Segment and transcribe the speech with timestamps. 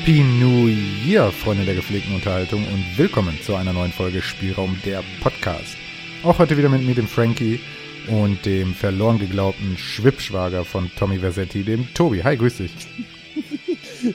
[0.00, 0.66] Happy New
[1.04, 5.76] Year, Freunde der gepflegten Unterhaltung und willkommen zu einer neuen Folge Spielraum der Podcast.
[6.24, 7.60] Auch heute wieder mit mir, dem Frankie
[8.08, 12.24] und dem verloren geglaubten Schwippschwager von Tommy Versetti, dem Tobi.
[12.24, 12.72] Hi, grüß dich.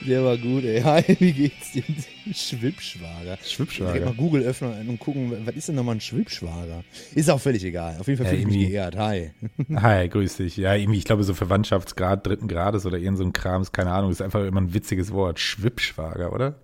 [0.08, 0.82] Der war gut, ey.
[0.84, 1.84] Hi, wie geht's dir?
[2.34, 3.38] Schwippschwager.
[3.44, 3.94] Schwippschwager.
[3.94, 6.84] Direkt mal Google öffnen und gucken, was ist denn nochmal ein Schwippschwager?
[7.14, 7.98] Ist auch völlig egal.
[8.00, 8.96] Auf jeden Fall Ja, fühle ich mich geehrt.
[8.98, 9.32] Hi.
[9.76, 10.58] Hi, grüß dich.
[10.58, 13.92] Ja, irgendwie, ich glaube, so Verwandtschaftsgrad dritten Grades oder irgend so ein Kram ist, keine
[13.92, 15.40] Ahnung, ist einfach immer ein witziges Wort.
[15.40, 16.60] Schwippschwager, oder?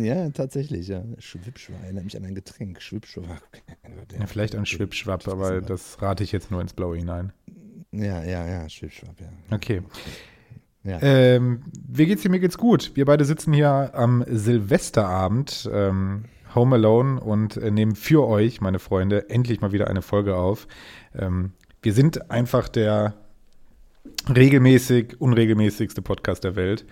[0.00, 1.04] Ja, tatsächlich, ja.
[1.18, 2.82] Schwippschwager erinnert mich an ein Getränk.
[2.82, 3.40] Schwippschwager.
[4.18, 7.32] Ja, vielleicht ein Schwippschwapp, aber das rate ich jetzt nur ins Blaue hinein.
[7.92, 9.28] Ja, ja, ja, Schwippschwapp, ja.
[9.54, 9.82] Okay.
[10.84, 10.98] Ja.
[11.02, 12.30] Ähm, wie geht's dir?
[12.30, 12.92] Mir geht's gut.
[12.94, 18.78] Wir beide sitzen hier am Silvesterabend, ähm, Home Alone und äh, nehmen für euch, meine
[18.78, 20.66] Freunde, endlich mal wieder eine Folge auf.
[21.16, 23.14] Ähm, wir sind einfach der
[24.34, 26.84] regelmäßig, unregelmäßigste Podcast der Welt.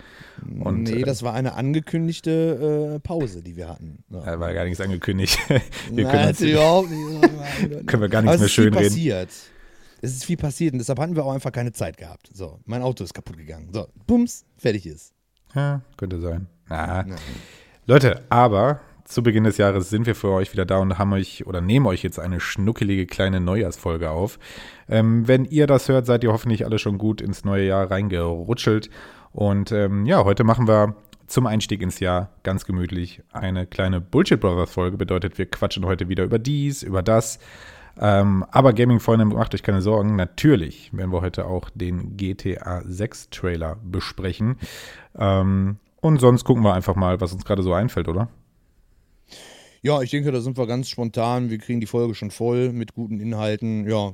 [0.59, 4.03] Und, nee, äh, das war eine angekündigte äh, Pause, die wir hatten.
[4.09, 4.33] Ja.
[4.33, 5.39] äh, war gar nichts angekündigt.
[5.49, 5.59] wir
[6.05, 7.87] Nein, können, uns, überhaupt nicht.
[7.87, 8.87] können wir gar nichts mehr schön reden.
[8.87, 9.29] passiert.
[10.01, 12.29] Es ist viel passiert und deshalb hatten wir auch einfach keine Zeit gehabt.
[12.33, 13.69] So, mein Auto ist kaputt gegangen.
[13.73, 15.13] So, bums, fertig ist.
[15.53, 16.47] Ja, könnte sein.
[16.69, 17.15] Na, Ja.
[17.85, 21.47] Leute, aber zu Beginn des Jahres sind wir für euch wieder da und haben euch
[21.47, 24.37] oder nehmen euch jetzt eine schnuckelige kleine Neujahrsfolge auf.
[24.87, 28.91] Ähm, wenn ihr das hört, seid ihr hoffentlich alle schon gut ins neue Jahr reingerutschelt.
[29.31, 30.95] Und ähm, ja, heute machen wir
[31.25, 34.97] zum Einstieg ins Jahr ganz gemütlich eine kleine Bullshit Brothers Folge.
[34.97, 37.39] Bedeutet, wir quatschen heute wieder über dies, über das.
[37.99, 40.15] Ähm, aber Gaming-Freunde, macht euch keine Sorgen.
[40.15, 44.57] Natürlich werden wir heute auch den GTA 6 Trailer besprechen.
[45.17, 48.29] Ähm, und sonst gucken wir einfach mal, was uns gerade so einfällt, oder?
[49.81, 51.49] Ja, ich denke, da sind wir ganz spontan.
[51.49, 53.87] Wir kriegen die Folge schon voll mit guten Inhalten.
[53.87, 54.13] Ja,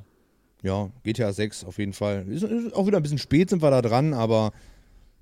[0.63, 2.27] ja, GTA 6 auf jeden Fall.
[2.27, 4.51] Ist, ist auch wieder ein bisschen spät sind wir da dran, aber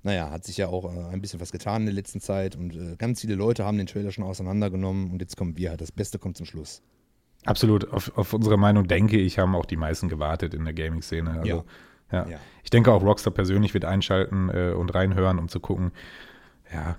[0.02, 2.74] naja, hat sich ja auch äh, ein bisschen was getan in der letzten Zeit und
[2.74, 5.80] äh, ganz viele Leute haben den Trailer schon auseinandergenommen und jetzt kommen wir halt.
[5.80, 6.82] Das Beste kommt zum Schluss.
[7.44, 7.90] Absolut.
[7.92, 11.30] Auf, auf unsere Meinung, denke ich, haben auch die meisten gewartet in der Gaming-Szene.
[11.30, 11.64] Also, ja.
[12.12, 12.28] Ja.
[12.28, 12.38] Ja.
[12.62, 15.92] Ich denke auch Rockstar persönlich wird einschalten äh, und reinhören, um zu gucken,
[16.72, 16.96] ja,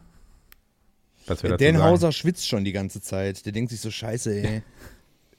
[1.28, 1.82] was wir Dan.
[1.82, 3.46] Hauser schwitzt schon die ganze Zeit.
[3.46, 4.62] Der denkt sich so, scheiße, ey.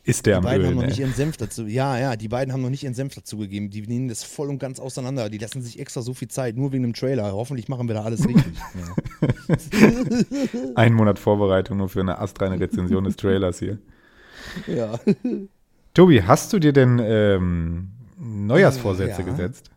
[0.03, 0.89] Ist der Die am beiden haben noch ey.
[0.89, 1.67] nicht ihren Senf dazu.
[1.67, 3.71] Ja, ja, die beiden haben noch nicht ihren Senf dazugegeben.
[3.71, 5.29] Die nehmen das voll und ganz auseinander.
[5.29, 7.33] Die lassen sich extra so viel Zeit, nur wegen dem Trailer.
[7.33, 8.55] Hoffentlich machen wir da alles richtig.
[9.73, 10.71] ja.
[10.77, 13.79] Ein Monat Vorbereitung nur für eine astreine Rezension des Trailers hier.
[14.67, 14.99] Ja.
[15.95, 19.27] Tobi, hast du dir denn ähm, Neujahrsvorsätze Ja.
[19.27, 19.71] gesetzt?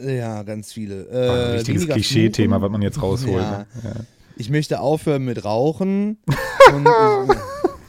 [0.00, 1.06] Ja, ganz viele.
[1.10, 3.42] War ein Äh, richtiges Klischee-Thema, was man jetzt rausholt.
[3.42, 3.58] Ja.
[3.58, 3.66] Ne?
[3.84, 3.92] Ja.
[4.36, 6.16] Ich möchte aufhören mit Rauchen.
[6.74, 6.88] und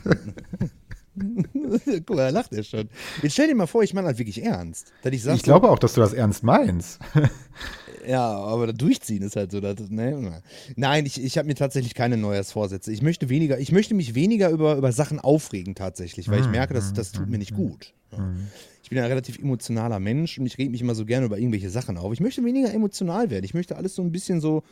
[0.05, 0.40] ich,
[2.05, 2.89] Guck mal, da lacht er schon.
[3.21, 4.91] Jetzt stell dir mal vor, ich meine das wirklich ernst.
[5.01, 6.99] Dass ich sag Ich glaube auch, dass du das ernst meinst.
[8.07, 9.59] ja, aber Durchziehen ist halt so.
[9.59, 10.41] Das, ne?
[10.75, 12.91] Nein, ich, ich habe mir tatsächlich keine Neujahrsvorsätze.
[12.91, 16.51] Ich möchte weniger, ich möchte mich weniger über, über Sachen aufregen tatsächlich, weil ich Mhm,
[16.51, 17.93] merke, dass das tut mir nicht gut.
[18.11, 18.29] Ja.
[18.83, 21.69] Ich bin ein relativ emotionaler Mensch und ich reg mich immer so gerne über irgendwelche
[21.69, 22.11] Sachen auf.
[22.11, 23.45] Ich möchte weniger emotional werden.
[23.45, 24.63] Ich möchte alles so ein bisschen so,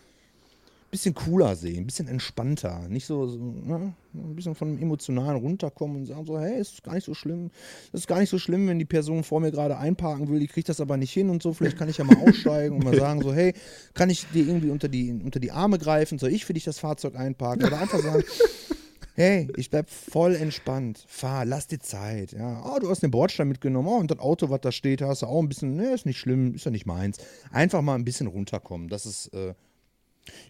[0.90, 2.88] bisschen cooler sehen, ein bisschen entspannter.
[2.90, 3.94] Nicht so, so ne?
[4.14, 7.14] ein bisschen von dem Emotionalen runterkommen und sagen so, hey, es ist gar nicht so
[7.14, 7.52] schlimm.
[7.94, 10.48] Es ist gar nicht so schlimm, wenn die Person vor mir gerade einparken will, die
[10.48, 11.54] kriegt das aber nicht hin und so.
[11.54, 13.54] Vielleicht kann ich ja mal aussteigen und mal sagen so, hey,
[13.94, 16.18] kann ich dir irgendwie unter die, unter die Arme greifen?
[16.18, 17.68] Soll ich für dich das Fahrzeug einparken?
[17.68, 18.24] Oder einfach sagen,
[19.14, 21.04] hey, ich bleib voll entspannt.
[21.08, 22.32] Fahr, lass dir Zeit.
[22.32, 23.88] Ja, oh, du hast den Bordstein mitgenommen.
[23.88, 26.18] Oh, und das Auto, was da steht, hast du auch ein bisschen, ne, ist nicht
[26.18, 27.18] schlimm, ist ja nicht meins.
[27.52, 28.88] Einfach mal ein bisschen runterkommen.
[28.88, 29.54] Das ist, äh,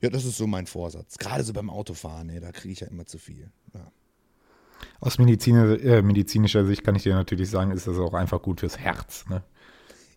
[0.02, 1.18] ja, das ist so mein Vorsatz.
[1.18, 3.52] Gerade so beim Autofahren, ne, da kriege ich ja immer zu viel.
[3.74, 3.92] Ja.
[5.00, 8.60] Aus Medizin, äh, medizinischer Sicht kann ich dir natürlich sagen, ist das auch einfach gut
[8.62, 9.26] fürs Herz.
[9.30, 9.44] Ne?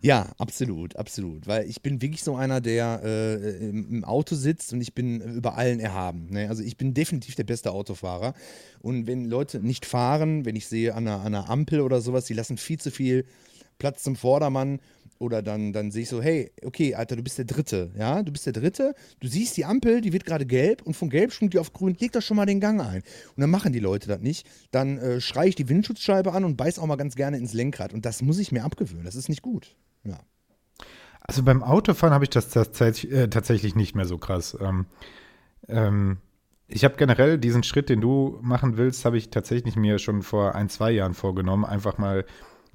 [0.00, 1.46] Ja, absolut, absolut.
[1.46, 5.20] Weil ich bin wirklich so einer, der äh, im, im Auto sitzt und ich bin
[5.20, 6.26] über allen erhaben.
[6.30, 6.48] Ne?
[6.48, 8.34] Also ich bin definitiv der beste Autofahrer.
[8.80, 12.24] Und wenn Leute nicht fahren, wenn ich sehe an einer, an einer Ampel oder sowas,
[12.24, 13.24] die lassen viel zu viel
[13.78, 14.80] Platz zum Vordermann.
[15.22, 18.32] Oder dann, dann sehe ich so, hey, okay, Alter, du bist der Dritte, ja, du
[18.32, 21.54] bist der Dritte, du siehst die Ampel, die wird gerade gelb und von gelb schwingt
[21.54, 23.02] die auf grün, leg doch schon mal den Gang ein.
[23.36, 24.48] Und dann machen die Leute das nicht.
[24.72, 27.92] Dann äh, schreie ich die Windschutzscheibe an und beiß auch mal ganz gerne ins Lenkrad.
[27.92, 29.76] Und das muss ich mir abgewöhnen, das ist nicht gut.
[30.02, 30.19] Ja.
[31.20, 34.58] Also beim Autofahren habe ich das tatsächlich, äh, tatsächlich nicht mehr so krass.
[34.60, 34.86] Ähm,
[35.69, 36.19] ähm,
[36.66, 40.56] ich habe generell diesen Schritt, den du machen willst, habe ich tatsächlich mir schon vor
[40.56, 42.24] ein, zwei Jahren vorgenommen, einfach mal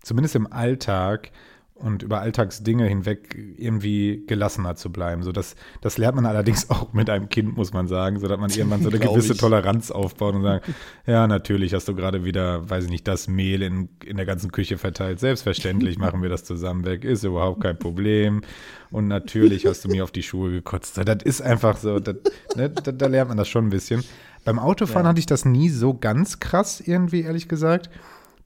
[0.01, 1.31] zumindest im Alltag
[1.79, 5.24] und über Alltagsdinge hinweg irgendwie gelassener zu bleiben.
[5.24, 8.39] So das, das lernt man allerdings auch mit einem Kind, muss man sagen, so dass
[8.39, 9.39] man irgendwann so eine gewisse ich.
[9.39, 10.69] Toleranz aufbaut und sagt,
[11.06, 14.51] ja, natürlich hast du gerade wieder, weiß ich nicht, das Mehl in, in der ganzen
[14.51, 15.19] Küche verteilt.
[15.19, 18.41] Selbstverständlich machen wir das zusammen weg, ist überhaupt kein Problem.
[18.89, 20.97] Und natürlich hast du mir auf die Schuhe gekotzt.
[20.97, 22.15] Das ist einfach so, das,
[22.56, 24.03] ne, da, da, lernt man das schon ein bisschen.
[24.45, 25.09] Beim Autofahren ja.
[25.09, 27.89] hatte ich das nie so ganz krass irgendwie, ehrlich gesagt.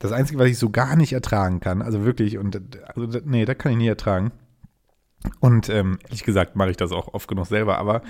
[0.01, 3.57] Das Einzige, was ich so gar nicht ertragen kann, also wirklich, und also, nee, das
[3.59, 4.31] kann ich nie ertragen.
[5.39, 8.01] Und ähm, ehrlich gesagt mache ich das auch oft genug selber, aber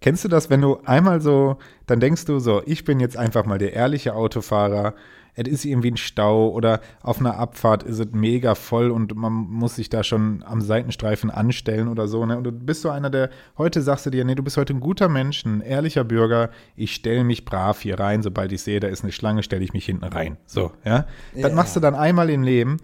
[0.00, 3.46] kennst du das, wenn du einmal so, dann denkst du so, ich bin jetzt einfach
[3.46, 4.94] mal der ehrliche Autofahrer
[5.34, 9.32] es ist irgendwie ein Stau oder auf einer Abfahrt ist es mega voll und man
[9.32, 12.26] muss sich da schon am Seitenstreifen anstellen oder so.
[12.26, 12.36] Ne?
[12.36, 14.80] Und du bist so einer, der heute sagst du dir, nee, du bist heute ein
[14.80, 16.50] guter Mensch, ein ehrlicher Bürger.
[16.76, 19.72] Ich stelle mich brav hier rein, sobald ich sehe, da ist eine Schlange, stelle ich
[19.72, 20.36] mich hinten rein.
[20.46, 21.06] So, ja.
[21.34, 21.56] Das ja.
[21.56, 22.78] machst du dann einmal im Leben.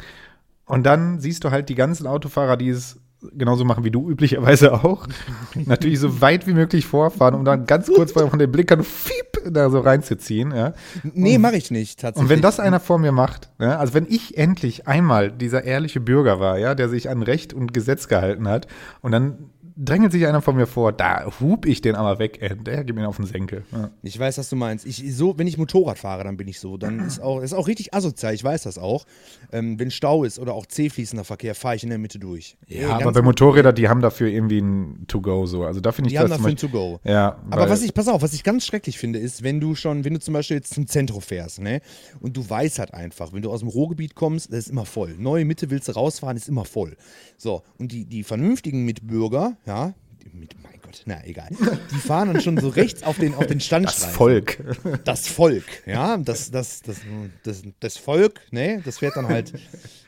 [0.64, 3.00] Und dann siehst du halt die ganzen Autofahrer, die es
[3.32, 5.06] genauso machen wie du üblicherweise auch.
[5.54, 9.70] Natürlich so weit wie möglich vorfahren, um dann ganz kurz von den Blickern fiep, da
[9.70, 10.52] so reinzuziehen.
[10.54, 10.74] Ja.
[11.02, 12.22] Nee, mache ich nicht, tatsächlich.
[12.22, 16.00] Und wenn das einer vor mir macht, ja, also wenn ich endlich einmal dieser ehrliche
[16.00, 18.66] Bürger war, ja, der sich an Recht und Gesetz gehalten hat
[19.02, 22.56] und dann drängelt sich einer von mir vor, da hub ich den aber weg, ey.
[22.56, 23.64] der gibt mir auf den Senkel.
[23.72, 23.90] Ja.
[24.02, 24.86] Ich weiß, was du meinst.
[24.86, 26.76] Ich, so, wenn ich Motorrad fahre, dann bin ich so.
[26.76, 29.04] Dann ist auch, ist auch richtig asozial, ich weiß das auch.
[29.52, 32.56] Ähm, wenn Stau ist oder auch zähfließender Verkehr, fahre ich in der Mitte durch.
[32.66, 35.64] Ja, aber bei Motorrädern, die haben dafür irgendwie ein To-Go so.
[35.64, 37.00] Also da finde ich die das haben dafür ein To-Go.
[37.04, 37.36] Ja.
[37.50, 40.14] Aber was ich, pass auf, was ich ganz schrecklich finde, ist, wenn du schon, wenn
[40.14, 41.80] du zum Beispiel jetzt zum Zentrum fährst, ne,
[42.20, 45.14] und du weißt halt einfach, wenn du aus dem Ruhrgebiet kommst, das ist immer voll.
[45.18, 46.96] Neue Mitte willst du rausfahren, ist immer voll.
[47.36, 49.92] So, und die, die vernünftigen Mitbürger, ja,
[50.32, 50.54] mit,
[50.86, 51.48] Gott, na egal.
[51.90, 54.06] Die fahren dann schon so rechts auf den, auf den Standstreifen.
[54.06, 54.58] Das Volk.
[55.04, 56.16] Das Volk, ja.
[56.16, 56.98] Das, das, das,
[57.42, 59.52] das, das Volk, ne, das fährt dann halt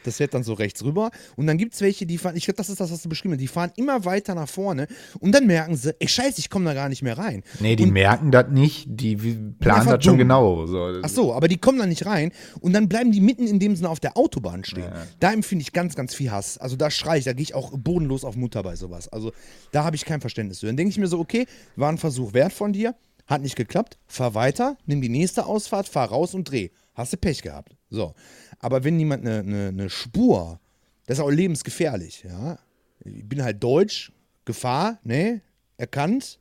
[0.09, 1.11] das fährt dann so rechts rüber.
[1.37, 3.35] Und dann gibt es welche, die fahren, ich glaube, das ist das, was du beschrieben
[3.35, 4.87] hast, die fahren immer weiter nach vorne
[5.21, 7.43] und dann merken sie, ey, scheiße, ich komme da gar nicht mehr rein.
[7.61, 10.67] Nee, die und, merken das nicht, die planen das schon genau.
[10.67, 11.01] So.
[11.03, 13.77] Ach so, aber die kommen da nicht rein und dann bleiben die mitten in dem
[13.77, 14.85] Sinne auf der Autobahn stehen.
[14.85, 15.07] Ja.
[15.21, 16.59] Da empfinde ich ganz, ganz viel Hass.
[16.59, 19.09] Also da schreie ich, da gehe ich auch bodenlos auf Mutter bei sowas.
[19.09, 19.33] Also
[19.73, 20.68] da habe ich kein Verständnis für.
[20.69, 22.95] Dann denke ich mir so, okay, war ein Versuch wert von dir,
[23.27, 26.69] hat nicht geklappt, fahr weiter, nimm die nächste Ausfahrt, fahr raus und dreh.
[26.95, 27.77] Hast du Pech gehabt.
[27.91, 28.15] So.
[28.59, 30.61] Aber wenn jemand eine, eine, eine Spur,
[31.07, 32.59] das ist auch lebensgefährlich, ja.
[33.05, 34.13] Ich bin halt deutsch,
[34.45, 35.41] Gefahr, ne,
[35.77, 36.41] erkannt,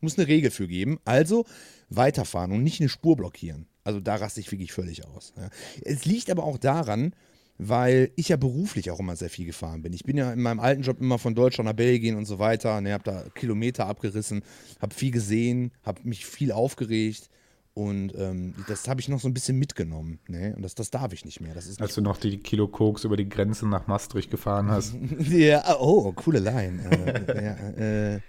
[0.00, 0.98] muss eine Regel für geben.
[1.04, 1.44] Also
[1.88, 3.66] weiterfahren und nicht eine Spur blockieren.
[3.84, 5.32] Also da raste ich wirklich völlig aus.
[5.36, 5.48] Ja.
[5.82, 7.14] Es liegt aber auch daran,
[7.58, 9.92] weil ich ja beruflich auch immer sehr viel gefahren bin.
[9.92, 12.80] Ich bin ja in meinem alten Job immer von Deutschland nach Belgien und so weiter.
[12.80, 14.42] Ne, habe da Kilometer abgerissen,
[14.80, 17.30] habe viel gesehen, habe mich viel aufgeregt.
[17.74, 20.18] Und ähm, das habe ich noch so ein bisschen mitgenommen.
[20.28, 20.54] Ne?
[20.56, 21.52] Und das, das darf ich nicht mehr.
[21.52, 24.94] Das ist Als du noch die Kilo Koks über die Grenze nach Maastricht gefahren hast.
[25.28, 26.82] ja, oh, coole Line.
[27.28, 28.20] äh, ja, äh,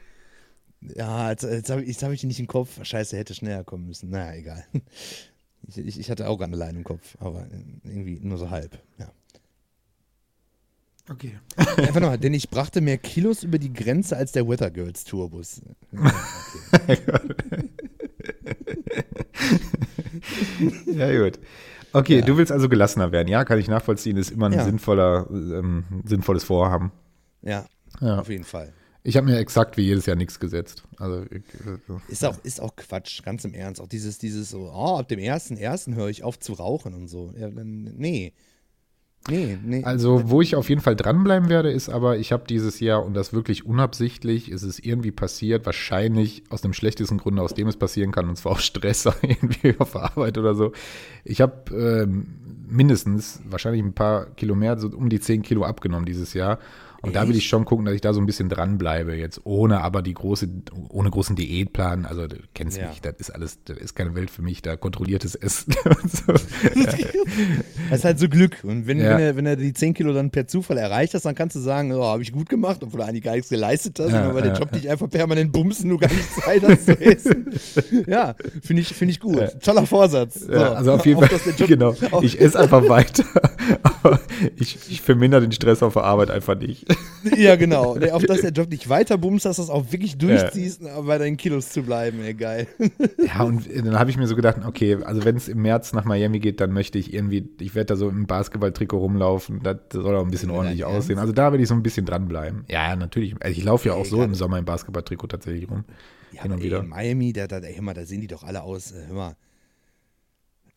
[0.81, 2.83] ja, jetzt, jetzt habe ich, hab ich die nicht im Kopf.
[2.83, 4.09] Scheiße, hätte schneller kommen müssen.
[4.09, 4.65] Naja, egal.
[5.68, 7.48] Ich, ich, ich hatte auch eine Line im Kopf, aber
[7.84, 8.77] irgendwie nur so halb.
[8.98, 9.12] Ja.
[11.10, 11.39] Okay.
[11.56, 15.62] Einfach nochmal, denn ich brachte mehr Kilos über die Grenze als der Weather Girls Tourbus.
[15.91, 16.12] Ja,
[16.88, 17.00] okay.
[20.86, 21.39] ja, gut.
[21.94, 22.25] Okay, ja.
[22.25, 23.46] du willst also gelassener werden, ja?
[23.46, 24.65] Kann ich nachvollziehen, ist immer ein ja.
[24.65, 26.91] sinnvoller, ähm, sinnvolles Vorhaben.
[27.41, 27.65] Ja,
[28.01, 28.74] ja, auf jeden Fall.
[29.08, 30.84] Ich habe mir exakt wie jedes Jahr nichts gesetzt.
[30.98, 31.42] Also, ich,
[32.10, 33.80] ist, auch, ist auch Quatsch, ganz im Ernst.
[33.80, 37.08] Auch dieses, dieses so, oh, ab dem ersten, ersten höre ich auf zu rauchen und
[37.08, 37.34] so.
[37.40, 38.34] Ja, nee.
[39.30, 39.84] Nee, nee.
[39.86, 43.14] Also, wo ich auf jeden Fall dranbleiben werde, ist aber, ich habe dieses Jahr, und
[43.14, 47.78] das wirklich unabsichtlich, ist es irgendwie passiert, wahrscheinlich aus dem schlechtesten Grunde, aus dem es
[47.78, 50.74] passieren kann, und zwar auch Stress irgendwie auf Arbeit oder so.
[51.24, 52.28] Ich habe ähm,
[52.68, 56.60] mindestens, wahrscheinlich ein paar Kilo mehr, so um die 10 Kilo abgenommen dieses Jahr.
[57.01, 57.16] Und Echt?
[57.16, 60.01] da will ich schon gucken, dass ich da so ein bisschen dranbleibe jetzt, ohne aber
[60.01, 60.50] die große,
[60.89, 62.06] ohne großen Diätplan.
[62.06, 62.89] Also du kennst ja.
[62.89, 65.74] mich, das ist alles, das ist keine Welt für mich, da kontrolliertes Essen.
[66.08, 66.34] so.
[67.89, 68.63] Das ist halt so Glück.
[68.63, 69.12] Und wenn, ja.
[69.12, 71.60] wenn, er, wenn er die 10 Kilo dann per Zufall erreicht hast, dann kannst du
[71.60, 74.42] sagen, oh, habe ich gut gemacht, obwohl du eigentlich gar nichts geleistet hast, ja, weil
[74.42, 77.54] der Job dich einfach permanent bumsen, du gar nicht Zeit hast zu essen.
[78.08, 79.62] ja, finde ich, find ich gut.
[79.62, 80.42] Toller Vorsatz.
[80.42, 80.54] So.
[80.54, 81.96] also auf jeden Fall, genau.
[82.22, 83.24] Ich esse einfach weiter,
[83.84, 84.20] aber
[84.56, 86.87] ich, ich vermindere den Stress auf der Arbeit einfach nicht.
[87.38, 87.96] ja, genau.
[87.98, 91.01] Nee, auf dass der Job nicht weiter bumst, dass du das auch wirklich durchziehst, ja.
[91.01, 92.22] bei deinen Kilos zu bleiben.
[92.24, 92.67] Ey, geil.
[93.25, 96.06] ja, und dann habe ich mir so gedacht, okay, also wenn es im März nach
[96.06, 99.62] Miami geht, dann möchte ich irgendwie, ich werde da so im Basketballtrikot rumlaufen.
[99.63, 101.20] Das soll auch ein bisschen ordentlich ja, aussehen.
[101.20, 102.65] Also da werde ich so ein bisschen dranbleiben.
[102.70, 103.36] Ja, natürlich.
[103.39, 105.84] Also ich laufe ja auch so im Sommer im Basketballtrikot tatsächlich rum.
[106.32, 106.79] Ja, Hin und ey, wieder.
[106.79, 108.91] in Miami, da, da, ey, hör mal, da sehen die doch alle aus.
[108.91, 109.36] Äh, hör mal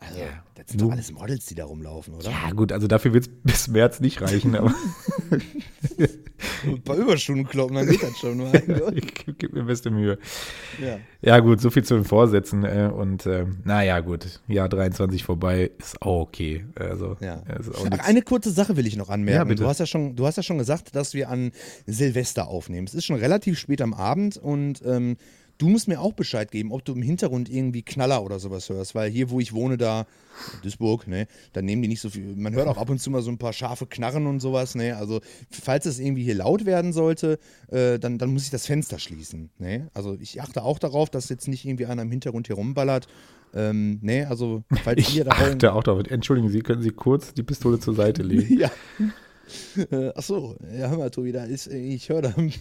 [0.01, 0.19] Also,
[0.55, 2.31] das sind doch alles Models, die da rumlaufen, oder?
[2.31, 4.75] Ja, gut, also dafür wird es bis März nicht reichen, aber
[6.67, 8.39] Ein paar Überstunden kloppen, dann geht das schon.
[8.39, 8.95] Gott.
[8.97, 10.19] ich gebe mir beste Mühe.
[10.81, 10.99] Ja.
[11.21, 12.65] Ja, gut, so viel zu den Vorsätzen.
[12.65, 16.65] Äh, und äh, naja, gut, Jahr 23 vorbei ist auch okay.
[16.75, 17.43] Also, Ja.
[17.75, 19.51] auch Ach, eine kurze Sache will ich noch anmerken.
[19.51, 19.55] Ja.
[19.55, 21.53] Du, hast ja schon, du hast ja schon gesagt, dass wir an
[21.87, 22.87] Silvester aufnehmen.
[22.87, 25.17] Es ist schon relativ spät am Abend und ähm,
[25.61, 28.95] du musst mir auch Bescheid geben, ob du im Hintergrund irgendwie Knaller oder sowas hörst.
[28.95, 30.07] Weil hier, wo ich wohne, da,
[30.63, 32.35] Duisburg, ne, da nehmen die nicht so viel.
[32.35, 34.75] Man hört auch ab und zu mal so ein paar scharfe Knarren und sowas.
[34.75, 34.97] Ne?
[34.97, 37.39] Also, falls es irgendwie hier laut werden sollte,
[37.69, 39.51] äh, dann, dann muss ich das Fenster schließen.
[39.59, 39.89] Ne?
[39.93, 43.07] Also, ich achte auch darauf, dass jetzt nicht irgendwie einer im Hintergrund hier rumballert.
[43.53, 46.07] Ähm, ne, also, falls Ich ihr da achte auch darauf.
[46.07, 48.49] Entschuldigen Sie, können Sie kurz die Pistole zur Seite legen?
[48.61, 48.71] Ja.
[49.91, 52.53] Äh, ach so, ja, hör mal, Tobi, da ist, äh, ich höre da ein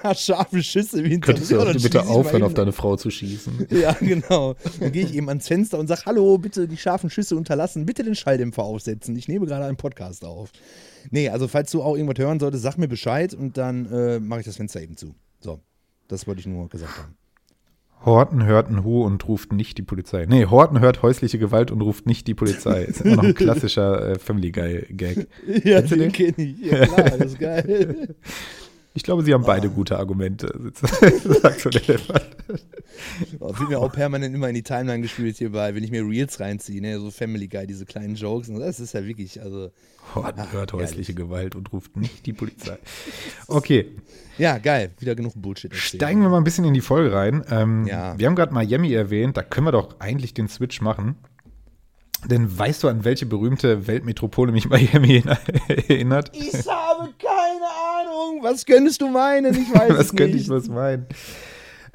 [0.00, 1.48] paar scharfe Schüsse Hintergrund.
[1.48, 3.66] Könntest du bitte aufhören, auf deine Frau zu schießen?
[3.78, 4.54] Ja, genau.
[4.80, 8.02] Dann gehe ich eben ans Fenster und sage, hallo, bitte die scharfen Schüsse unterlassen, bitte
[8.02, 9.14] den Schalldämpfer aufsetzen.
[9.16, 10.50] Ich nehme gerade einen Podcast auf.
[11.10, 14.40] Nee, also falls du auch irgendwas hören solltest, sag mir Bescheid und dann äh, mache
[14.40, 15.14] ich das Fenster eben zu.
[15.40, 15.60] So,
[16.08, 17.16] das wollte ich nur gesagt haben.
[18.04, 20.26] Horten hört ein Hu und ruft nicht die Polizei.
[20.26, 22.84] Nee, Horten hört häusliche Gewalt und ruft nicht die Polizei.
[22.84, 25.26] Ist immer noch ein klassischer äh, Family Guy Gag.
[25.64, 26.12] Ja, du den?
[26.12, 26.58] kenne ich.
[26.60, 28.14] Ja, klar, das ist geil.
[28.94, 29.48] Ich glaube, sie haben Ah.
[29.48, 30.48] beide gute Argumente.
[31.42, 32.26] sagt so der Elefant.
[33.38, 36.40] Oh, wird mir auch permanent immer in die Timeline gespielt hierbei, wenn ich mir Reels
[36.40, 36.98] reinziehe, ne?
[36.98, 38.48] so Family Guy, diese kleinen Jokes.
[38.48, 39.70] Und das ist ja wirklich, also.
[40.14, 40.88] Horten hört herrlich.
[40.88, 42.78] häusliche Gewalt und ruft nicht die Polizei.
[43.46, 43.92] Okay,
[44.38, 44.90] Ja, geil.
[44.98, 45.70] Wieder genug Bullshit.
[45.72, 46.00] erzählt.
[46.02, 47.44] steigen wir mal ein bisschen in die Folge rein.
[47.50, 48.18] Ähm, Ja.
[48.18, 51.16] Wir haben gerade Miami erwähnt, da können wir doch eigentlich den Switch machen.
[52.26, 55.22] Denn weißt du, an welche berühmte Weltmetropole mich Miami
[55.68, 56.32] erinnert?
[56.34, 57.87] Ich habe keine Ahnung.
[58.42, 59.54] Was könntest du meinen?
[59.54, 61.06] Ich weiß Was könnte ich was meinen?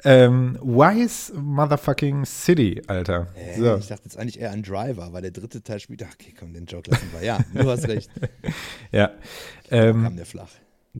[0.06, 3.28] Ähm, Wise Motherfucking City, Alter.
[3.34, 3.76] Äh, So.
[3.76, 6.04] Ich dachte jetzt eigentlich eher an Driver, weil der dritte Teil spielt.
[6.06, 7.24] Ach, okay, komm, den Joke lassen wir.
[7.26, 8.10] Ja, du hast recht.
[8.92, 9.10] Ja.
[9.70, 10.50] Ähm, Kam der flach.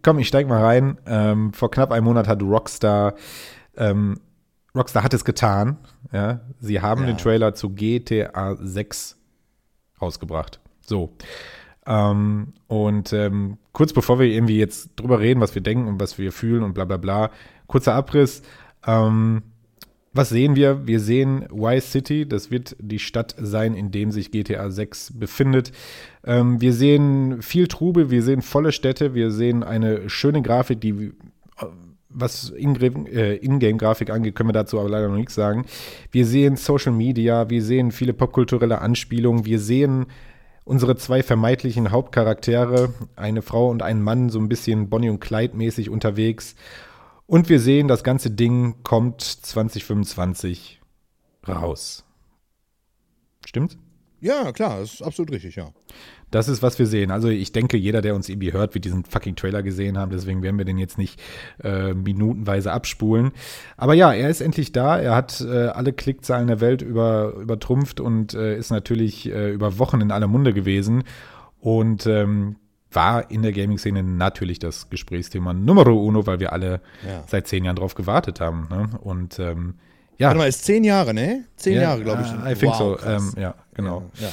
[0.02, 0.96] komm, ich steig mal rein.
[1.06, 3.14] Ähm, vor knapp einem Monat hat Rockstar,
[3.76, 4.20] ähm,
[4.74, 5.76] Rockstar hat es getan.
[6.10, 7.08] Ja, sie haben Ja.
[7.08, 9.16] den Trailer zu GTA 6
[10.00, 10.60] rausgebracht.
[10.80, 11.12] So.
[11.86, 16.16] Ähm, und ähm, kurz bevor wir irgendwie jetzt drüber reden, was wir denken und was
[16.16, 17.30] wir fühlen und bla bla bla,
[17.66, 18.40] kurzer Abriss.
[18.86, 19.42] Ähm,
[20.14, 20.86] was sehen wir?
[20.86, 25.72] Wir sehen Vice City, das wird die Stadt sein, in dem sich GTA 6 befindet.
[26.24, 30.90] Ähm, wir sehen viel Trubel, wir sehen volle Städte, wir sehen eine schöne Grafik, die,
[30.90, 31.66] äh,
[32.08, 35.66] was äh, Ingame-Grafik angeht, können wir dazu aber leider noch nichts sagen.
[36.12, 40.06] Wir sehen Social Media, wir sehen viele popkulturelle Anspielungen, wir sehen
[40.64, 45.56] unsere zwei vermeintlichen Hauptcharaktere, eine Frau und ein Mann, so ein bisschen Bonnie und Clyde
[45.56, 46.54] mäßig unterwegs.
[47.26, 50.80] Und wir sehen, das ganze Ding kommt 2025
[51.46, 52.04] raus.
[53.46, 53.76] Stimmt's?
[54.20, 55.70] Ja, klar, ist absolut richtig, ja.
[56.34, 57.12] Das ist, was wir sehen.
[57.12, 60.10] Also ich denke, jeder, der uns irgendwie hört, wird diesen fucking Trailer gesehen haben.
[60.10, 61.22] Deswegen werden wir den jetzt nicht
[61.62, 63.30] äh, minutenweise abspulen.
[63.76, 64.98] Aber ja, er ist endlich da.
[64.98, 69.78] Er hat äh, alle Klickzahlen der Welt über, übertrumpft und äh, ist natürlich äh, über
[69.78, 71.04] Wochen in aller Munde gewesen.
[71.60, 72.56] Und ähm,
[72.90, 77.22] war in der Gaming-Szene natürlich das Gesprächsthema Numero uno, weil wir alle Ja.
[77.28, 78.66] seit zehn Jahren drauf gewartet haben.
[78.70, 78.88] Ne?
[79.02, 79.74] Und ähm,
[80.18, 80.28] ja.
[80.28, 81.44] Warte mal, ist zehn Jahre, ne?
[81.56, 82.52] Zehn ja, Jahre, glaube ich.
[82.52, 83.06] I think Wow, so.
[83.08, 84.10] Ähm, ja, genau.
[84.20, 84.28] Ja.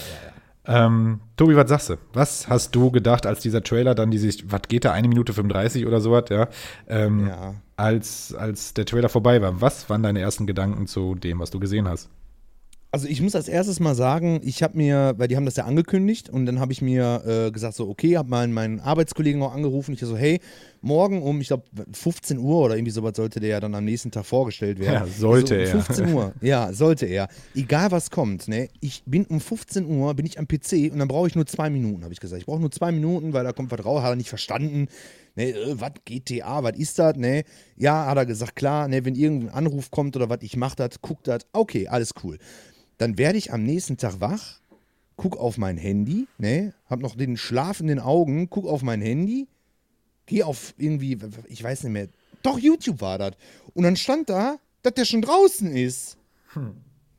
[0.67, 1.95] Ähm, Tobi, was sagst du?
[2.13, 5.87] Was hast du gedacht, als dieser Trailer dann diese, was geht da, eine Minute 35
[5.87, 6.47] oder sowas, ja?
[6.87, 7.55] Ähm, Ja.
[7.77, 11.59] Als, als der Trailer vorbei war, was waren deine ersten Gedanken zu dem, was du
[11.59, 12.09] gesehen hast?
[12.91, 15.63] Also ich muss als erstes mal sagen, ich habe mir, weil die haben das ja
[15.63, 19.55] angekündigt und dann habe ich mir äh, gesagt so, okay, habe mal meinen Arbeitskollegen auch
[19.55, 19.93] angerufen.
[19.93, 20.41] Ich so, hey,
[20.81, 24.11] morgen um, ich glaube 15 Uhr oder irgendwie sowas sollte der ja dann am nächsten
[24.11, 24.93] Tag vorgestellt werden.
[24.93, 25.79] Ja, sollte ich so, er.
[25.79, 27.27] um 15 Uhr, ja, sollte er.
[27.55, 31.07] Egal was kommt, ne, ich bin um 15 Uhr, bin ich am PC und dann
[31.07, 32.41] brauche ich nur zwei Minuten, habe ich gesagt.
[32.41, 34.87] Ich brauche nur zwei Minuten, weil da kommt was raus, hat er nicht verstanden.
[35.35, 37.15] Ne, äh, was GTA, was ist das?
[37.15, 37.43] Ne,
[37.77, 41.01] ja, hat er gesagt, klar, ne, wenn irgendein Anruf kommt oder was, ich mach das,
[41.01, 42.37] guck das, okay, alles cool
[43.01, 44.61] dann werde ich am nächsten Tag wach,
[45.15, 49.01] guck auf mein Handy, ne, hab noch den Schlaf in den Augen, guck auf mein
[49.01, 49.47] Handy,
[50.31, 51.17] geh auf irgendwie,
[51.49, 52.07] ich weiß nicht mehr,
[52.41, 53.33] doch YouTube war das.
[53.73, 56.17] Und dann stand da, dass der schon draußen ist.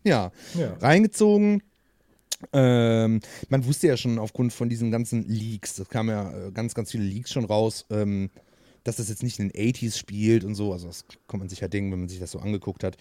[0.03, 0.73] Ja, Ja.
[0.81, 1.63] reingezogen.
[2.55, 6.75] Ähm, man wusste ja schon aufgrund von diesen ganzen Leaks, das kamen ja äh, ganz,
[6.75, 8.31] ganz viele Leaks schon raus, ähm,
[8.83, 10.73] dass das jetzt nicht in den 80s spielt und so.
[10.73, 12.97] Also, das kann man sich ja denken, wenn man sich das so angeguckt hat.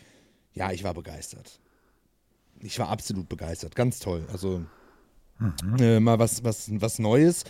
[0.53, 1.59] Ja, ich war begeistert.
[2.59, 3.73] Ich war absolut begeistert.
[3.75, 4.27] Ganz toll.
[4.31, 4.63] Also,
[5.79, 7.43] äh, mal was, was, was Neues.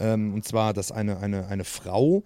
[0.00, 2.24] Ähm, und zwar, dass eine, eine, eine Frau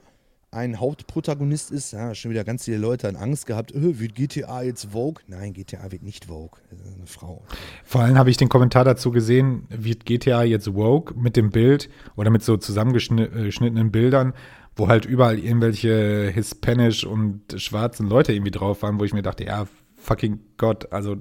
[0.51, 1.93] ein Hauptprotagonist ist.
[1.93, 5.23] Ja, schon wieder ganz viele Leute haben Angst gehabt, öh, wird GTA jetzt Vogue?
[5.27, 6.61] Nein, GTA wird nicht Vogue.
[6.71, 7.43] Eine Frau.
[7.85, 11.91] Vor allem habe ich den Kommentar dazu gesehen, wird GTA jetzt Vogue mit dem Bild
[12.17, 14.33] oder mit so zusammengeschnittenen Bildern,
[14.75, 19.45] wo halt überall irgendwelche hispanisch und schwarzen Leute irgendwie drauf waren, wo ich mir dachte,
[19.45, 21.17] ja, fucking Gott, also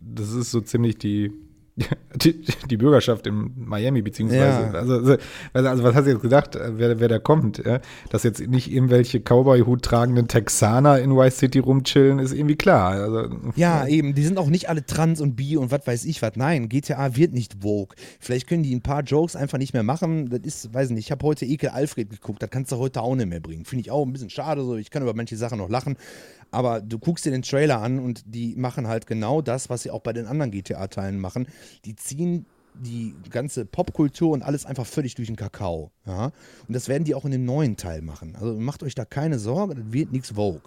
[0.00, 1.30] das ist so ziemlich die
[2.16, 4.70] die, die, Bürgerschaft in Miami, beziehungsweise, ja.
[4.72, 5.16] also, also,
[5.54, 7.64] also, was hast du jetzt gedacht, äh, wer, wer da kommt?
[7.64, 7.80] Ja?
[8.10, 12.92] Dass jetzt nicht irgendwelche Cowboy-Hut tragenden Texaner in Vice City rumchillen, ist irgendwie klar.
[12.92, 16.20] Also, ja, eben, die sind auch nicht alle trans und bi und was weiß ich
[16.20, 16.32] was.
[16.36, 17.96] Nein, GTA wird nicht Vogue.
[18.20, 20.28] Vielleicht können die ein paar Jokes einfach nicht mehr machen.
[20.28, 23.14] Das ist, weiß nicht, ich habe heute Ekel Alfred geguckt, das kannst du heute auch
[23.14, 23.64] nicht mehr bringen.
[23.64, 24.76] Finde ich auch ein bisschen schade, so.
[24.76, 25.96] ich kann über manche Sachen noch lachen.
[26.52, 29.90] Aber du guckst dir den Trailer an und die machen halt genau das, was sie
[29.90, 31.48] auch bei den anderen GTA-Teilen machen.
[31.84, 35.90] Die ziehen die ganze Popkultur und alles einfach völlig durch den Kakao.
[36.06, 36.26] Ja?
[36.66, 38.36] Und das werden die auch in dem neuen Teil machen.
[38.36, 40.62] Also macht euch da keine Sorge, das wird nichts Vogue.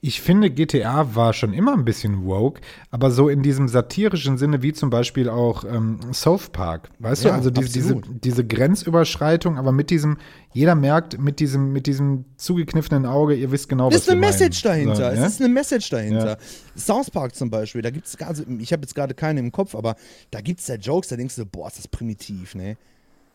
[0.00, 4.62] Ich finde, GTA war schon immer ein bisschen woke, aber so in diesem satirischen Sinne,
[4.62, 6.90] wie zum Beispiel auch ähm, South Park.
[6.98, 10.16] Weißt ja, du, also die, diese, diese Grenzüberschreitung, aber mit diesem,
[10.52, 14.64] jeder merkt mit diesem, mit diesem zugekniffenen Auge, ihr wisst genau, was ist eine Message
[14.64, 14.86] meinen.
[14.86, 15.10] dahinter.
[15.10, 15.26] So, es ja?
[15.26, 16.28] ist eine Message dahinter.
[16.30, 16.36] Ja.
[16.76, 19.74] South Park zum Beispiel, da gibt es, also ich habe jetzt gerade keinen im Kopf,
[19.74, 19.96] aber
[20.30, 22.76] da gibt es ja Jokes, da denkst du, boah, ist das primitiv, ne?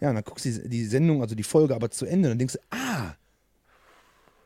[0.01, 2.32] Ja, und dann guckst du die, die Sendung, also die Folge aber zu Ende und
[2.32, 3.15] dann denkst du, ah,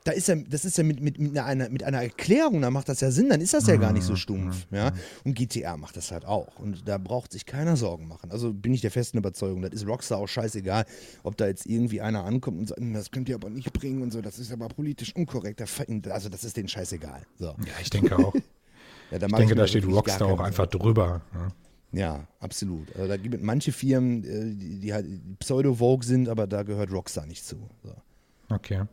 [0.03, 2.89] da ist ja, das ist ja mit, mit, mit, einer, mit einer Erklärung, da macht
[2.89, 4.17] das ja Sinn, dann ist das ja gar nicht so mhm.
[4.17, 4.67] stumpf.
[4.69, 4.77] Mhm.
[4.77, 4.91] Ja?
[5.25, 6.57] Und GTA macht das halt auch.
[6.59, 8.31] Und da braucht sich keiner Sorgen machen.
[8.31, 10.85] Also bin ich der festen Überzeugung, das ist Rockstar auch scheißegal,
[11.23, 14.01] ob da jetzt irgendwie einer ankommt und sagt, hm, das könnt ihr aber nicht bringen
[14.01, 15.61] und so, das ist aber politisch unkorrekt.
[16.09, 17.23] Also das ist denen scheißegal.
[17.37, 17.45] So.
[17.45, 18.33] Ja, ich denke auch.
[19.11, 21.21] ja, ich denke, ich da steht Rockstar auch einfach drüber.
[21.33, 21.39] Ja.
[21.39, 21.53] Ne?
[21.91, 22.95] Ja, absolut.
[22.95, 25.07] Also da gibt es manche Firmen, äh, die, die halt
[25.39, 27.57] Pseudo-Vogue sind, aber da gehört Rockstar nicht zu.
[27.83, 27.95] So.
[28.49, 28.83] Okay.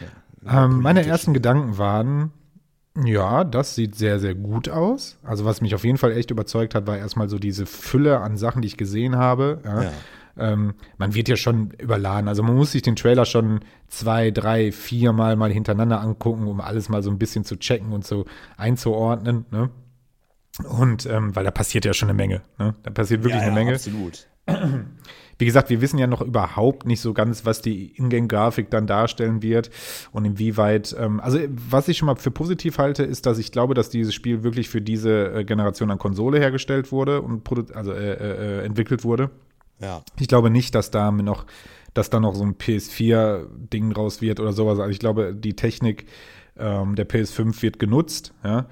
[0.00, 0.64] Ja.
[0.64, 2.32] Ähm, meine ersten Gedanken waren,
[3.02, 5.18] ja, das sieht sehr, sehr gut aus.
[5.22, 8.36] Also was mich auf jeden Fall echt überzeugt hat, war erstmal so diese Fülle an
[8.36, 9.60] Sachen, die ich gesehen habe.
[9.64, 9.82] Ja.
[9.82, 9.92] Ja.
[10.36, 12.28] Ähm, man wird ja schon überladen.
[12.28, 16.60] Also man muss sich den Trailer schon zwei, drei, vier Mal mal hintereinander angucken, um
[16.60, 18.24] alles mal so ein bisschen zu checken und so
[18.56, 19.46] einzuordnen.
[19.50, 19.70] Ne?
[20.68, 22.42] Und ähm, weil da passiert ja schon eine Menge.
[22.58, 22.74] Ne?
[22.82, 23.74] Da passiert wirklich ja, eine Menge.
[23.74, 24.28] Absolut.
[25.38, 29.42] Wie gesagt, wir wissen ja noch überhaupt nicht so ganz, was die Ingame-Grafik dann darstellen
[29.42, 29.70] wird
[30.12, 30.94] und inwieweit.
[30.98, 31.38] Ähm, also,
[31.70, 34.68] was ich schon mal für positiv halte, ist, dass ich glaube, dass dieses Spiel wirklich
[34.68, 39.30] für diese äh, Generation an Konsole hergestellt wurde und also äh, äh, äh, entwickelt wurde.
[39.80, 40.02] Ja.
[40.18, 41.46] Ich glaube nicht, dass da noch,
[41.94, 44.78] dass da noch so ein PS4-Ding raus wird oder sowas.
[44.78, 46.06] Also ich glaube, die Technik
[46.56, 48.66] ähm, der PS5 wird genutzt, ja.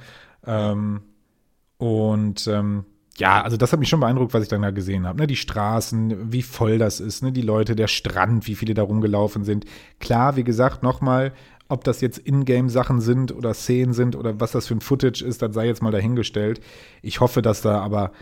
[0.47, 1.03] Ähm,
[1.79, 2.85] und ähm,
[3.19, 5.21] ja, also das hat mich schon beeindruckt, was ich dann da gesehen habe.
[5.21, 5.27] Ne?
[5.27, 7.33] Die Straßen, wie voll das ist, ne?
[7.33, 9.67] die Leute, der Strand, wie viele da rumgelaufen sind.
[10.01, 11.33] Klar, wie gesagt, nochmal,
[11.69, 15.43] ob das jetzt Ingame-Sachen sind oder Szenen sind oder was das für ein Footage ist,
[15.43, 16.61] das sei jetzt mal dahingestellt.
[17.03, 18.13] Ich hoffe, dass da aber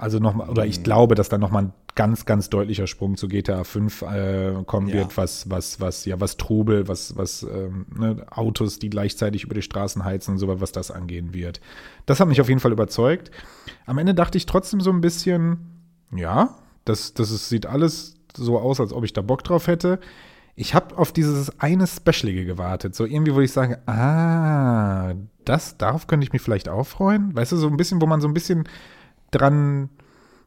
[0.00, 0.84] also nochmal, oder ich mhm.
[0.84, 4.94] glaube, dass da nochmal ein ganz, ganz deutlicher Sprung zu GTA 5 äh, kommen ja.
[4.94, 9.54] wird, was, was, was, ja, was Trubel, was, was ähm, ne, Autos, die gleichzeitig über
[9.54, 11.60] die Straßen heizen und so, was das angehen wird.
[12.06, 13.30] Das hat mich auf jeden Fall überzeugt.
[13.86, 15.58] Am Ende dachte ich trotzdem so ein bisschen,
[16.14, 20.00] ja, das, das ist, sieht alles so aus, als ob ich da Bock drauf hätte.
[20.54, 22.94] Ich habe auf dieses eine Specialige gewartet.
[22.94, 27.34] So irgendwie, wo ich sage, ah, das, darauf könnte ich mich vielleicht auch freuen.
[27.34, 28.68] Weißt du, so ein bisschen, wo man so ein bisschen
[29.30, 29.90] dran,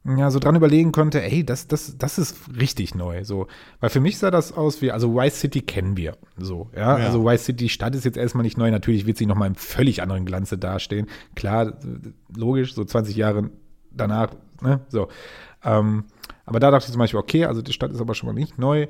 [0.06, 3.24] ja, so dran überlegen konnte, ey, das, das, das ist richtig neu.
[3.24, 3.48] So.
[3.80, 6.18] Weil für mich sah das aus wie, also Vice City kennen wir.
[6.38, 6.98] So, ja.
[7.00, 7.06] ja.
[7.06, 8.70] Also Vice City Stadt ist jetzt erstmal nicht neu.
[8.72, 11.08] Natürlich wird sie nochmal im völlig anderen Glanze dastehen.
[11.36, 11.78] Klar,
[12.36, 13.50] logisch, so 20 Jahre
[13.92, 15.08] danach, ne, so.
[15.64, 16.06] Ähm,
[16.46, 18.58] aber da dachte ich zum Beispiel, okay, also die Stadt ist aber schon mal nicht
[18.58, 18.88] neu.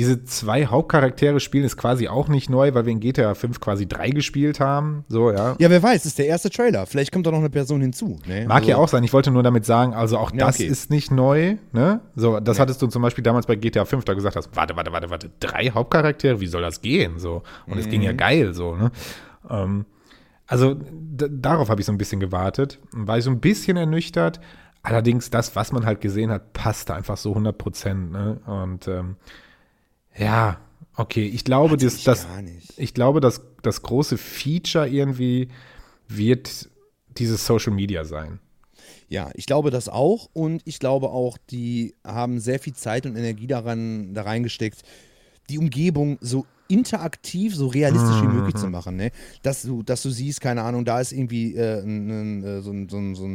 [0.00, 3.86] Diese zwei Hauptcharaktere spielen ist quasi auch nicht neu, weil wir in GTA 5 quasi
[3.86, 5.04] drei gespielt haben.
[5.10, 5.56] So, ja.
[5.58, 6.86] Ja, wer weiß, ist der erste Trailer.
[6.86, 8.18] Vielleicht kommt da noch eine Person hinzu.
[8.26, 8.46] Ne?
[8.46, 9.04] Mag also, ja auch sein.
[9.04, 10.64] Ich wollte nur damit sagen, also auch ja, das okay.
[10.64, 11.56] ist nicht neu.
[11.72, 12.00] Ne?
[12.16, 12.62] So, das ja.
[12.62, 15.30] hattest du zum Beispiel damals bei GTA 5 da gesagt hast, warte, warte, warte, warte,
[15.38, 17.18] drei Hauptcharaktere, wie soll das gehen?
[17.18, 17.42] So.
[17.66, 17.90] Und es mhm.
[17.90, 18.16] ging ja mhm.
[18.16, 18.92] geil so, ne?
[19.50, 19.84] Ähm,
[20.46, 20.76] also
[21.12, 22.78] darauf habe ich so ein bisschen gewartet.
[22.92, 24.40] War ich so ein bisschen ernüchtert.
[24.82, 28.12] Allerdings, das, was man halt gesehen hat, passte einfach so 100 Prozent.
[28.12, 28.40] Ne?
[28.46, 29.16] Und ähm,
[30.16, 30.60] ja,
[30.96, 31.26] okay.
[31.26, 32.26] Ich glaube, das, ich, das,
[32.76, 35.48] ich glaube, dass das große Feature irgendwie
[36.08, 36.68] wird
[37.18, 38.40] dieses Social Media sein.
[39.08, 43.16] Ja, ich glaube das auch und ich glaube auch, die haben sehr viel Zeit und
[43.16, 44.82] Energie daran da reingesteckt,
[45.48, 49.10] die Umgebung so interaktiv so realistisch wie möglich zu machen, ne?
[49.42, 52.72] Dass du, dass du siehst, keine Ahnung, da ist irgendwie äh, ein, ein, äh, so,
[52.88, 53.28] so, so,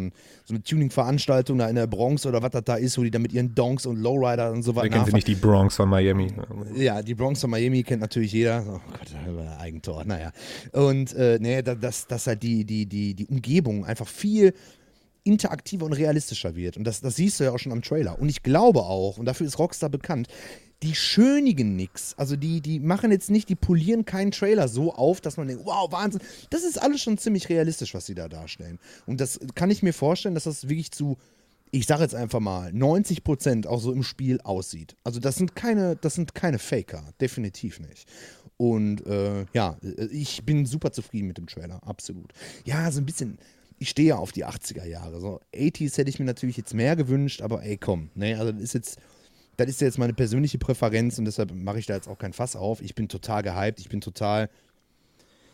[0.46, 3.20] so, eine Tuning-Veranstaltung da in der Bronx oder was das da ist, wo die da
[3.20, 4.86] mit ihren Donks und Lowrider und so weiter.
[4.86, 6.32] Wer kennt sie nicht die Bronx von Miami?
[6.76, 8.64] Ja, die Bronx von Miami kennt natürlich jeder.
[8.68, 10.32] Oh Gott, Eigentor, naja.
[10.72, 14.54] Und äh, ne, dass, dass halt die, die, die, die Umgebung einfach viel
[15.26, 16.78] interaktiver und realistischer wird.
[16.78, 18.20] Und das, das siehst du ja auch schon am Trailer.
[18.20, 20.28] Und ich glaube auch, und dafür ist Rockstar bekannt,
[20.84, 22.14] die schönigen nix.
[22.18, 25.66] Also die, die machen jetzt nicht, die polieren keinen Trailer so auf, dass man denkt,
[25.66, 26.22] wow, Wahnsinn.
[26.50, 28.80] Das ist alles schon ziemlich realistisch, was sie da darstellen.
[29.06, 31.18] Und das kann ich mir vorstellen, dass das wirklich zu,
[31.72, 34.96] ich sage jetzt einfach mal, 90 Prozent auch so im Spiel aussieht.
[35.04, 38.08] Also das sind keine, das sind keine Faker, definitiv nicht.
[38.58, 39.78] Und äh, ja,
[40.12, 42.32] ich bin super zufrieden mit dem Trailer, absolut.
[42.64, 43.38] Ja, so ein bisschen,
[43.80, 45.20] ich stehe ja auf die 80er Jahre.
[45.20, 48.62] So 80s hätte ich mir natürlich jetzt mehr gewünscht, aber ey, komm, ne, also das
[48.62, 49.00] ist jetzt
[49.58, 52.56] das ist jetzt meine persönliche Präferenz und deshalb mache ich da jetzt auch kein Fass
[52.56, 52.82] auf.
[52.82, 54.50] Ich bin total gehypt, ich bin total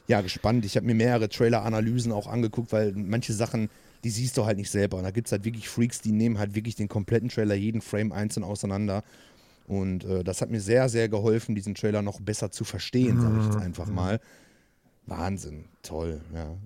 [0.08, 0.66] ja, gespannt.
[0.66, 3.70] Ich habe mir mehrere Trailer-Analysen auch angeguckt, weil manche Sachen,
[4.04, 4.98] die siehst du halt nicht selber.
[4.98, 7.82] Und da gibt es halt wirklich Freaks, die nehmen halt wirklich den kompletten Trailer, jeden
[7.82, 9.04] Frame einzeln auseinander.
[9.68, 13.38] Und äh, das hat mir sehr, sehr geholfen, diesen Trailer noch besser zu verstehen, sage
[13.40, 13.62] ich jetzt mhm.
[13.62, 14.20] einfach mal.
[15.06, 16.58] Wahnsinn, toll, ja.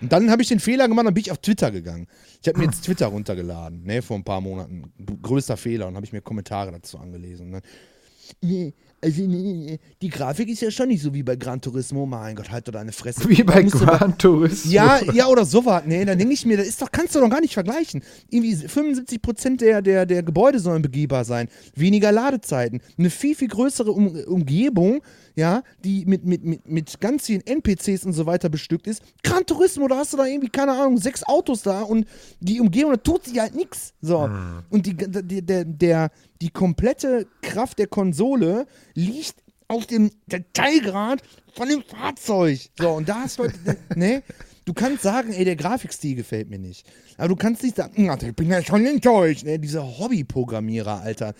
[0.00, 2.06] Und dann habe ich den Fehler gemacht, dann bin ich auf Twitter gegangen.
[2.40, 4.92] Ich habe mir jetzt Twitter runtergeladen, ne, vor ein paar Monaten.
[5.22, 7.50] Größter Fehler und habe ich mir Kommentare dazu angelesen.
[7.50, 8.72] Ne.
[9.00, 9.22] Also,
[10.02, 12.04] die Grafik ist ja schon nicht so wie bei Gran Turismo.
[12.04, 13.28] Mein Gott, halt doch deine Fresse.
[13.28, 14.72] Wie bei Gran Turismo.
[14.72, 15.84] Ja, ja, oder sowas.
[15.86, 18.02] Nee, dann denke ich mir, das ist doch, kannst du doch gar nicht vergleichen.
[18.28, 21.48] Irgendwie 75% der, der, der Gebäude sollen begehbar sein.
[21.76, 22.80] Weniger Ladezeiten.
[22.98, 25.00] Eine viel, viel größere um Umgebung
[25.38, 29.02] ja, die mit, mit, mit, mit ganz vielen NPCs und so weiter bestückt ist.
[29.22, 32.08] Gran Turismo, da hast du da irgendwie, keine Ahnung, sechs Autos da und
[32.40, 33.94] die Umgebung, da tut sich halt nichts.
[34.02, 34.26] So.
[34.26, 34.64] Mhm.
[34.68, 36.10] Und die, die, der, der,
[36.42, 39.36] die komplette Kraft der Konsole liegt
[39.68, 41.22] auf dem Detailgrad
[41.54, 42.58] von dem Fahrzeug.
[42.76, 43.44] So, und da hast du,
[43.94, 44.24] ne?
[44.64, 46.84] Du kannst sagen, ey, der Grafikstil gefällt mir nicht.
[47.16, 49.44] Aber du kannst nicht sagen, ich bin ja schon enttäuscht.
[49.44, 49.58] Ne?
[49.58, 51.32] Dieser Hobbyprogrammierer, Alter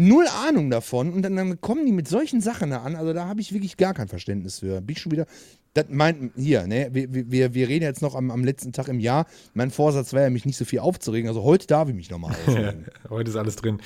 [0.00, 2.96] null Ahnung davon und dann, dann kommen die mit solchen Sachen da an.
[2.96, 4.80] Also da habe ich wirklich gar kein Verständnis für.
[4.80, 5.26] Bin ich schon wieder.
[5.74, 8.98] Das meint, hier, ne, wir, wir, wir reden jetzt noch am, am letzten Tag im
[8.98, 9.26] Jahr.
[9.54, 11.28] Mein Vorsatz war ja, mich nicht so viel aufzuregen.
[11.28, 12.86] Also heute darf ich mich nochmal aufregen.
[13.10, 13.80] heute ist alles drin.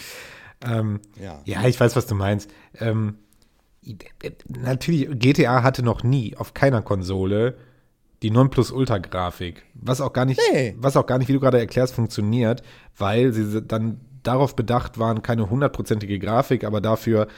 [0.65, 1.43] Ähm, ja.
[1.45, 2.51] ja, ich weiß, was du meinst.
[2.81, 3.17] Ähm,
[4.49, 7.57] natürlich, GTA hatte noch nie auf keiner Konsole
[8.23, 9.63] die Nonplusultra-Grafik.
[9.75, 10.75] Was auch gar nicht, nee.
[10.79, 12.63] was auch gar nicht, wie du gerade erklärst, funktioniert,
[12.97, 17.29] weil sie dann darauf bedacht waren, keine hundertprozentige Grafik, aber dafür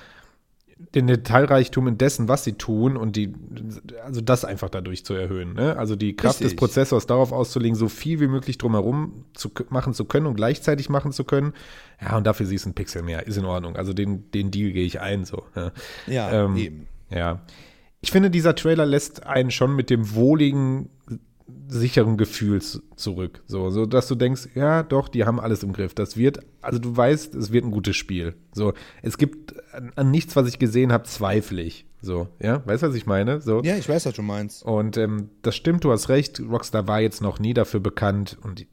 [0.95, 3.33] den Detailreichtum in dessen, was sie tun und die,
[4.05, 5.55] also das einfach dadurch zu erhöhen.
[5.55, 5.77] Ne?
[5.77, 6.53] Also die Kraft Richtig.
[6.53, 10.91] des Prozessors darauf auszulegen, so viel wie möglich drumherum zu machen zu können und gleichzeitig
[10.91, 11.55] machen zu können.
[12.01, 13.77] Ja, und dafür siehst du ein Pixel mehr, ist in Ordnung.
[13.77, 15.45] Also den, den Deal gehe ich ein, so.
[15.55, 15.73] Ja,
[16.07, 16.89] ja ähm, eben.
[17.11, 17.41] Ja.
[18.03, 20.91] Ich finde, dieser Trailer lässt einen schon mit dem wohligen
[21.69, 23.43] sicheren Gefühl zurück.
[23.47, 25.95] So, so, dass du denkst, ja, doch, die haben alles im Griff.
[25.95, 28.35] Das wird, also du weißt, es wird ein gutes Spiel.
[28.53, 31.87] So, es gibt an, an nichts, was ich gesehen habe, zweifle ich.
[32.03, 33.41] So, ja, weißt du, was ich meine?
[33.41, 33.63] So.
[33.63, 34.65] Ja, ich weiß, was du meinst.
[34.65, 36.41] Und ähm, das stimmt, du hast recht.
[36.41, 38.67] Rockstar war jetzt noch nie dafür bekannt und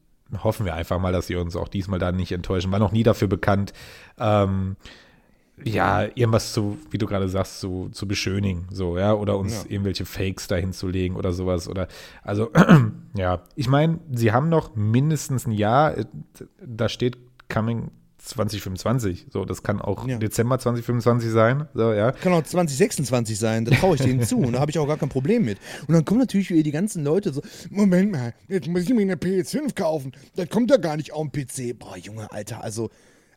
[0.43, 2.71] hoffen wir einfach mal, dass sie uns auch diesmal da nicht enttäuschen.
[2.71, 3.73] War noch nie dafür bekannt,
[4.19, 4.75] ähm,
[5.65, 9.71] ja, irgendwas zu, wie du gerade sagst, zu, zu beschönigen, so, ja, oder uns ja.
[9.71, 11.67] irgendwelche Fakes dahin zu legen oder sowas.
[11.67, 11.87] Oder
[12.23, 12.51] also,
[13.15, 16.05] ja, ich meine, sie haben noch mindestens ein Jahr, äh,
[16.65, 17.17] da steht
[17.49, 17.91] Coming
[18.23, 19.27] 2025.
[19.29, 20.17] So, das kann auch ja.
[20.17, 21.67] Dezember 2025 sein.
[21.73, 22.11] So, ja.
[22.13, 24.97] Kann auch 2026 sein, da traue ich denen zu und da habe ich auch gar
[24.97, 25.59] kein Problem mit.
[25.87, 29.01] Und dann kommen natürlich wieder die ganzen Leute so: Moment mal, jetzt muss ich mir
[29.01, 30.13] eine PS5 kaufen.
[30.35, 31.77] Das kommt ja gar nicht auf den PC.
[31.77, 32.89] Boah, Junge, Alter, also,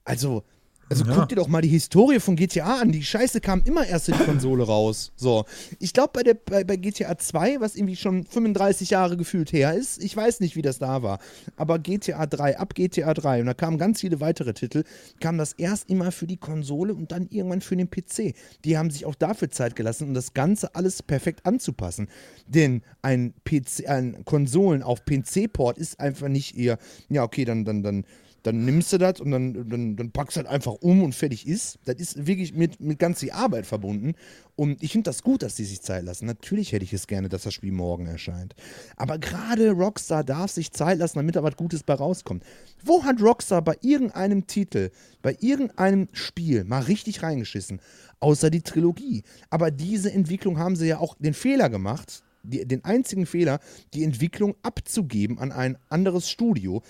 [0.04, 0.44] also,
[0.88, 1.14] also ja.
[1.14, 2.92] guck dir doch mal die Historie von GTA an.
[2.92, 5.12] Die Scheiße kam immer erst in die Konsole raus.
[5.16, 5.44] So.
[5.80, 10.02] Ich glaube, bei, bei, bei GTA 2, was irgendwie schon 35 Jahre gefühlt her ist,
[10.02, 11.18] ich weiß nicht, wie das da war,
[11.56, 14.84] aber GTA 3, ab GTA 3, und da kamen ganz viele weitere Titel,
[15.20, 18.34] kam das erst immer für die Konsole und dann irgendwann für den PC.
[18.64, 22.08] Die haben sich auch dafür Zeit gelassen, um das Ganze alles perfekt anzupassen.
[22.46, 27.82] Denn ein PC, ein Konsolen auf PC-Port ist einfach nicht ihr, ja, okay, dann, dann,
[27.82, 28.04] dann
[28.46, 31.48] dann nimmst du das und dann, dann, dann packst du halt einfach um und fertig
[31.48, 31.80] ist.
[31.84, 34.14] Das ist wirklich mit, mit ganz viel Arbeit verbunden.
[34.54, 36.26] Und ich finde das gut, dass die sich Zeit lassen.
[36.26, 38.54] Natürlich hätte ich es gerne, dass das Spiel morgen erscheint.
[38.96, 42.44] Aber gerade Rockstar darf sich Zeit lassen, damit da was Gutes bei rauskommt.
[42.84, 44.90] Wo hat Rockstar bei irgendeinem Titel,
[45.22, 47.80] bei irgendeinem Spiel mal richtig reingeschissen?
[48.20, 49.24] Außer die Trilogie.
[49.50, 53.58] Aber diese Entwicklung haben sie ja auch den Fehler gemacht, die, den einzigen Fehler,
[53.92, 56.82] die Entwicklung abzugeben an ein anderes Studio,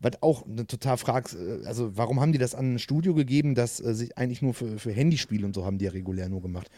[0.00, 3.80] was auch total fragst, äh, also warum haben die das an ein Studio gegeben, das
[3.80, 6.68] äh, sich eigentlich nur für, für Handyspiele und so haben die ja regulär nur gemacht.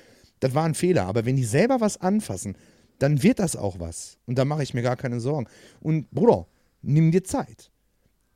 [0.40, 1.06] das war ein Fehler.
[1.06, 2.56] Aber wenn die selber was anfassen,
[2.98, 4.18] dann wird das auch was.
[4.26, 5.46] Und da mache ich mir gar keine Sorgen.
[5.80, 6.46] Und Bruder,
[6.82, 7.70] nimm dir Zeit.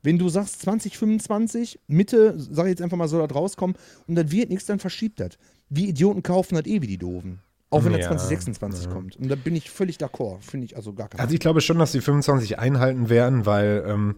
[0.03, 3.75] Wenn du sagst 2025, Mitte, sag ich jetzt einfach mal, soll das rauskommen
[4.07, 5.31] und dann wird nichts, dann verschiebt das.
[5.69, 7.39] Die Idioten kaufen das eh wie die Doofen.
[7.69, 8.91] Auch wenn Ja, er 2026 ja.
[8.91, 9.17] kommt.
[9.17, 10.37] Und da bin ich völlig d'accord.
[10.41, 13.83] Finde ich also gar kein Also ich glaube schon, dass sie 25 einhalten werden, weil
[13.85, 14.15] ähm,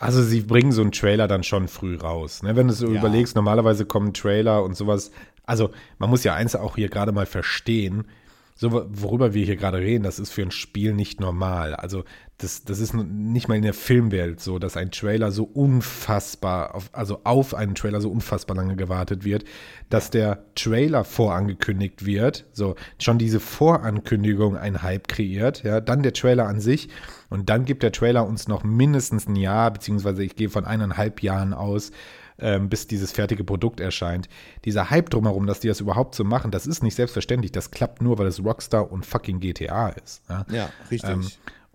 [0.00, 2.42] also sie bringen so einen Trailer dann schon früh raus.
[2.42, 2.56] Ne?
[2.56, 2.98] Wenn du so Ja.
[2.98, 5.12] überlegst, normalerweise kommen Trailer und sowas.
[5.44, 8.04] Also man muss ja eins auch hier gerade mal verstehen.
[8.56, 11.74] So, worüber wir hier gerade reden, das ist für ein Spiel nicht normal.
[11.74, 12.04] Also
[12.40, 16.88] das, das ist nicht mal in der Filmwelt so, dass ein Trailer so unfassbar, auf,
[16.92, 19.44] also auf einen Trailer so unfassbar lange gewartet wird,
[19.90, 26.14] dass der Trailer vorangekündigt wird, so schon diese Vorankündigung einen Hype kreiert, ja, dann der
[26.14, 26.88] Trailer an sich
[27.28, 31.22] und dann gibt der Trailer uns noch mindestens ein Jahr, beziehungsweise ich gehe von eineinhalb
[31.22, 31.92] Jahren aus,
[32.38, 34.28] ähm, bis dieses fertige Produkt erscheint.
[34.64, 37.52] Dieser Hype drumherum, dass die das überhaupt so machen, das ist nicht selbstverständlich.
[37.52, 40.22] Das klappt nur, weil es Rockstar und fucking GTA ist.
[40.28, 41.10] Ja, Ja, richtig.
[41.10, 41.26] Ähm,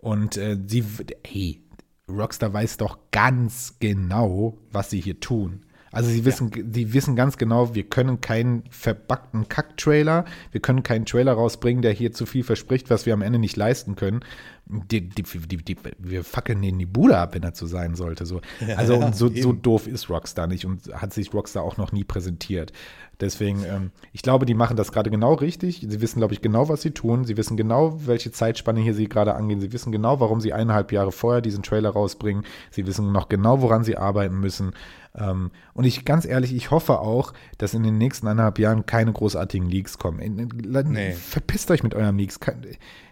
[0.06, 0.86] und äh, sie,
[1.26, 1.63] hey,
[2.08, 5.62] Rockstar weiß doch ganz genau, was sie hier tun.
[5.91, 11.08] Also sie wissen, sie wissen ganz genau, wir können keinen verbackten Kack-Trailer, wir können keinen
[11.08, 14.20] Trailer rausbringen, der hier zu viel verspricht, was wir am Ende nicht leisten können.
[14.67, 18.25] Die, die, die, die, wir fackeln den die Bude ab, wenn er zu sein sollte.
[18.25, 18.41] So.
[18.75, 22.04] Also und so, so doof ist Rockstar nicht und hat sich Rockstar auch noch nie
[22.04, 22.73] präsentiert.
[23.19, 25.86] Deswegen, ähm, ich glaube, die machen das gerade genau richtig.
[25.88, 27.23] Sie wissen, glaube ich, genau, was sie tun.
[27.25, 29.62] Sie wissen genau, welche Zeitspanne hier sie gerade angehen.
[29.62, 32.43] Sie wissen genau, warum sie eineinhalb Jahre vorher diesen Trailer rausbringen.
[32.71, 34.71] Sie wissen noch genau, woran sie arbeiten müssen.
[35.15, 39.13] Ähm, und ich, ganz ehrlich, ich hoffe auch, dass in den nächsten eineinhalb Jahren keine
[39.13, 40.19] großartigen Leaks kommen.
[40.19, 40.49] In, in,
[40.89, 41.13] Nee.
[41.13, 42.39] Verpisst euch mit euren Leaks.
[42.41, 42.65] Kein-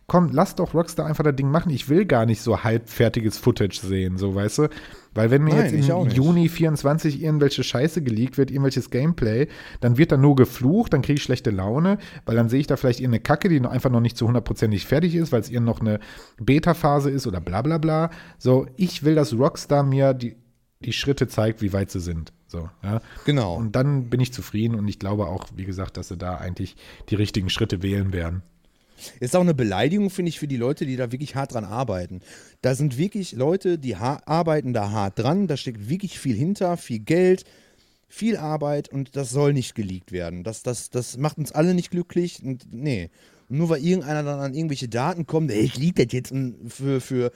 [0.07, 1.69] Komm, lasst doch Rockstar einfach das Ding machen.
[1.69, 4.69] Ich will gar nicht so halbfertiges Footage sehen, so, weißt du?
[5.13, 6.09] Weil wenn mir Nein, jetzt im.
[6.09, 9.47] Juni 24 irgendwelche Scheiße geleakt wird, irgendwelches Gameplay,
[9.79, 12.75] dann wird da nur geflucht, dann kriege ich schlechte Laune, weil dann sehe ich da
[12.75, 15.61] vielleicht irgendeine Kacke, die noch einfach noch nicht zu hundertprozentig fertig ist, weil es ihr
[15.61, 15.99] noch eine
[16.37, 18.09] Beta-Phase ist oder bla bla bla.
[18.37, 20.35] So, ich will, dass Rockstar mir die,
[20.81, 22.33] die Schritte zeigt, wie weit sie sind.
[22.47, 23.01] So, ja.
[23.25, 23.55] Genau.
[23.55, 26.75] Und dann bin ich zufrieden und ich glaube auch, wie gesagt, dass sie da eigentlich
[27.09, 28.43] die richtigen Schritte wählen werden.
[29.19, 32.21] Ist auch eine Beleidigung, finde ich, für die Leute, die da wirklich hart dran arbeiten.
[32.61, 36.99] Da sind wirklich Leute, die arbeiten da hart dran, da steckt wirklich viel hinter, viel
[36.99, 37.45] Geld,
[38.07, 40.43] viel Arbeit und das soll nicht geleakt werden.
[40.43, 42.41] Das, das, das macht uns alle nicht glücklich.
[42.43, 43.09] Und nee.
[43.49, 46.33] Und nur weil irgendeiner dann an irgendwelche Daten kommt, ey, ich leak das jetzt
[46.67, 47.31] für, für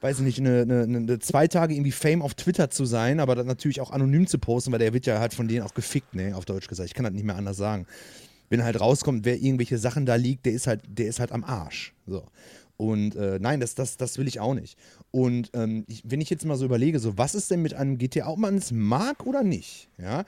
[0.00, 3.34] weiß ich nicht, eine, eine, eine zwei Tage irgendwie Fame auf Twitter zu sein, aber
[3.34, 6.14] dann natürlich auch anonym zu posten, weil der wird ja halt von denen auch gefickt,
[6.14, 6.88] ne, auf Deutsch gesagt.
[6.88, 7.86] Ich kann das nicht mehr anders sagen
[8.48, 11.44] wenn halt rauskommt, wer irgendwelche Sachen da liegt, der ist halt, der ist halt am
[11.44, 11.94] Arsch.
[12.06, 12.24] So.
[12.76, 14.78] Und äh, nein, das, das, das will ich auch nicht.
[15.10, 17.96] Und ähm, ich, wenn ich jetzt mal so überlege, so was ist denn mit einem
[17.98, 20.24] GTA, ob man es mag oder nicht, ja?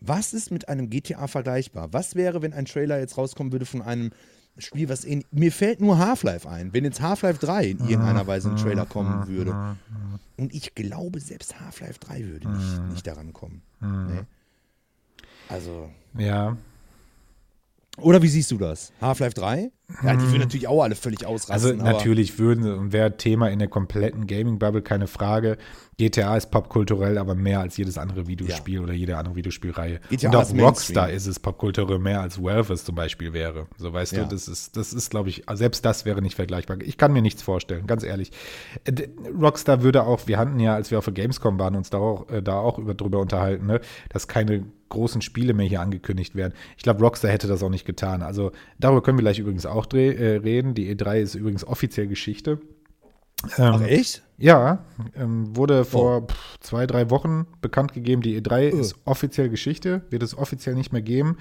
[0.00, 1.92] Was ist mit einem GTA vergleichbar?
[1.92, 4.10] Was wäre, wenn ein Trailer jetzt rauskommen würde von einem
[4.58, 8.50] Spiel, was in, mir fällt nur Half-Life ein, wenn jetzt Half-Life 3 in irgendeiner Weise
[8.50, 9.76] ein Trailer kommen würde.
[10.36, 13.62] Und ich glaube, selbst Half-Life 3 würde nicht, nicht daran kommen.
[13.80, 14.20] Nee.
[15.48, 16.56] Also, Ja.
[18.00, 18.92] Oder wie siehst du das?
[19.00, 19.70] Half-Life 3?
[20.02, 21.80] Ja, die würden natürlich auch alle völlig Also ausrasten.
[21.80, 25.58] aber- natürlich würden, wäre Thema in der kompletten Gaming-Bubble, keine Frage.
[25.98, 30.00] GTA ist popkulturell, aber mehr als jedes andere Videospiel oder jede andere Videospielreihe.
[30.10, 30.64] GTA Und auch Mainstream.
[30.66, 33.66] Rockstar ist es popkulturell mehr als Valve es zum Beispiel wäre.
[33.78, 34.24] So weißt Ja.
[34.24, 36.78] du, das ist, das ist, glaube ich, selbst das wäre nicht vergleichbar.
[36.82, 38.32] Ich kann mir nichts vorstellen, ganz ehrlich.
[38.84, 39.08] Äh,
[39.40, 42.28] Rockstar würde auch, wir hatten ja, als wir auf der Gamescom waren, uns da auch,
[42.28, 46.52] äh, da auch über, drüber unterhalten, ne, dass keine großen Spiele mehr hier angekündigt werden.
[46.76, 48.22] Ich glaube, Rockstar hätte das auch nicht getan.
[48.22, 50.74] Also darüber können wir gleich übrigens auch dreh, äh, reden.
[50.74, 52.58] Die E3 ist übrigens offiziell Geschichte.
[53.58, 54.22] Ach, echt?
[54.38, 54.84] Ja,
[55.14, 60.22] ähm, wurde vor pff, zwei, drei Wochen bekannt gegeben, die E3 ist offiziell Geschichte, wird
[60.22, 61.38] es offiziell nicht mehr geben.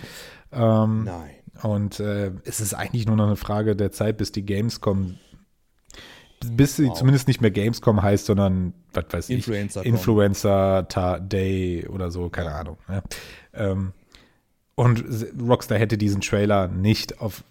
[0.51, 1.29] Ähm, Nein.
[1.63, 5.17] und äh, es ist eigentlich nur noch eine Frage der Zeit, bis die Gamescom,
[6.51, 9.91] bis sie zumindest nicht mehr Gamescom heißt, sondern, was weiß ich, Influencer-Con.
[9.91, 10.83] Influencer
[11.21, 12.77] Day oder so, keine Ahnung.
[12.87, 13.03] Ja.
[13.53, 13.93] Ähm,
[14.75, 15.03] und
[15.41, 17.43] Rockstar hätte diesen Trailer nicht auf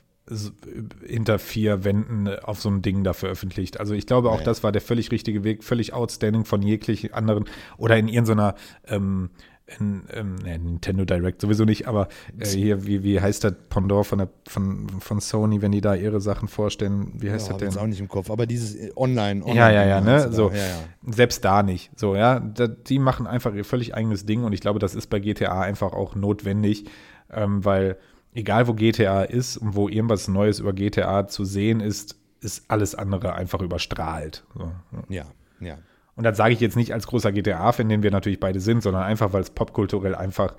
[1.06, 3.78] hinter vier Wänden auf so einem Ding da veröffentlicht.
[3.78, 4.44] Also ich glaube auch, Nee.
[4.44, 7.44] das war der völlig richtige Weg, völlig outstanding von jeglichen anderen
[7.76, 8.54] oder in irgendeiner
[8.86, 9.30] ähm,
[9.78, 12.08] in, ähm, nee, Nintendo Direct sowieso nicht, aber
[12.38, 15.94] äh, hier, wie, wie heißt das Pendant von, der, von, von Sony, wenn die da
[15.94, 17.12] ihre Sachen vorstellen?
[17.14, 17.82] Wie heißt Ja, das denn?
[17.82, 20.30] auch nicht im Kopf, aber dieses äh, Online, Online Ja, ja, ja, ne?
[20.30, 20.50] So.
[20.50, 21.12] Ja, ja.
[21.12, 21.90] Selbst da nicht.
[21.98, 22.40] So, ja.
[22.40, 25.62] Da, die machen einfach ihr völlig eigenes Ding und ich glaube, das ist bei GTA
[25.62, 26.84] einfach auch notwendig,
[27.32, 27.96] ähm, weil
[28.34, 32.94] egal wo GTA ist und wo irgendwas Neues über GTA zu sehen ist, ist alles
[32.94, 34.44] andere einfach überstrahlt.
[34.54, 34.70] So.
[35.08, 35.24] Ja,
[35.60, 35.78] ja.
[36.16, 39.02] Und das sage ich jetzt nicht als großer GTA-Fan, den wir natürlich beide sind, sondern
[39.02, 40.54] einfach, weil es popkulturell einfach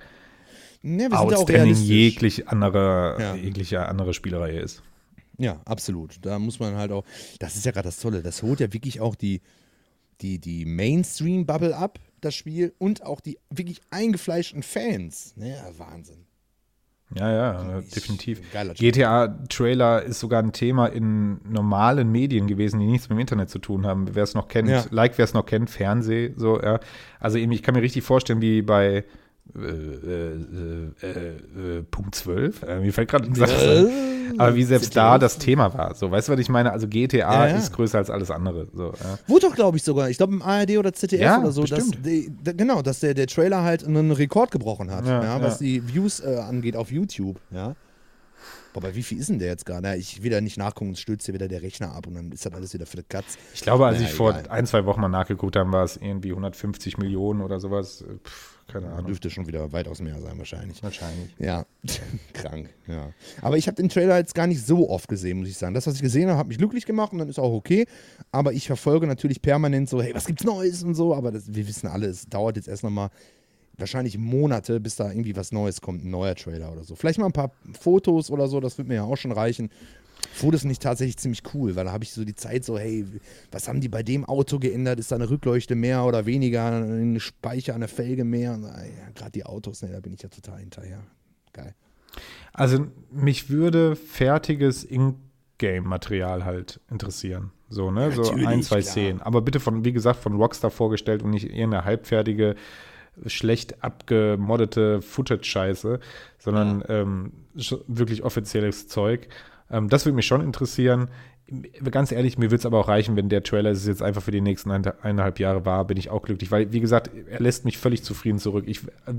[0.82, 1.88] Ne, wir outstanding realistisch.
[1.88, 3.34] jeglich andere, Ja.
[3.34, 4.82] jegliche andere Spielreihe ist.
[5.38, 6.18] Ja, absolut.
[6.24, 7.04] Da muss man halt auch,
[7.40, 9.40] das ist ja gerade das Tolle, das holt ja wirklich auch die,
[10.20, 15.34] die, die Mainstream-Bubble ab, das Spiel, und auch die wirklich eingefleischten Fans.
[15.36, 16.25] Ne, ja, Wahnsinn.
[17.14, 18.40] Ja, ja, Ich- definitiv.
[18.74, 23.58] GTA-Trailer ist sogar ein Thema in normalen Medien gewesen, die nichts mit dem Internet zu
[23.58, 24.06] tun haben.
[24.14, 24.84] Wer es noch kennt, Ja.
[24.90, 26.80] like wer es noch kennt, Fernseh, so, ja.
[27.20, 29.04] Also eben, ich kann mir richtig vorstellen, wie bei
[29.54, 33.52] äh, äh, äh, äh, Punkt 12, äh, mir fällt gerade gesagt,
[34.38, 35.94] aber wie selbst da das Thema war.
[35.94, 36.72] So, weißt du, was ich meine?
[36.72, 37.56] Also GTA Ja, ja.
[37.56, 38.66] ist größer als alles andere.
[38.74, 39.18] So, ja.
[39.26, 42.30] Wurde doch, glaube ich, sogar, ich glaube im ARD oder ZDF oder so, dass, die,
[42.56, 46.76] genau, dass der, der Trailer halt einen Rekord gebrochen hat, was die Views äh, angeht
[46.76, 47.74] auf YouTube, ja.
[48.74, 49.96] Wobei, wie viel ist denn der jetzt gerade?
[49.96, 52.44] Ich will da nicht nachgucken, es stürzt hier wieder der Rechner ab und dann ist
[52.44, 53.38] das alles wieder für die Katz.
[53.54, 54.50] Ich glaube, als Naja, ich vor egal.
[54.50, 58.04] ein, zwei Wochen mal nachgeguckt habe, war es irgendwie 150 Millionen oder sowas.
[58.22, 59.06] Pff, keine Ahnung.
[59.06, 60.82] Dürfte schon wieder weitaus mehr sein, wahrscheinlich.
[60.82, 61.34] Wahrscheinlich.
[61.38, 61.66] Ja,
[62.32, 63.12] krank, ja.
[63.42, 65.74] Aber ich habe den Trailer jetzt gar nicht so oft gesehen, muss ich sagen.
[65.74, 67.86] Das, was ich gesehen habe, hat mich glücklich gemacht und dann ist auch okay.
[68.32, 71.14] Aber ich verfolge natürlich permanent so, hey, was gibt's Neues und so.
[71.14, 73.10] Aber das, wir wissen alle, es dauert jetzt erst nochmal
[73.78, 76.96] wahrscheinlich Monate, bis da irgendwie was Neues kommt, ein neuer Trailer oder so.
[76.96, 79.70] Vielleicht mal ein paar Fotos oder so, das wird mir ja auch schon reichen.
[80.36, 83.04] Fotos ich tatsächlich ziemlich cool, weil da habe ich so die Zeit so, hey,
[83.50, 84.98] was haben die bei dem Auto geändert?
[85.00, 86.66] Ist da eine Rückleuchte mehr oder weniger?
[86.66, 88.52] Ein Speicher, eine Felge mehr?
[88.52, 91.02] Ah, Ja, Gerade die Autos, ne, da bin ich ja total hinterher.
[91.52, 91.74] Geil.
[92.52, 97.50] Also mich würde fertiges Ingame-Material halt interessieren.
[97.68, 98.12] So, ne?
[98.12, 98.92] So Natürlich, ein, zwei klar.
[98.92, 99.20] Szenen.
[99.22, 102.54] Aber bitte von, wie gesagt, von Rockstar vorgestellt und nicht irgendeine halbfertige,
[103.26, 106.00] schlecht abgemoddete Footage-Scheiße,
[106.38, 109.28] sondern ähm, sch- wirklich offizielles Zeug.
[109.70, 111.08] Ähm, das würde mich schon interessieren.
[111.92, 114.32] Ganz ehrlich, mir würde es aber auch reichen, wenn der Trailer es jetzt einfach für
[114.32, 117.64] die nächsten ein, eineinhalb Jahre war, bin ich auch glücklich, weil, wie gesagt, er lässt
[117.64, 118.64] mich völlig zufrieden zurück.
[118.66, 119.12] Ich, äh,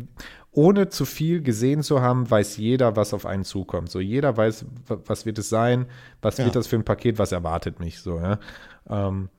[0.52, 3.90] ohne zu viel gesehen zu haben, weiß jeder, was auf einen zukommt.
[3.90, 5.86] So, jeder weiß, wa- was wird es sein,
[6.22, 6.44] was Ja.
[6.46, 8.40] wird das für ein Paket, was erwartet mich, so, ja.
[8.90, 9.30] Ähm,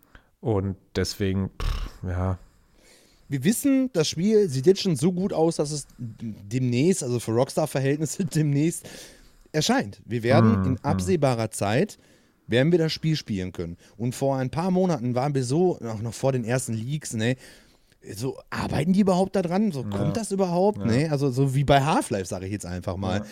[0.40, 2.38] und deswegen, pff, ja,
[3.30, 7.32] Wir wissen, das Spiel sieht jetzt schon so gut aus, dass es demnächst, also für
[7.32, 8.88] Rockstar-Verhältnisse demnächst
[9.52, 10.00] erscheint.
[10.04, 11.98] Wir werden Mm, in absehbarer Zeit
[12.46, 13.76] werden wir das Spiel spielen können.
[13.96, 17.36] Und vor ein paar Monaten waren wir so, auch noch vor den ersten Leaks, ne,
[18.14, 19.72] so arbeiten die überhaupt da dran?
[19.72, 20.78] So kommt das überhaupt?
[20.84, 21.10] Ne?
[21.10, 23.24] Also so wie bei Half-Life, sage ich jetzt einfach mal.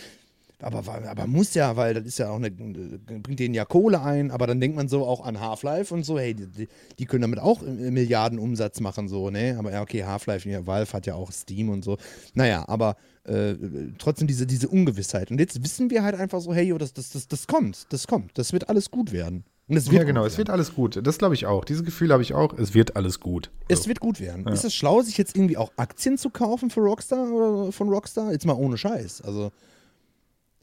[0.63, 4.31] Aber, aber muss ja, weil das ist ja auch eine, bringt denen ja Kohle ein,
[4.31, 7.41] aber dann denkt man so auch an Half-Life und so, hey, die, die können damit
[7.41, 9.57] auch Milliarden Umsatz machen, so, ne?
[9.59, 11.99] Aber ja, okay, Half-Life, ja, Valve hat ja auch Steam und so.
[12.33, 13.55] Naja, aber äh,
[13.99, 15.31] trotzdem diese, diese Ungewissheit.
[15.31, 18.07] Und jetzt wissen wir halt einfach so, hey, yo, das, das, das, das kommt, das
[18.07, 19.45] kommt, das wird alles gut werden.
[19.69, 21.01] Ja, genau, es wird alles gut.
[21.05, 21.65] Das glaube ich auch.
[21.65, 22.57] Dieses Gefühl habe ich auch.
[22.57, 23.51] Es wird alles gut.
[23.67, 24.47] Es wird gut werden.
[24.47, 28.31] Ist es schlau, sich jetzt irgendwie auch Aktien zu kaufen für Rockstar oder von Rockstar?
[28.31, 29.23] Jetzt mal ohne Scheiß.
[29.23, 29.51] Also,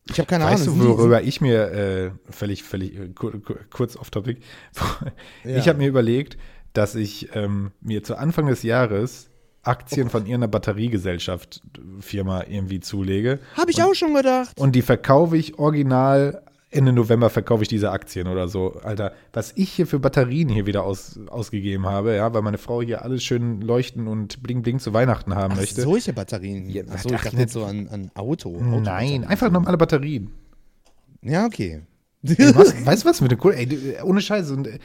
[0.10, 0.78] ich habe keine Weißt Ahnung.
[0.80, 4.40] du, sind die- worüber ich mir äh, völlig, völlig äh, kur, kur, kurz off topic,
[5.44, 5.58] Ja.
[5.58, 6.38] ich habe mir überlegt,
[6.74, 9.30] dass ich ähm, mir zu Anfang des Jahres
[9.62, 11.62] Aktien von irgendeiner Batteriegesellschaft
[12.02, 14.60] Firma irgendwie zulege Habe ich auch schon gedacht.
[14.60, 18.74] und die verkaufe ich original Ende November verkaufe ich diese Aktien oder so.
[18.84, 22.82] Alter, was ich hier für Batterien hier wieder aus, ausgegeben habe, ja, weil meine Frau
[22.82, 25.82] hier alles schön leuchten und bling bling zu Weihnachten haben Ach, möchte.
[25.82, 26.70] solche Batterien.
[26.70, 28.60] Ja, Achso, ich ach, dachte jetzt so an, an Auto.
[28.60, 30.32] Nein, einfach normale Batterien.
[31.22, 31.82] Ja, okay.
[32.24, 33.56] Ey, was, weißt du was mit der Kohle?
[33.56, 34.54] Ey, äh, ohne Scheiße.
[34.54, 34.80] Und, äh,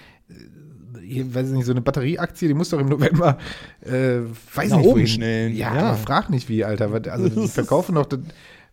[1.03, 3.38] hier, weiß ich nicht, so eine Batterieaktie, die muss doch im November,
[3.81, 4.18] äh,
[4.55, 5.83] weiß Nach nicht, oben schnellen, Ja, ja.
[5.88, 6.90] aber frag nicht wie, Alter.
[7.11, 8.07] Also, die verkaufen doch,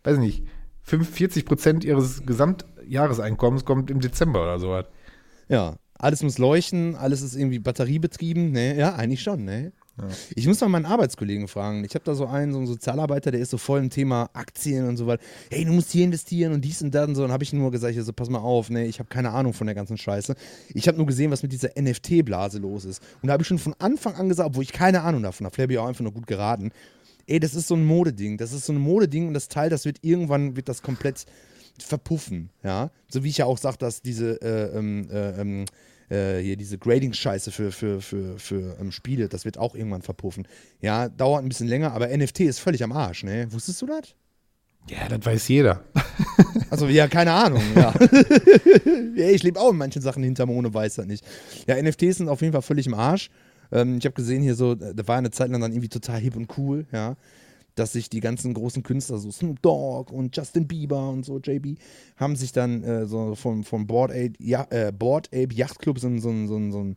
[0.04, 0.43] weiß ich nicht,
[0.84, 2.25] 45 Prozent ihres
[2.86, 4.86] Gesamtjahreseinkommens kommt im Dezember oder sowas.
[5.50, 8.52] Ja, alles muss leuchten, alles ist irgendwie batteriebetrieben.
[8.52, 8.78] Ne?
[8.78, 9.45] Ja, eigentlich schon.
[9.45, 9.71] Ne?
[10.36, 11.86] Ich muss mal meinen Arbeitskollegen fragen.
[11.86, 14.89] Ich habe da so einen, so einen Sozialarbeiter, der ist so voll im Thema Aktien
[14.89, 15.24] und so weiter.
[15.50, 17.24] Hey, du musst hier investieren und dies und das und so.
[17.24, 19.54] Und habe ich ihm nur gesagt, also pass mal auf, ne, ich habe keine Ahnung
[19.54, 20.36] von der ganzen Scheiße.
[20.74, 23.02] Ich habe nur gesehen, was mit dieser NFT-Blase los ist.
[23.21, 25.56] Und da habe ich schon von Anfang an gesagt, obwohl ich keine Ahnung davon habe,
[25.56, 26.71] vielleicht habe ich auch einfach nur gut geraten.
[27.26, 28.38] Ey, das ist so ein Modeding.
[28.38, 31.26] Das ist so ein Modeding und das Teil, das wird irgendwann, wird das komplett
[31.79, 32.91] verpuffen, ja.
[33.09, 35.65] So wie ich ja auch sage, dass diese, äh, ähm, äh, ähm,
[36.09, 40.47] äh, hier diese Grading-Scheiße für, für, für, für ähm, Spiele, das wird auch irgendwann verpuffen.
[40.82, 43.47] Ja, dauert ein bisschen länger, aber NFT ist völlig am Arsch, ne?
[43.51, 44.15] Wusstest du das?
[44.88, 45.84] Ja, das weiß jeder.
[46.71, 47.93] Also, ja, keine Ahnung, ja.
[49.15, 51.23] ja ich lebe auch in manchen Sachen hinterm ohne weiß das nicht.
[51.67, 53.30] Ja, NFTs sind auf jeden Fall völlig im Arsch.
[53.71, 56.36] Ähm, ich habe gesehen hier so, da war eine Zeit lang dann irgendwie total hip
[56.36, 57.15] und cool, ja.
[57.76, 61.78] Dass sich die ganzen großen Künstler, so Snoop Dogg und Justin Bieber und so, JB,
[62.15, 65.99] haben sich dann äh, so vom, vom Board Ape, ja, äh, Board Ape Yacht Club
[65.99, 66.95] so, ein- so, so, so ein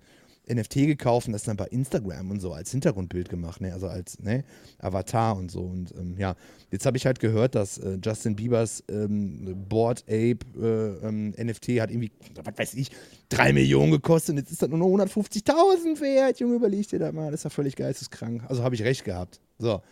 [0.50, 3.74] NFT gekauft und das dann bei Instagram und so als Hintergrundbild gemacht, ne?
[3.74, 4.44] also als ne?
[4.78, 5.60] Avatar und so.
[5.60, 6.36] Und ähm, ja,
[6.70, 11.80] jetzt habe ich halt gehört, dass äh, Justin Biebers ähm, Board Ape äh, ähm, NFT
[11.80, 12.12] hat irgendwie,
[12.42, 12.90] was weiß ich,
[13.28, 16.40] drei Millionen gekostet und jetzt ist das nur noch 150.000 wert.
[16.40, 18.42] Junge, überleg dir das mal, das ist ja völlig geisteskrank.
[18.48, 19.40] Also habe ich recht gehabt.
[19.58, 19.82] So,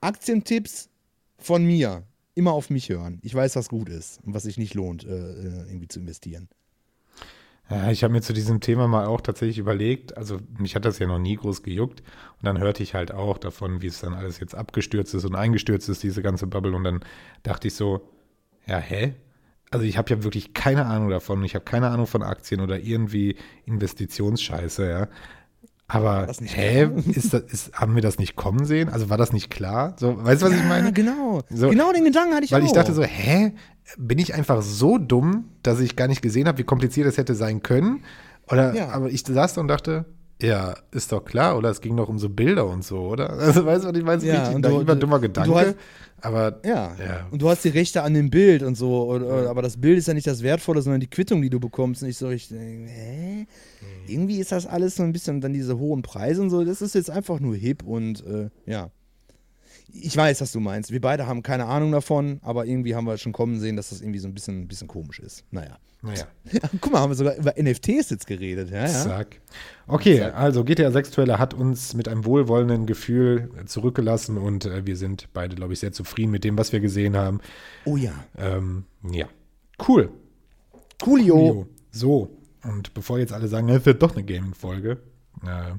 [0.00, 0.88] Aktientipps
[1.38, 2.04] von mir.
[2.34, 3.18] Immer auf mich hören.
[3.22, 6.48] Ich weiß, was gut ist und was sich nicht lohnt, äh, äh irgendwie zu investieren.
[7.70, 10.98] Ja, ich habe mir zu diesem Thema mal auch tatsächlich überlegt, also mich hat das
[10.98, 14.12] ja noch nie groß gejuckt und dann hörte ich halt auch davon, wie es dann
[14.12, 17.00] alles jetzt abgestürzt ist und eingestürzt ist, diese ganze Bubble und dann
[17.44, 18.08] dachte ich so,
[18.66, 19.14] ja, hä?
[19.70, 22.80] Also ich habe ja wirklich keine Ahnung davon, ich habe keine Ahnung von Aktien oder
[22.80, 23.36] irgendwie
[23.66, 25.08] Investitionsscheiße, ja.
[25.92, 28.88] Aber hä, ist das, ist, haben wir das nicht kommen sehen?
[28.88, 29.94] Also war das nicht klar?
[29.98, 30.92] So, weißt du, was ja, ich meine?
[30.92, 31.42] Genau.
[31.50, 32.62] So, genau den Gedanken hatte ich weil auch.
[32.62, 33.52] Weil ich dachte so, hä,
[33.98, 37.34] bin ich einfach so dumm, dass ich gar nicht gesehen habe, wie kompliziert das hätte
[37.34, 38.04] sein können?
[38.48, 38.90] Oder, ja.
[38.90, 40.04] aber ich saß da und dachte,
[40.42, 41.70] ja, ist doch klar, oder?
[41.70, 43.30] Es ging doch um so Bilder und so, oder?
[43.38, 44.24] Also, weißt du, was ich meine?
[44.24, 45.54] Ja, richtig und du, naiver, dummer Gedanke.
[45.54, 45.74] Hast,
[46.20, 46.94] aber, ja.
[46.98, 47.26] ja.
[47.30, 50.08] Und du hast die Rechte an dem Bild und so, oder, aber das Bild ist
[50.08, 52.02] ja nicht das Wertvolle, sondern die Quittung, die du bekommst.
[52.02, 53.46] Und ich so richtig, hä?
[54.06, 56.94] Irgendwie ist das alles so ein bisschen, dann diese hohen Preise und so, das ist
[56.94, 58.90] jetzt einfach nur hip und äh, ja
[59.92, 60.90] ich weiß, was du meinst.
[60.92, 64.00] Wir beide haben keine Ahnung davon, aber irgendwie haben wir schon kommen sehen, dass das
[64.00, 65.44] irgendwie so ein bisschen, ein bisschen komisch ist.
[65.50, 65.78] Naja.
[66.02, 66.24] Naja.
[66.80, 68.70] Guck mal, haben wir sogar über NFTs jetzt geredet.
[68.70, 68.88] Ja, ja.
[68.88, 69.40] Zack.
[69.86, 70.34] Okay, Zack.
[70.34, 75.28] also GTA 6 Trailer hat uns mit einem wohlwollenden Gefühl zurückgelassen und äh, wir sind
[75.34, 77.40] beide, glaube ich, sehr zufrieden mit dem, was wir gesehen haben.
[77.84, 78.12] Oh ja.
[78.38, 79.26] Ähm, ja.
[79.86, 80.10] Cool.
[81.02, 81.34] Coolio.
[81.34, 81.66] Coolio.
[81.90, 82.30] So,
[82.62, 84.98] und bevor jetzt alle sagen, es wird doch eine Gaming-Folge,
[85.44, 85.72] äh,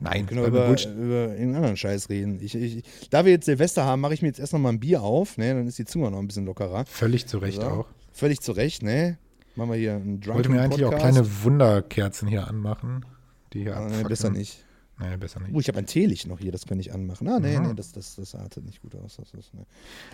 [0.00, 2.38] Nein, können wir über, über irgendeinen anderen Scheiß reden.
[2.40, 4.80] Ich, ich, da wir jetzt Silvester haben, mache ich mir jetzt erst noch mal ein
[4.80, 5.54] Bier auf, ne?
[5.54, 6.84] Dann ist die Zunge noch ein bisschen lockerer.
[6.86, 7.66] Völlig zu Recht so.
[7.66, 7.86] auch.
[8.12, 9.18] Völlig zu Recht, ne?
[9.56, 11.04] Machen wir hier einen Drunken Ich wollte mir eigentlich Podcast.
[11.04, 13.06] auch kleine Wunderkerzen hier anmachen,
[13.52, 14.64] die hier ah, nee, besser nicht.
[14.96, 15.52] Nee, besser nicht.
[15.52, 17.26] Oh, ich habe ein Teelicht noch hier, das kann ich anmachen.
[17.26, 17.68] Ah, nee, mhm.
[17.68, 19.16] nee, das, das, das artet nicht gut aus.
[19.16, 19.64] Das ist, nee.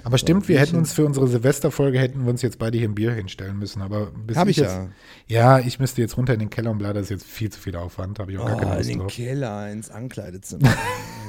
[0.04, 2.94] Aber stimmt, wir hätten uns für unsere Silvesterfolge hätten wir uns jetzt beide hier ein
[2.94, 3.82] Bier hinstellen müssen.
[3.82, 4.88] Aber bis hab ich, jetzt, ja.
[5.26, 7.60] Ja, ich müsste jetzt runter in den Keller und bla, das ist jetzt viel zu
[7.60, 8.18] viel Aufwand.
[8.18, 9.12] Habe ich auch oh, gar keine Lust in den drauf.
[9.12, 10.74] Keller, ins Ankleidezimmer.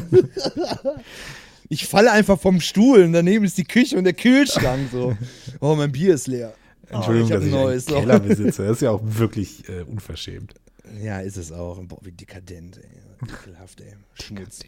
[1.70, 5.18] ich falle einfach vom Stuhl und daneben ist die Küche und der Kühlschrank so.
[5.62, 6.54] Oh, mein Bier ist leer.
[6.90, 8.68] Entschuldigung, oh, ich dass ich neues, einen Keller besitze.
[8.68, 10.54] Das ist ja auch wirklich äh, unverschämt.
[11.02, 11.82] Ja, ist es auch.
[11.84, 13.05] Boah, wie dekadent, ey.
[13.24, 13.94] Ekelhaft, ey.
[14.22, 14.60] Schmutz.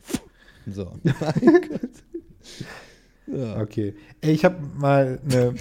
[0.66, 0.98] so.
[3.26, 3.60] ja.
[3.60, 3.94] Okay.
[4.20, 5.54] Ey, ich habe mal eine.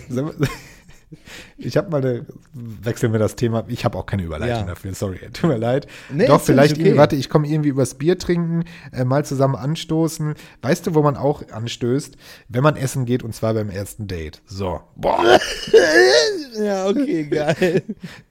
[1.58, 4.74] Ich habe mal eine, wechseln wir das Thema, ich habe auch keine Überleitung ja.
[4.74, 5.88] dafür, sorry, tut mir leid.
[6.12, 6.97] Nee, Doch, vielleicht, okay.
[6.97, 10.34] warte, ich komme irgendwie übers Bier trinken, äh, mal zusammen anstoßen.
[10.62, 12.18] Weißt du, wo man auch anstößt?
[12.49, 14.41] Wenn man essen geht und zwar beim ersten Date.
[14.45, 14.82] So.
[14.95, 15.39] Boah.
[16.62, 17.84] ja, okay, geil.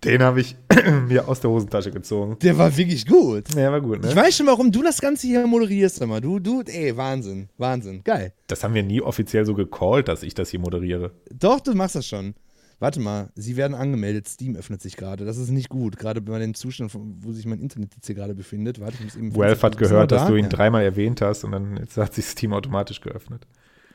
[0.04, 0.56] Den habe ich
[1.08, 2.36] mir aus der Hosentasche gezogen.
[2.42, 3.54] Der war wirklich gut.
[3.54, 4.10] Ja, war gut, ne?
[4.10, 6.20] Ich weiß schon, warum du das Ganze hier moderierst, immer.
[6.20, 8.32] Du, du, ey, Wahnsinn, Wahnsinn, geil.
[8.48, 11.12] Das haben wir nie offiziell so gecallt, dass ich das hier moderiere.
[11.32, 12.34] Doch, du machst das schon.
[12.78, 14.28] Warte mal, Sie werden angemeldet.
[14.28, 15.24] Steam öffnet sich gerade.
[15.24, 18.34] Das ist nicht gut, gerade bei dem Zustand, wo sich mein Internet jetzt hier gerade
[18.34, 18.80] befindet.
[18.80, 19.34] Warte, ich muss eben.
[19.34, 20.28] Welf hat gehört, dass da?
[20.28, 20.50] du ihn ja.
[20.50, 23.46] dreimal erwähnt hast und dann jetzt hat sich Steam automatisch geöffnet.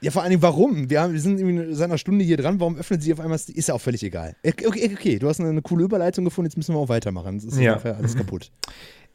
[0.02, 0.90] Ja, vor allen Dingen, warum?
[0.90, 2.60] Wir, haben, wir sind irgendwie seit einer Stunde hier dran.
[2.60, 3.36] Warum öffnet sie auf einmal?
[3.36, 4.36] Ist ja auch völlig egal.
[4.44, 6.50] Okay, okay, du hast eine, eine, coole Überleitung gefunden.
[6.50, 7.38] Jetzt müssen wir auch weitermachen.
[7.38, 7.76] Das ist ja.
[7.76, 8.52] alles kaputt.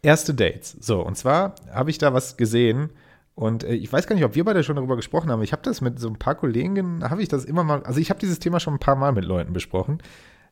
[0.00, 0.76] Erste Dates.
[0.80, 2.90] So, und zwar habe ich da was gesehen
[3.36, 5.42] und äh, ich weiß gar nicht, ob wir beide schon darüber gesprochen haben.
[5.42, 8.08] Ich habe das mit so ein paar Kollegen, habe ich das immer mal, also ich
[8.10, 9.98] habe dieses Thema schon ein paar Mal mit Leuten besprochen.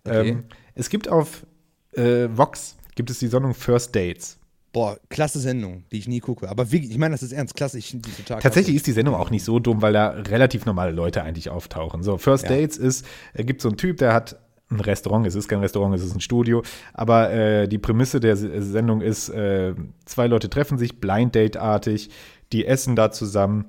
[0.05, 0.29] Okay.
[0.29, 1.47] Ähm, es gibt auf
[1.93, 4.39] äh, Vox, gibt es die Sendung First Dates.
[4.75, 6.49] Boah, klasse Sendung, die ich nie gucke.
[6.49, 9.15] Aber wirklich, ich meine, das ist ernst, klasse, ich die total Tatsächlich ist die Sendung
[9.15, 12.03] auch nicht so dumm, weil da relativ normale Leute eigentlich auftauchen.
[12.03, 12.51] So, First ja.
[12.51, 14.37] Dates ist, äh, gibt so einen Typ, der hat
[14.71, 16.63] ein Restaurant, es ist kein Restaurant, es ist ein Studio,
[16.93, 19.75] aber äh, die Prämisse der Sendung ist, äh,
[20.05, 22.11] zwei Leute treffen sich, Blind Date-artig,
[22.55, 23.67] die essen da zusammen.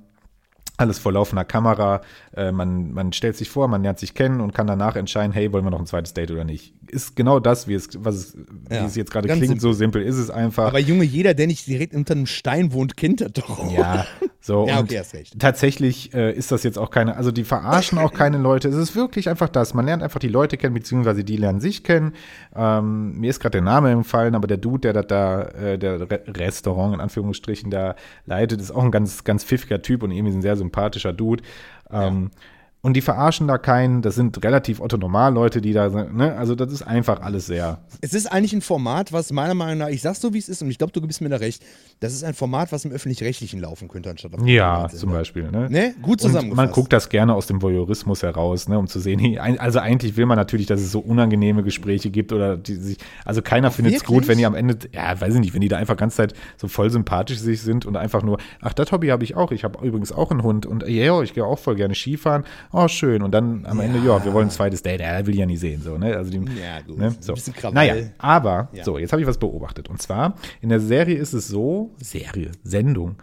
[0.78, 2.00] Alles vor laufender Kamera.
[2.36, 5.52] Äh, man, man stellt sich vor, man lernt sich kennen und kann danach entscheiden, hey,
[5.54, 6.74] wollen wir noch ein zweites Date oder nicht.
[6.86, 8.36] Ist genau das, wie es, was es,
[8.70, 9.46] ja, wie es jetzt gerade klingt.
[9.46, 9.60] Simpel.
[9.60, 10.66] So simpel ist es einfach.
[10.66, 13.72] Aber Junge, jeder, der nicht direkt unter einem Stein wohnt, kennt das doch.
[13.72, 14.06] Ja,
[14.38, 14.66] so.
[14.68, 15.38] ja, okay, hast recht.
[15.38, 18.68] Tatsächlich äh, ist das jetzt auch keine, also die verarschen auch keine Leute.
[18.68, 19.72] Es ist wirklich einfach das.
[19.72, 22.12] Man lernt einfach die Leute kennen, beziehungsweise die lernen sich kennen.
[22.54, 26.20] Ähm, mir ist gerade der Name empfallen, aber der Dude, der da, äh, der Re
[26.28, 30.42] Restaurant in Anführungsstrichen da leitet, ist auch ein ganz, ganz pfiffiger Typ und irgendwie ein
[30.42, 31.42] sehr sympathischer Dude.
[31.90, 32.55] Ähm, ja.
[32.86, 36.36] Und die verarschen da keinen, das sind relativ Otto-Normal-Leute, die da sind, ne?
[36.36, 37.80] Also das ist einfach alles sehr.
[38.00, 40.62] Es ist eigentlich ein Format, was meiner Meinung nach, ich sag's so, wie es ist,
[40.62, 41.64] und ich glaube, du gibst mir da recht,
[41.98, 45.50] das ist ein Format, was im Öffentlich-Rechtlichen laufen könnte, anstatt auf Ja, zum Beispiel.
[45.50, 45.68] Ne?
[45.68, 45.96] Ne?
[46.00, 46.56] Gut Und zusammengefasst.
[46.56, 50.26] man guckt das gerne aus dem Voyeurismus heraus, ne, um zu sehen, also eigentlich will
[50.26, 54.04] man natürlich, dass es so unangenehme Gespräche gibt oder die sich, also keiner findet es
[54.04, 56.34] gut, wenn die am Ende, ja, weiß ich nicht, wenn die da einfach ganz Zeit
[56.56, 59.64] so voll sympathisch sich sind und einfach nur, ach, das Hobby habe ich auch, ich
[59.64, 62.44] habe übrigens auch einen Hund und ja, ich gehe auch voll gerne Skifahren,
[62.84, 63.22] oh, schön.
[63.22, 65.56] Und dann am Ende, ja, wir wollen ein zweites Date, ja, will ich ja nie
[65.56, 66.98] sehen, so, ne, also die, Ja, gut.
[66.98, 67.34] Ne, Ein so.
[67.34, 67.74] bisschen Krawall.
[67.74, 68.84] Naja, aber, Ja.
[68.84, 72.52] so, jetzt habe ich was beobachtet und zwar, in der Serie ist es so, Serie,
[72.62, 73.16] Sendung,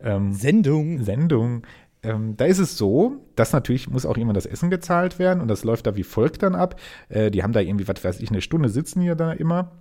[0.00, 1.02] ähm, Sendung.
[1.04, 1.62] Sendung.
[2.02, 5.48] Ähm, da ist es so, dass natürlich muss auch irgendwann das Essen gezahlt werden und
[5.48, 6.76] das läuft da wie folgt dann ab.
[7.10, 9.72] Äh, die haben da irgendwie, was weiß ich, eine Stunde sitzen hier da immer.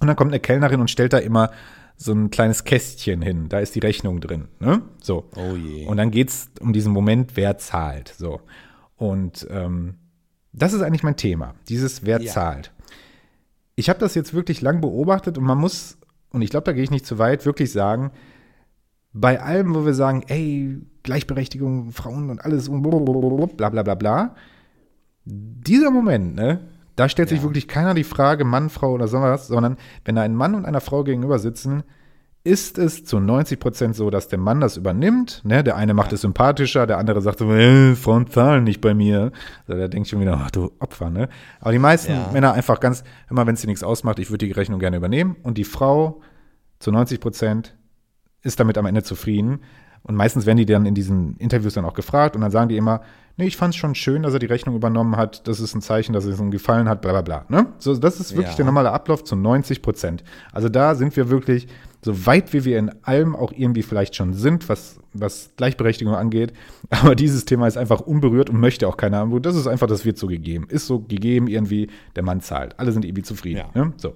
[0.00, 1.50] Und dann kommt eine Kellnerin und stellt da immer
[1.96, 3.48] so ein kleines Kästchen hin.
[3.48, 4.48] Da ist die Rechnung drin.
[4.60, 4.82] Ne?
[5.00, 5.28] So.
[5.36, 5.86] Oh je.
[5.86, 8.14] Und dann geht es um diesen Moment, wer zahlt.
[8.18, 8.40] So.
[8.96, 9.94] Und ähm,
[10.52, 11.54] das ist eigentlich mein Thema.
[11.68, 12.32] Dieses Wer Ja.
[12.32, 12.72] zahlt.
[13.76, 15.98] Ich habe das jetzt wirklich lang beobachtet und man muss,
[16.30, 18.12] und ich glaube, da gehe ich nicht zu weit, wirklich sagen,
[19.12, 24.34] bei allem, wo wir sagen, ey, Gleichberechtigung, Frauen und alles und bla bla bla bla,
[25.24, 26.60] dieser Moment, ne,
[26.96, 27.44] da stellt sich Ja.
[27.44, 30.80] wirklich keiner die Frage, Mann, Frau oder sowas, sondern wenn da ein Mann und einer
[30.80, 31.82] Frau gegenüber sitzen,
[32.46, 35.40] ist es zu 90 Prozent so, dass der Mann das übernimmt.
[35.44, 35.64] Ne?
[35.64, 39.32] Der eine macht es sympathischer, der andere sagt so, äh, Frauen zahlen nicht bei mir.
[39.66, 41.30] Also da denkt schon wieder, ach du Opfer, ne?
[41.60, 42.28] Aber die meisten Ja.
[42.34, 45.36] Männer einfach ganz, immer wenn es dir nichts ausmacht, ich würde die Rechnung gerne übernehmen.
[45.42, 46.20] Und die Frau
[46.80, 47.76] zu 90 Prozent
[48.42, 49.60] ist damit am Ende zufrieden.
[50.02, 52.76] Und meistens werden die dann in diesen Interviews dann auch gefragt und dann sagen die
[52.76, 53.00] immer,
[53.36, 55.82] nee, ich fand es schon schön, dass er die Rechnung übernommen hat, das ist ein
[55.82, 57.44] Zeichen, dass es ihm gefallen hat, bla bla bla.
[57.48, 57.66] Ne?
[57.78, 58.56] So, das ist wirklich Ja.
[58.56, 60.24] der normale Ablauf zu 90 Prozent.
[60.52, 61.66] Also da sind wir wirklich,
[62.02, 66.52] so weit wie wir in allem auch irgendwie vielleicht schon sind, was, was Gleichberechtigung angeht,
[66.90, 69.40] aber dieses Thema ist einfach unberührt und möchte auch keiner haben.
[69.42, 70.66] Das ist einfach, das wird so gegeben.
[70.68, 72.78] Ist so gegeben irgendwie, der Mann zahlt.
[72.78, 73.62] Alle sind irgendwie zufrieden.
[73.74, 73.84] Ja.
[73.84, 73.92] Ne?
[73.96, 74.14] So.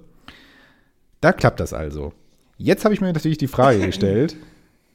[1.21, 2.13] Da klappt das also.
[2.57, 4.35] Jetzt habe ich mir natürlich die Frage gestellt,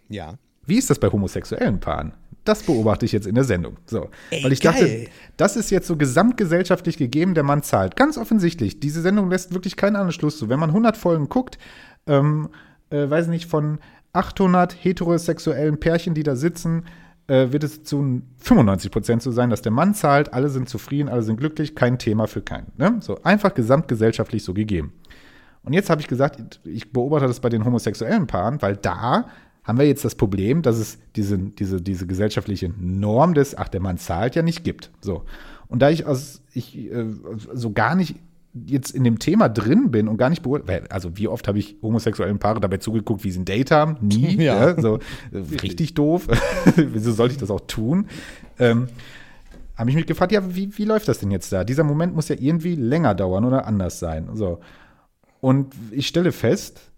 [0.09, 0.35] Ja.
[0.67, 2.13] Wie ist das bei homosexuellen Paaren?
[2.45, 3.79] Das beobachte ich jetzt in der Sendung.
[3.87, 4.11] So.
[4.31, 4.73] Ey, Weil ich geil.
[4.73, 5.07] dachte,
[5.39, 7.97] das ist jetzt so gesamtgesellschaftlich gegeben, der Mann zahlt.
[7.97, 8.81] Ganz offensichtlich.
[8.81, 10.51] Diese Sendung lässt wirklich keinen Anschluss zu.
[10.51, 11.59] Wenn man 100 Folgen guckt,
[12.07, 12.51] ähm,
[12.91, 13.79] äh, weiß nicht, von
[14.13, 16.85] 800 heterosexuellen Pärchen, die da sitzen,
[17.27, 21.09] äh, wird es zu 95 Prozent so sein, dass der Mann zahlt, alle sind zufrieden,
[21.09, 22.73] alle sind glücklich, kein Thema für keinen.
[22.77, 22.97] Ne?
[23.01, 24.93] So einfach gesamtgesellschaftlich so gegeben.
[25.63, 29.29] Und jetzt habe ich gesagt, ich beobachte das bei den homosexuellen Paaren, weil da
[29.65, 33.81] haben wir jetzt das Problem, dass es diese, diese, diese gesellschaftliche Norm des, ach, der
[33.81, 34.91] Mann zahlt ja nicht gibt.
[35.01, 35.25] So.
[35.69, 37.07] Und da ich aus, ich äh,
[37.53, 38.17] so gar nicht
[38.67, 41.77] jetzt in dem Thema drin bin und gar nicht beurteilt, also wie oft habe ich
[41.83, 43.97] homosexuellen Paare dabei zugeguckt, wie sie ein Date haben?
[44.01, 44.37] Nie.
[44.45, 44.71] Ja.
[44.71, 44.81] Ja.
[44.81, 44.99] so
[45.33, 46.29] richtig doof.
[46.77, 48.07] Wieso sollte ich das auch tun?
[48.59, 48.89] Ähm,
[49.77, 51.65] habe ich mich gefragt, ja, wie, wie läuft das denn jetzt da?
[51.65, 54.29] Dieser Moment muss ja irgendwie länger dauern oder anders sein.
[54.35, 54.61] So.
[55.41, 56.93] Und ich stelle fest,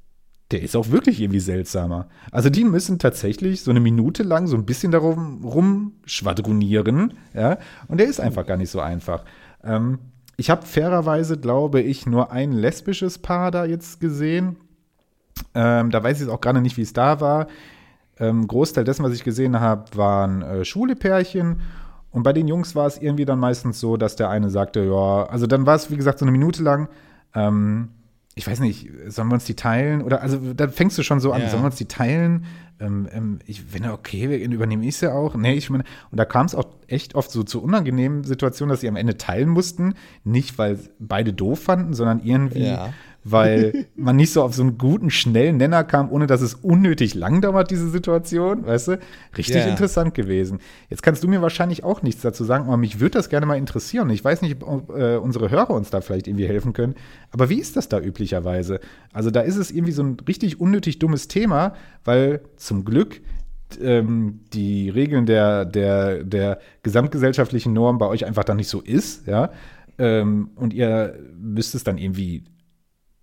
[0.53, 2.09] der ist auch wirklich irgendwie seltsamer.
[2.30, 7.99] Also die müssen tatsächlich so eine Minute lang so ein bisschen darum rumschwadronieren, ja, und
[7.99, 9.24] der ist einfach gar nicht so einfach.
[9.64, 9.99] Ähm,
[10.36, 14.57] ich habe fairerweise, glaube ich, nur ein lesbisches Paar da jetzt gesehen.
[15.55, 17.49] Ähm, da weiß ich auch gerade nicht, wie es da war.
[18.18, 20.94] Ähm, Großteil dessen, was ich gesehen habe, waren äh, schwule.
[22.11, 25.24] Und bei den Jungs war es irgendwie dann meistens so, dass der eine sagte, ja,
[25.24, 26.88] also dann war es, wie gesagt, so eine Minute lang.
[27.34, 27.90] Ähm,
[28.39, 30.03] ich weiß nicht, sollen wir uns die teilen?
[30.03, 31.49] Oder also da fängst du schon so an, Ja.
[31.49, 32.45] sollen wir uns die teilen?
[32.78, 35.34] Ähm, ähm, ich, wenn okay, übernehme ich sie auch.
[35.34, 38.82] Nee, ich meine, und da kam es auch echt oft so zu unangenehmen Situationen, dass
[38.82, 39.95] sie am Ende teilen mussten.
[40.22, 42.93] Nicht, weil beide doof fanden, sondern irgendwie, Ja.
[43.29, 47.14] Weil man nicht so auf so einen guten, schnellen Nenner kam, ohne dass es unnötig
[47.14, 48.99] lang dauert, diese Situation, weißt du?
[49.37, 49.70] Richtig Ja.
[49.70, 50.61] interessant gewesen.
[50.91, 53.57] Jetzt kannst du mir wahrscheinlich auch nichts dazu sagen, aber mich würde das gerne mal
[53.59, 54.11] interessieren.
[54.11, 56.95] Ich weiß nicht, ob äh, unsere Hörer uns da vielleicht irgendwie helfen können.
[57.33, 58.79] Aber wie ist das da üblicherweise?
[59.12, 61.74] Also da ist es irgendwie so ein richtig unnötig dummes Thema,
[62.05, 63.20] weil zum Glück
[63.81, 69.27] ähm, die Regeln der, der, der gesamtgesellschaftlichen Norm bei euch einfach dann nicht so ist,
[69.27, 69.51] ja.
[69.99, 72.45] Ähm, und ihr müsst es dann irgendwie,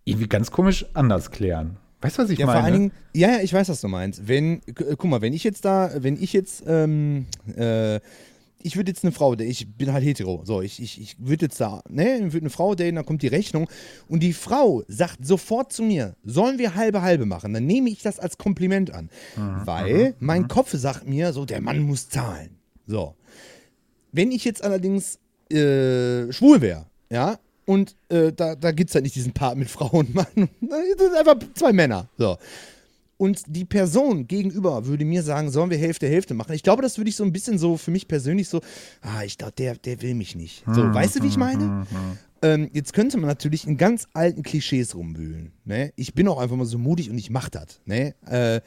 [0.05, 1.77] irgendwie ganz komisch anders klären.
[2.01, 2.57] Weißt du, was ich Ja, meine?
[2.59, 4.27] vor allen Dingen, ja, ja, ich weiß, was du meinst.
[4.27, 8.01] Wenn, gu- guck mal, wenn ich jetzt da, wenn ich jetzt, ähm, äh,
[8.65, 11.59] ich würde jetzt eine Frau, ich bin halt hetero, so, ich, ich, ich würde jetzt
[11.61, 13.69] da, ne, ich würde eine Frau daten, dann kommt die Rechnung
[14.09, 18.01] und die Frau sagt sofort zu mir, sollen wir halbe halbe machen, dann nehme ich
[18.01, 22.51] das als Kompliment an, weil mein Kopf sagt mir so, der Mann muss zahlen.
[22.87, 23.15] So.
[24.11, 29.03] Wenn ich jetzt allerdings äh, schwul wäre, ja, und äh, da, da gibt es halt
[29.03, 30.49] nicht diesen Part mit Frau und Mann, das
[30.99, 32.37] sind einfach zwei Männer, so.
[33.17, 36.53] und die Person gegenüber würde mir sagen, sollen wir Hälfte, Hälfte machen.
[36.53, 38.61] Ich glaube, das würde ich so ein bisschen so für mich persönlich so,
[39.01, 40.63] ah, ich glaube, der, der will mich nicht.
[40.67, 41.63] So, Hm, weißt du, wie ich hm, meine?
[41.63, 42.17] hm, hm.
[42.41, 45.53] Ähm, jetzt könnte man natürlich in ganz alten Klischees rumwühlen.
[45.63, 45.93] Ne?
[45.95, 47.79] Ich bin auch einfach mal so mutig und ich mach das.
[47.85, 48.15] Ne?
[48.27, 48.59] Äh,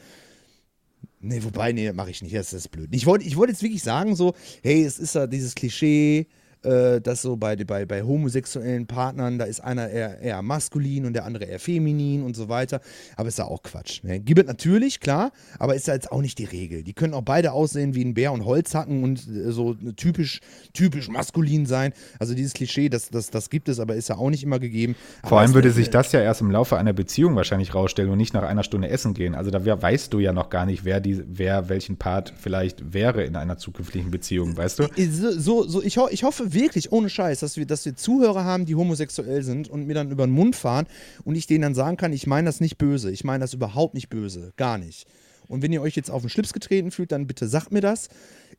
[1.19, 2.33] nee, wobei, nee, mache ich nicht.
[2.35, 2.89] Das ist blöd.
[2.91, 4.33] Ich wollte ich wollt jetzt wirklich sagen, so,
[4.63, 6.25] hey, es ist ja dieses Klischee,
[6.67, 11.13] äh, dass so bei, bei, bei homosexuellen Partnern, da ist einer eher, eher maskulin und
[11.13, 12.81] der andere eher feminin und so weiter.
[13.15, 14.03] Aber ist ja auch Quatsch.
[14.03, 14.19] Ne?
[14.19, 16.83] Gibt es natürlich, klar, aber ist ja jetzt auch nicht die Regel.
[16.83, 20.41] Die können auch beide aussehen wie ein Bär und Holz hacken und äh, so typisch,
[20.73, 21.93] typisch maskulin sein.
[22.19, 24.95] Also dieses Klischee, das, das, das gibt es, aber ist ja auch nicht immer gegeben.
[25.21, 28.17] Vor Aber allem würde sich das ja erst im Laufe einer Beziehung wahrscheinlich rausstellen und
[28.17, 29.35] nicht nach einer Stunde essen gehen.
[29.35, 33.23] Also da weißt du ja noch gar nicht, wer, die, wer welchen Part vielleicht wäre
[33.23, 34.83] in einer zukünftigen Beziehung, weißt du?
[34.83, 37.95] Äh, So, so, so ich, ho ich hoffe wirklich, ohne Scheiß, dass wir, dass wir
[37.95, 40.87] Zuhörer haben, die homosexuell sind und mir dann über den Mund fahren
[41.23, 43.11] und ich denen dann sagen kann, ich meine das nicht böse.
[43.11, 44.51] Ich meine das überhaupt nicht böse.
[44.57, 45.07] Gar nicht.
[45.47, 48.09] Und wenn ihr euch jetzt auf den Schlips getreten fühlt, dann bitte sagt mir das.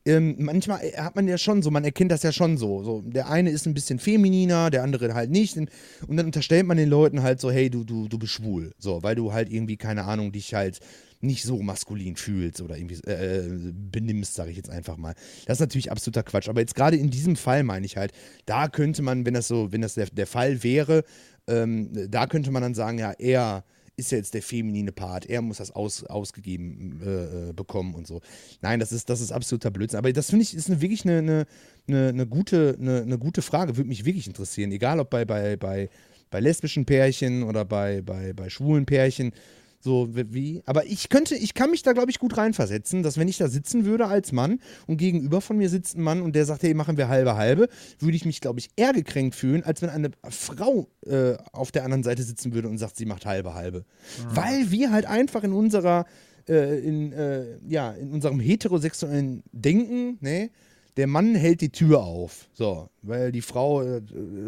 [0.05, 2.83] Ähm, manchmal äh, hat man ja schon so, man erkennt das ja schon so.
[2.83, 3.01] so.
[3.01, 5.57] Der eine ist ein bisschen femininer, der andere halt nicht.
[5.57, 5.69] Und
[6.07, 8.73] dann unterstellt man den Leuten halt so, hey, du, du, du bist schwul.
[8.79, 10.79] So, weil du halt irgendwie, keine Ahnung, dich halt
[11.21, 15.15] nicht so maskulin fühlst oder irgendwie äh, benimmst, sage ich jetzt einfach mal.
[15.45, 16.47] Das ist natürlich absoluter Quatsch.
[16.47, 18.11] Aber jetzt gerade in diesem Fall meine ich halt,
[18.45, 21.03] da könnte man, wenn das so, wenn das der, der Fall wäre,
[21.47, 23.63] ähm, da könnte man dann sagen, ja, er
[23.99, 28.07] ist ja jetzt der feminine Part, er muss das aus, ausgegeben äh, äh, bekommen und
[28.07, 28.21] so.
[28.61, 29.99] Nein, das ist, das ist absoluter Blödsinn.
[29.99, 31.45] Aber das finde ich, ist eine, wirklich eine, eine,
[31.87, 34.71] eine, eine, gute, eine, eine gute Frage, würde mich wirklich interessieren.
[34.71, 35.89] Egal ob bei, bei, bei,
[36.31, 39.33] bei lesbischen Pärchen oder bei, bei, bei schwulen Pärchen.
[39.81, 43.29] So wie, aber ich könnte, ich kann mich da, glaube ich, gut reinversetzen, dass wenn
[43.29, 46.45] ich da sitzen würde als Mann und gegenüber von mir sitzt ein Mann und der
[46.45, 47.69] sagt, hey, machen wir halbe halbe,
[47.99, 51.85] würde ich mich, glaube ich, eher gekränkt fühlen, als wenn eine Frau äh, auf der
[51.85, 53.85] anderen Seite sitzen würde und sagt, sie macht halbe halbe.
[54.29, 56.05] Weil wir halt einfach in unserer,
[56.49, 60.49] äh, in, äh, ja, in unserem heterosexuellen Denken, ne,
[60.97, 64.01] der Mann hält die Tür auf, so, weil die Frau äh,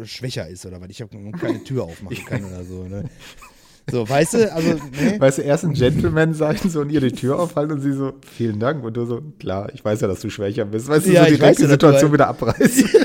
[0.04, 0.90] schwächer ist oder was.
[0.90, 3.04] Ich habe keine Tür aufmachen kann oder so, ne.
[3.90, 5.16] So, weißt du, also, ne?
[5.18, 8.12] Weißt du, erst ein Gentleman sein so und ihr die Tür aufhalten und sie so,
[8.36, 8.84] vielen Dank.
[8.84, 10.88] Und du so, klar, ich weiß ja, dass du schwächer bist.
[10.88, 12.88] Weißt du, Ja, so direkt weiß die ja, Situation halt- wieder abreißen.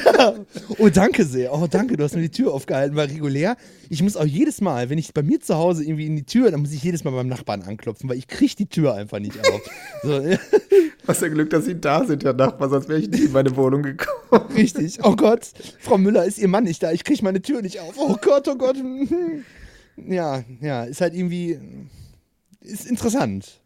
[0.80, 1.54] Oh, danke sehr.
[1.54, 3.56] Oh, danke, du hast mir die Tür aufgehalten, weil regulär,
[3.88, 6.50] ich muss auch jedes Mal, wenn ich bei mir zu Hause irgendwie in die Tür,
[6.50, 9.40] dann muss ich jedes Mal beim Nachbarn anklopfen, weil ich kriege die Tür einfach nicht
[9.40, 9.62] auf.
[10.04, 10.22] So,
[11.06, 13.56] Was ja Glück, dass sie da sind, Herr Nachbar, sonst wäre ich nicht in meine
[13.56, 14.52] Wohnung gekommen.
[14.56, 14.98] richtig.
[15.04, 15.42] Oh Gott,
[15.80, 16.92] Frau Müller, ist Ihr Mann nicht da?
[16.92, 17.94] Ich kriege meine Tür nicht auf.
[17.98, 18.76] Oh Gott, oh Gott.
[20.06, 21.60] Ja, ja, ist halt irgendwie,
[22.62, 23.62] ist interessant.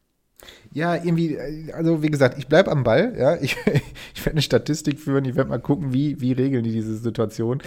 [0.73, 3.35] Ja, irgendwie, äh, also wie gesagt, ich bleibe am Ball, ja.
[3.41, 3.55] Ich,
[4.15, 7.61] ich werde eine Statistik führen, ich werde mal gucken, wie, wie regeln die diese Situation.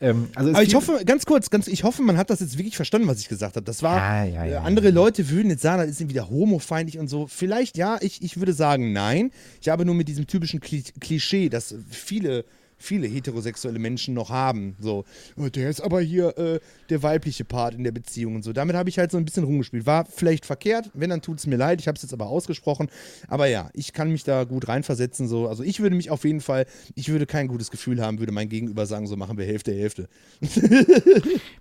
[0.00, 2.76] Ähm, also Aber ich hoffe, ganz kurz, ganz, ich hoffe, man hat das jetzt wirklich
[2.76, 3.64] verstanden, was ich gesagt habe.
[3.64, 6.98] Das war, Ja, ja, äh, ja, andere Leute würden jetzt sagen, das ist wieder homofeindlich
[6.98, 7.26] und so.
[7.26, 9.32] Vielleicht ja, ich, ich würde sagen nein.
[9.60, 12.44] Ich habe nur mit diesem typischen Kli- Klischee, das viele,
[12.78, 14.76] viele heterosexuelle Menschen noch haben.
[14.80, 15.04] So,
[15.36, 16.60] oh, der ist aber hier äh,
[16.90, 18.52] der weibliche Part in der Beziehung und so.
[18.52, 19.86] Damit habe ich halt so ein bisschen rumgespielt.
[19.86, 21.80] War vielleicht verkehrt, wenn, dann tut es mir leid.
[21.80, 22.88] Ich habe es jetzt aber ausgesprochen.
[23.28, 25.28] Aber ja, ich kann mich da gut reinversetzen.
[25.28, 25.48] So.
[25.48, 28.48] Also ich würde mich auf jeden Fall, ich würde kein gutes Gefühl haben, würde mein
[28.48, 30.08] Gegenüber sagen, so machen wir Hälfte, Hälfte.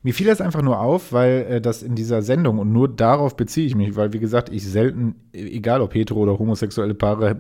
[0.04, 3.36] Mir fiel das einfach nur auf, weil äh, das in dieser Sendung und nur darauf
[3.36, 7.40] beziehe ich mich, weil wie gesagt, ich selten, egal ob hetero oder homosexuelle Paare,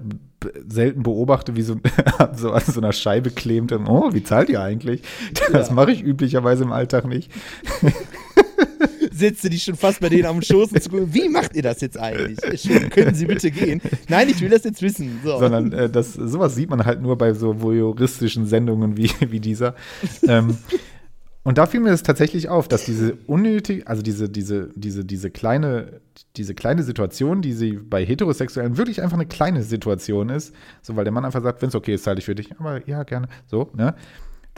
[0.67, 1.75] selten beobachte, wie so,
[2.35, 3.71] so an so einer Scheibe klebt.
[3.71, 5.01] und, Oh, wie zahlt ihr eigentlich?
[5.51, 5.73] Das Ja.
[5.73, 7.31] mache ich üblicherweise im Alltag nicht.
[7.81, 11.81] Du dich schon fast bei denen am Schoß und zu gucken, wie macht ihr das
[11.81, 12.39] jetzt eigentlich?
[12.89, 13.81] Können Sie bitte gehen?
[14.07, 15.19] Nein, ich will das jetzt wissen.
[15.23, 15.39] So.
[15.39, 19.75] sondern äh, das, sowas sieht man halt nur bei so voyeuristischen Sendungen wie, wie dieser.
[20.27, 20.57] Ähm,
[21.43, 25.31] und da fiel mir das tatsächlich auf, dass diese unnötig, also diese, diese, diese, diese
[25.31, 26.01] kleine,
[26.35, 31.05] diese kleine Situation, die sie bei Heterosexuellen wirklich einfach eine kleine Situation ist, so weil
[31.05, 33.29] der Mann einfach sagt, wenn es okay ist, zahle ich für dich, aber ja, gerne,
[33.47, 33.95] so, ne?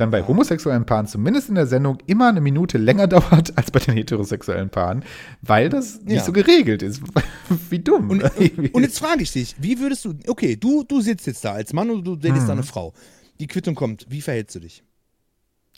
[0.02, 3.78] Dann bei homosexuellen Paaren, zumindest in der Sendung, immer eine Minute länger dauert als bei
[3.80, 5.06] den heterosexuellen Paaren,
[5.44, 6.24] weil das nicht Ja.
[6.24, 7.04] so geregelt ist.
[7.70, 8.10] Wie dumm.
[8.10, 11.46] Und, und, und jetzt frage ich dich, wie würdest du, okay, du, du sitzt jetzt
[11.46, 12.48] da als Mann und du datest Mhm.
[12.48, 12.94] da eine Frau.
[13.40, 14.84] Die Quittung kommt, wie verhältst du dich?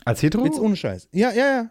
[0.06, 0.46] als hetero?
[0.46, 1.10] Jetzt ohne Scheiß.
[1.12, 1.70] Ja, ja, ja.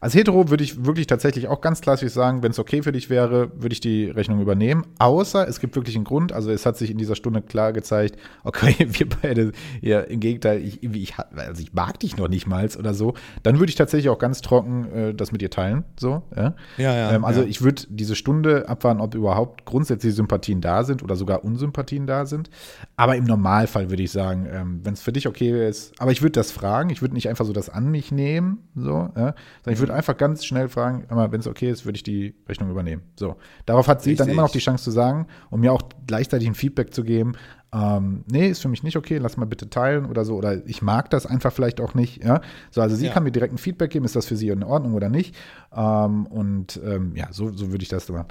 [0.00, 3.10] Als Hetero würde ich wirklich tatsächlich auch ganz klassisch sagen, wenn es okay für dich
[3.10, 4.86] wäre, würde ich die Rechnung übernehmen.
[4.98, 6.32] Außer es gibt wirklich einen Grund.
[6.32, 10.62] Also es hat sich in dieser Stunde klar gezeigt, okay, wir beide, ja, im Gegenteil,
[10.62, 13.14] ich, ich, also ich mag dich noch nicht mal oder so.
[13.42, 15.84] Dann würde ich tatsächlich auch ganz trocken äh, das mit dir teilen.
[15.98, 16.54] So, ja.
[16.76, 17.46] Ja, ja, ähm, also ja.
[17.46, 22.26] ich würde diese Stunde abwarten, ob überhaupt grundsätzlich Sympathien da sind oder sogar Unsympathien da
[22.26, 22.50] sind.
[22.96, 26.22] Aber im Normalfall würde ich sagen, ähm, wenn es für dich okay ist, aber ich
[26.22, 29.34] würde das fragen, ich würde nicht einfach so das an mich nehmen, so, ja,
[29.64, 32.70] sondern ich würde einfach ganz schnell fragen, wenn es okay ist, würde ich die Rechnung
[32.70, 33.02] übernehmen.
[33.18, 33.36] So.
[33.66, 34.26] Darauf hat sie Richtig.
[34.26, 37.32] dann immer noch die Chance zu sagen und mir auch gleichzeitig ein Feedback zu geben.
[37.72, 40.36] Ähm, nee, ist für mich nicht okay, lass mal bitte teilen oder so.
[40.36, 42.24] Oder ich mag das einfach vielleicht auch nicht.
[42.24, 42.40] Ja?
[42.70, 43.12] So, also sie Ja.
[43.12, 45.36] kann mir direkt ein Feedback geben, ist das für sie in Ordnung oder nicht.
[45.74, 48.28] Ähm, und ähm, ja, so, so würde ich das machen.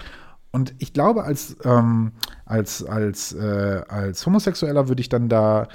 [0.51, 2.13] Und ich glaube, als, ähm,
[2.45, 5.67] als, als, äh, als Homosexueller würde ich dann da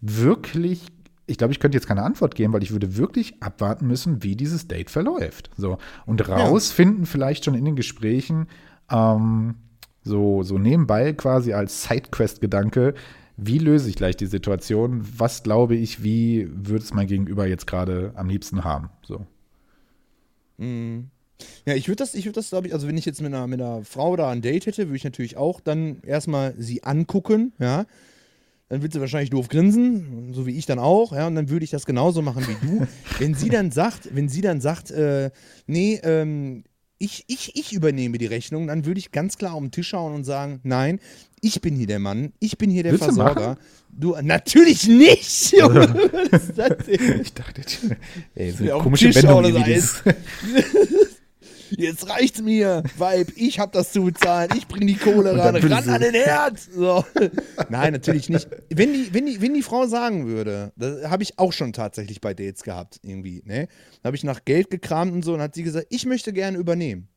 [0.00, 0.86] wirklich,
[1.26, 4.36] ich glaube, ich könnte jetzt keine Antwort geben, weil ich würde wirklich abwarten müssen, wie
[4.36, 5.50] dieses Date verläuft.
[5.56, 5.78] So.
[6.04, 8.48] Und rausfinden vielleicht schon in den Gesprächen,
[8.90, 9.54] ähm,
[10.04, 12.94] so, so nebenbei quasi als Sidequest-Gedanke,
[13.36, 15.06] wie löse ich gleich die Situation?
[15.16, 18.90] Was glaube ich, wie würde es mein Gegenüber jetzt gerade am liebsten haben?
[19.02, 19.26] So.
[21.66, 23.46] Ja, ich würde das, ich würde das, glaube ich, also wenn ich jetzt mit einer,
[23.46, 27.52] mit einer Frau da ein Date hätte, würde ich natürlich auch dann erstmal sie angucken,
[27.58, 27.86] ja.
[28.72, 31.62] Dann wird sie wahrscheinlich doof grinsen, so wie ich dann auch, ja, und dann würde
[31.62, 32.86] ich das genauso machen wie du.
[33.18, 35.30] wenn sie dann sagt, wenn sie dann sagt, äh,
[35.66, 36.64] nee, ähm,
[36.96, 40.14] ich, ich, ich übernehme die Rechnung, dann würde ich ganz klar um den Tisch schauen
[40.14, 41.00] und sagen, nein,
[41.42, 43.48] ich bin hier der Mann, ich bin hier der Willst du Versorger.
[43.48, 43.60] machen?
[43.90, 45.94] Du, natürlich nicht, Junge.
[46.30, 47.20] Was ist das denn?
[47.20, 47.60] Ich dachte,
[48.34, 50.02] ey, so Ja, auf komische Tisch Wendung dieses.
[51.76, 55.88] Jetzt reicht's mir, Weib, ich hab das zu bezahlen, ich bring die Kohle ran, ran
[55.88, 56.58] an den Herd.
[56.58, 57.04] So.
[57.68, 58.48] Nein, natürlich nicht.
[58.70, 62.20] Wenn die, wenn, die, wenn die Frau sagen würde, das habe ich auch schon tatsächlich
[62.20, 63.68] bei Dates gehabt, irgendwie, ne?
[64.02, 66.58] Da habe ich nach Geld gekramt und so und hat sie gesagt, ich möchte gerne
[66.58, 67.08] übernehmen.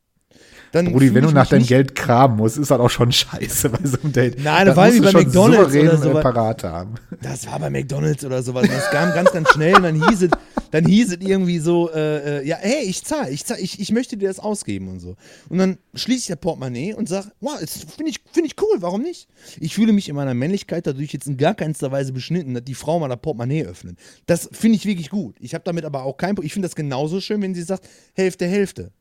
[0.71, 3.79] Dann Brudi, wenn du nach deinem Geld kramen musst, ist das auch schon scheiße bei
[3.87, 4.43] so einem Date.
[4.43, 6.95] Nein, das musst wie bei McDonald's oder so parat haben.
[7.21, 8.67] Das war bei McDonalds oder sowas.
[8.67, 10.31] Das kam ganz, ganz schnell und dann hieß es,
[10.75, 13.93] dann hieß es irgendwie so, äh, äh, ja, hey, ich zahle, ich, zahl, ich, ich
[13.93, 15.15] möchte dir das ausgeben und so.
[15.47, 18.81] Und dann schließe ich das Portemonnaie und sage, wow, das finde ich, find ich cool,
[18.81, 19.29] warum nicht?
[19.61, 22.73] Ich fühle mich in meiner Männlichkeit dadurch jetzt in gar keinster Weise beschnitten, dass die
[22.73, 23.97] Frau mal das Portemonnaie öffnet.
[24.25, 25.37] Das finde ich wirklich gut.
[25.39, 26.47] Ich habe damit aber auch kein Problem.
[26.47, 28.91] Ich finde das genauso schön, wenn sie sagt, Hälfte, Hälfte.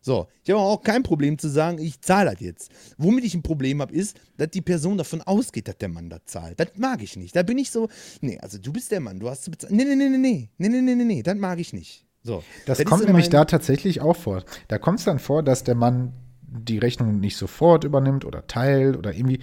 [0.00, 2.70] So, ich habe auch kein Problem zu sagen, ich zahle das jetzt.
[2.96, 6.20] Womit ich ein Problem habe, ist, dass die Person davon ausgeht, dass der Mann das
[6.26, 6.58] zahlt.
[6.60, 7.34] Das mag ich nicht.
[7.34, 7.88] Da bin ich so,
[8.20, 9.76] nee, also du bist der Mann, du hast zu bezahlen.
[9.76, 12.06] Nee, nee, nee, nee, nee, nee, nee, nee, nee, nee, das mag ich nicht.
[12.22, 12.42] So.
[12.66, 14.44] Das, ist kommt nämlich da tatsächlich auch vor.
[14.68, 18.96] Da kommt es dann vor, dass der Mann die Rechnung nicht sofort übernimmt oder teilt
[18.96, 19.40] oder irgendwie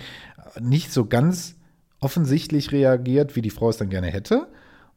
[0.60, 1.56] nicht so ganz
[2.00, 4.48] offensichtlich reagiert, wie die Frau es dann gerne hätte.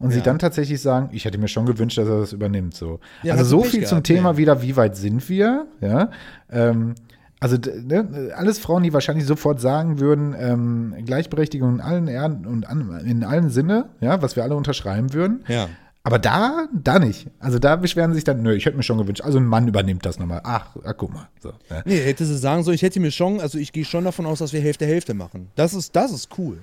[0.00, 0.24] Und sie Ja.
[0.24, 2.74] dann tatsächlich sagen, ich hätte mir schon gewünscht, dass er das übernimmt.
[2.74, 3.00] So.
[3.24, 4.38] Ja, also so viel zum gehabt, Thema nee.
[4.38, 5.66] wieder, wie weit sind wir?
[5.80, 6.10] Ja.
[6.50, 6.94] Ähm,
[7.40, 12.68] also ne, alles Frauen, die wahrscheinlich sofort sagen würden, ähm, Gleichberechtigung in allen Ehren und
[12.68, 15.44] an, in allen Sinne, ja, was wir alle unterschreiben würden.
[15.48, 15.68] Ja.
[16.04, 17.26] Aber da, da nicht.
[17.38, 19.20] Also da beschweren sie sich dann, nö, ich hätte mir schon gewünscht.
[19.20, 20.40] Also ein Mann übernimmt das nochmal.
[20.44, 21.28] Ach, ach guck mal.
[21.40, 21.82] So, ne?
[21.84, 24.38] Nee, hätte sie sagen sollen, ich hätte mir schon, also ich gehe schon davon aus,
[24.38, 25.50] dass wir Hälfte Hälfte machen.
[25.54, 26.58] Das ist, das ist cool.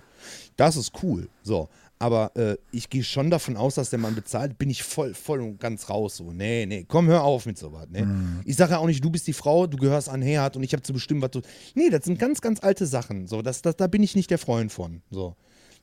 [0.58, 1.28] Das ist cool.
[1.44, 1.70] So.
[1.98, 5.42] Aber äh, ich gehe schon davon aus, dass der Mann bezahlt, bin ich voll, voll
[5.42, 6.18] und ganz raus.
[6.18, 7.88] So, nee, nee, komm, hör auf mit sowas.
[7.90, 8.06] Nee.
[8.44, 10.74] Ich sage ja auch nicht, du bist die Frau, du gehörst an Herd und ich
[10.74, 11.42] habe zu bestimmen, was du.
[11.74, 13.28] Nee, das sind ganz, ganz alte Sachen.
[13.28, 15.02] So, das, das, da bin ich nicht der Freund von.
[15.10, 15.36] So.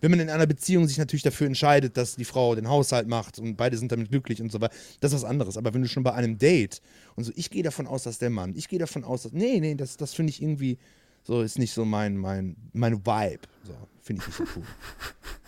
[0.02, 3.38] Wenn man in einer Beziehung sich natürlich dafür entscheidet, dass die Frau den Haushalt macht
[3.38, 5.56] und beide sind damit glücklich und so weiter, das ist was anderes.
[5.56, 6.82] Aber wenn du schon bei einem Date
[7.14, 9.60] und so, ich gehe davon aus, dass der Mann, ich gehe davon aus, dass, nee,
[9.60, 10.78] nee, das, das finde ich irgendwie,
[11.22, 13.42] so ist nicht so mein, mein, mein Vibe.
[13.64, 14.64] So, finde ich nicht so cool.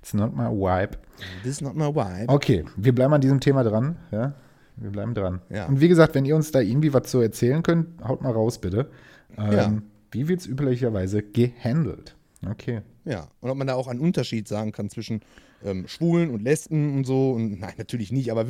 [0.00, 0.98] It's not my wipe.
[1.42, 2.28] This is not my vibe.
[2.28, 3.96] Okay, wir bleiben an diesem Thema dran.
[4.10, 4.34] Ja,
[4.76, 5.40] wir bleiben dran.
[5.48, 5.66] Ja.
[5.66, 8.58] Und wie gesagt, wenn ihr uns da irgendwie was zu erzählen könnt, haut mal raus,
[8.60, 8.90] bitte.
[9.36, 9.72] Ähm, Ja.
[10.10, 12.14] Wie wird es üblicherweise gehandelt?
[12.46, 12.82] Okay.
[13.04, 15.20] Ja, und ob man da auch einen Unterschied sagen kann zwischen
[15.64, 17.32] ähm, Schwulen und Lesben und so.
[17.32, 18.44] Und nein, natürlich nicht, aber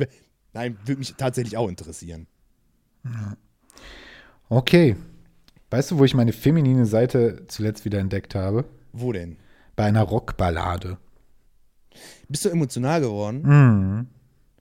[0.53, 2.27] nein, würde mich tatsächlich auch interessieren.
[4.49, 4.95] Okay.
[5.69, 8.65] Weißt du, wo ich meine feminine Seite zuletzt wieder entdeckt habe?
[8.91, 9.37] Wo denn?
[9.75, 10.97] Bei einer Rockballade.
[12.29, 13.41] Bist du emotional geworden?
[13.43, 14.07] Mhm.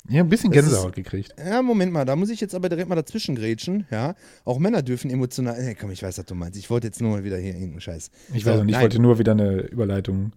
[0.08, 1.34] Ja, ein bisschen Das ist- Gänsehaut gekriegt.
[1.38, 4.14] Ja, Moment mal, da muss ich jetzt aber direkt mal dazwischen grätschen, ja.
[4.44, 5.62] Auch Männer dürfen emotional.
[5.62, 6.58] Nee, komm, ich weiß, was du meinst.
[6.58, 8.10] Ich wollte jetzt nur mal wieder hier irgendeinen Scheiß.
[8.34, 10.32] Ich So, weiß nicht, ich wollte nur wieder eine Überleitung.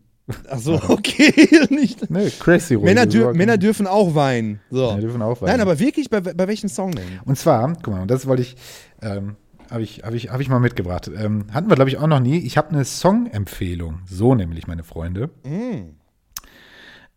[0.49, 1.33] Ach so, okay.
[1.71, 2.09] nicht.
[2.11, 3.33] Ne, crazy Männer, dür.
[3.33, 4.59] Männer dürfen auch weinen.
[4.69, 4.89] So.
[4.91, 5.51] Ja, dürfen auch weinen.
[5.53, 7.03] Nein, aber wirklich, bei, bei welchem Song denn?
[7.25, 8.55] Und zwar, guck mal, und das wollte ich,
[9.01, 9.35] ähm,
[9.75, 11.11] habe ich, hab ich, hab ich mal mitgebracht.
[11.13, 12.37] Ähm, hatten wir, glaube ich, auch noch nie.
[12.39, 13.99] Ich habe eine Song-Empfehlung.
[14.05, 15.29] So nämlich, meine Freunde.
[15.43, 15.97] Mm.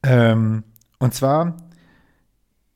[0.03, 0.65] Ähm,
[0.99, 1.57] und zwar,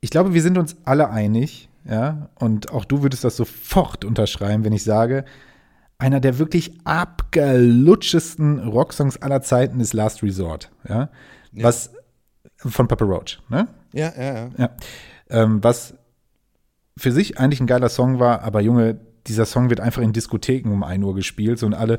[0.00, 4.64] ich glaube, wir sind uns alle einig, ja, und auch du würdest das sofort unterschreiben,
[4.64, 5.24] wenn ich sage,
[5.98, 11.10] einer der wirklich abgelutschesten Rocksongs aller Zeiten ist Last Resort, ja,
[11.52, 11.64] Ja.
[11.64, 11.92] was
[12.56, 13.66] von Papa Roach, ne?
[13.92, 14.50] Ja, ja, ja.
[14.56, 14.70] Ja.
[15.28, 15.94] Ähm, was
[16.96, 20.70] für sich eigentlich ein geiler Song war, aber Junge, dieser Song wird einfach in Diskotheken
[20.70, 21.98] um 1 Uhr gespielt so und alle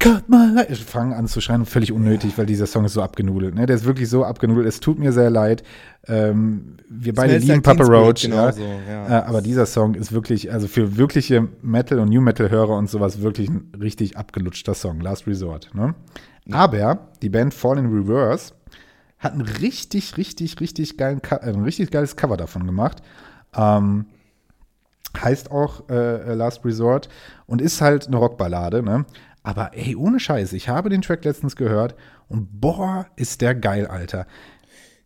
[0.00, 0.72] cut my life.
[0.72, 3.54] Ich fange an zu schreien, völlig unnötig, weil dieser Song ist so abgenudelt.
[3.54, 3.66] Ne?
[3.66, 4.66] Der ist wirklich so abgenudelt.
[4.66, 5.62] Es tut mir sehr leid.
[6.08, 8.22] Ähm, wir beide lieben like Papa Roach.
[8.22, 8.52] genau ja.
[8.52, 9.08] so, ja.
[9.08, 13.20] Äh, aber dieser Song ist wirklich, also für wirkliche Metal- und New Metal-Hörer und sowas,
[13.20, 15.00] wirklich ein richtig abgelutschter Song.
[15.00, 15.74] Last Resort.
[15.74, 15.94] Ne?
[16.50, 18.54] Aber die Band Fall in Reverse
[19.18, 23.02] hat ein richtig, richtig, richtig geilen, äh, ein richtig geiles Cover davon gemacht.
[23.54, 24.06] Ähm,
[25.18, 27.08] heißt auch äh, Last Resort
[27.46, 29.04] und ist halt eine Rockballade, ne?
[29.42, 31.94] Aber ey, ohne Scheiß, ich habe den Track letztens gehört
[32.28, 34.26] und boah, ist der geil, Alter.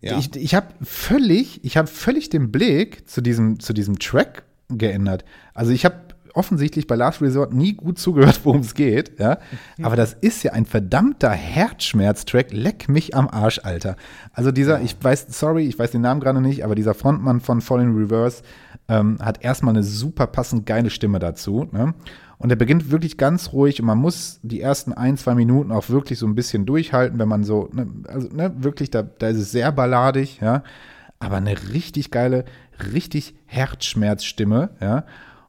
[0.01, 0.19] Ja.
[0.19, 5.25] Ich, ich habe völlig, ich habe völlig den Blick zu diesem, zu diesem Track geändert.
[5.55, 5.95] Also ich habe
[6.35, 9.39] offensichtlich bei Last Resort nie gut zugehört, worum es geht, ja.
[9.83, 12.53] Aber das ist ja ein verdammter Herzschmerz-Track.
[12.53, 13.97] Leck mich am Arsch, Alter.
[14.33, 17.61] Also dieser, ich weiß, sorry, ich weiß den Namen gerade nicht, aber dieser Frontmann von
[17.61, 18.43] Fallen Reverse
[18.89, 21.95] ähm, hat erstmal eine super passend geile Stimme dazu, ne?
[22.37, 25.89] Und er beginnt wirklich ganz ruhig und man muss die ersten ein, zwei Minuten auch
[25.89, 29.39] wirklich so ein bisschen durchhalten, wenn man so, ne, also ne, wirklich, da, da ist
[29.39, 30.63] es sehr balladig, ja.
[31.21, 32.45] Aber eine richtig geile,
[32.93, 35.05] richtig Herzschmerzstimme, ja.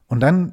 [0.06, 0.52] Und dann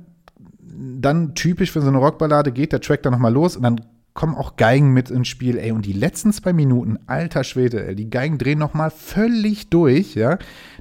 [0.76, 3.82] dann typisch für so eine Rockballade geht der Track dann nochmal los und dann
[4.14, 7.95] kommen auch Geigen mit ins Spiel, ey, und die letzten zwei Minuten, alter Schwede, ey,
[7.95, 10.38] die Geigen drehen nochmal völlig durch, ja.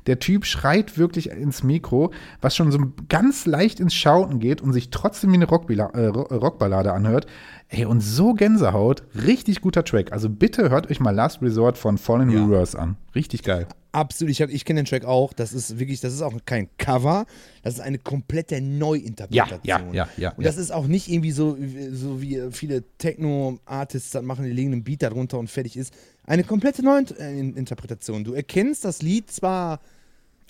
[0.07, 2.79] Der Typ schreit wirklich ins Mikro, was schon so
[3.09, 7.27] ganz leicht ins Schauten geht und sich trotzdem wie eine Rockbila äh, Ro- Rockballade anhört.
[7.69, 10.13] Ey, und so Gänsehaut, richtig guter Track.
[10.13, 12.45] Also bitte hört euch mal Last Resort von Fallen Ja.
[12.45, 12.97] Reverse an.
[13.15, 13.67] Richtig geil.
[13.93, 15.35] Absolut, ich, hab- ich kenne den Track auch.
[15.35, 17.27] Das ist wirklich, das ist auch kein Cover,
[17.63, 19.93] das ist eine komplette Neuinterpretation.
[19.93, 21.57] Ja, ja, ja, ja, Und das ist auch nicht irgendwie so,
[21.93, 25.93] so wie viele Techno-Artists das machen, die legen einen Beat darunter und fertig ist.
[26.25, 28.25] Eine komplette Neuinterpretation.
[28.25, 29.81] Du erkennst das Lied zwar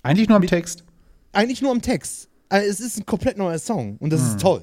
[0.03, 0.85] Eigentlich nur am Text.
[1.33, 2.29] eigentlich nur am Text.
[2.49, 4.29] Also es ist ein komplett neuer Song und das Hm.
[4.29, 4.63] ist toll.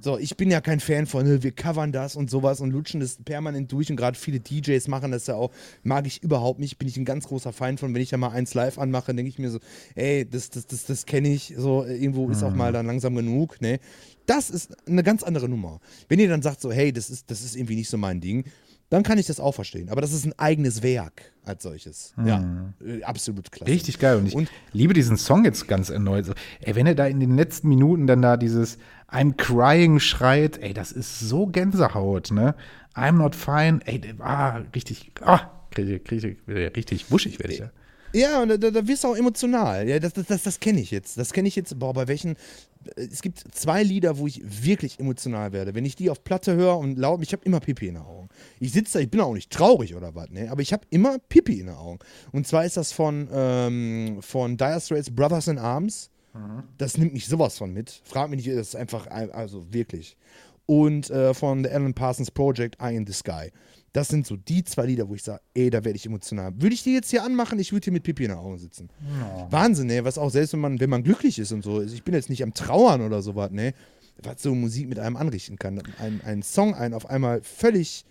[0.00, 3.00] So, ich bin ja kein Fan von, äh, wir covern das und sowas und lutschen
[3.00, 5.50] das permanent durch und gerade viele DJs machen das ja auch.
[5.82, 7.92] Mag ich überhaupt nicht, bin ich ein ganz großer Feind von.
[7.94, 9.58] Wenn ich da mal eins live anmache, denke ich mir so,
[9.94, 11.54] ey, das, das, das, das kenne ich.
[11.58, 13.60] So, irgendwo ist auch mal dann langsam genug.
[13.60, 13.80] Ne?
[14.26, 15.80] Das ist eine ganz andere Nummer.
[16.08, 18.44] Wenn ihr dann sagt, so, hey, das ist, das ist irgendwie nicht so mein Ding,
[18.88, 19.88] dann kann ich das auch verstehen.
[19.88, 22.12] Aber das ist ein eigenes Werk als solches.
[22.24, 23.70] Ja, äh, absolut klasse.
[23.70, 24.16] Richtig geil.
[24.16, 26.24] Und ich Und- liebe diesen Song jetzt ganz erneut.
[26.26, 28.78] So, ey, wenn er da in den letzten Minuten dann da dieses
[29.12, 32.54] I'm crying schreit, ey, das ist so Gänsehaut, ne?
[32.94, 37.70] I'm not fine, ey, ah, richtig, ah, krieg, krieg, richtig wuschig werde ich ja.
[38.12, 39.88] Ja, und da, da wirst du auch emotional.
[39.88, 41.16] Ja, das das, das, das kenne ich jetzt.
[41.16, 41.78] Das kenne ich jetzt.
[41.78, 42.32] Boah, bei welchen.
[42.96, 45.76] äh, Es gibt zwei Lieder, wo ich wirklich emotional werde.
[45.76, 48.28] Wenn ich die auf Platte höre und laut, ich habe immer Pipi in den Augen.
[48.58, 50.50] Ich sitze da, ich bin auch nicht traurig oder was, ne?
[50.50, 52.00] Aber ich habe immer Pipi in den Augen.
[52.32, 56.10] Und zwar ist das von, ähm, von Dire Straits Brothers in Arms.
[56.78, 58.00] Das nimmt mich sowas von mit.
[58.04, 60.16] Frag mich nicht, das ist einfach, ein- also wirklich.
[60.66, 63.50] Und äh, von The Alan Parsons Project, Eye in the Sky.
[63.92, 66.52] Das sind so die zwei Lieder, wo ich sage, ey, da werde ich emotional.
[66.54, 68.88] Würde ich die jetzt hier anmachen, ich würde hier mit Pipi in den Augen sitzen.
[69.50, 70.04] Wahnsinn, ne?
[70.04, 71.82] Was auch selbst, wenn man, wenn man glücklich ist und so.
[71.82, 73.74] Ich bin jetzt nicht am Trauern oder sowas, ne?
[74.22, 75.82] Was so Musik mit einem anrichten kann.
[75.98, 78.04] Ein, ein Song einen auf einmal völlig.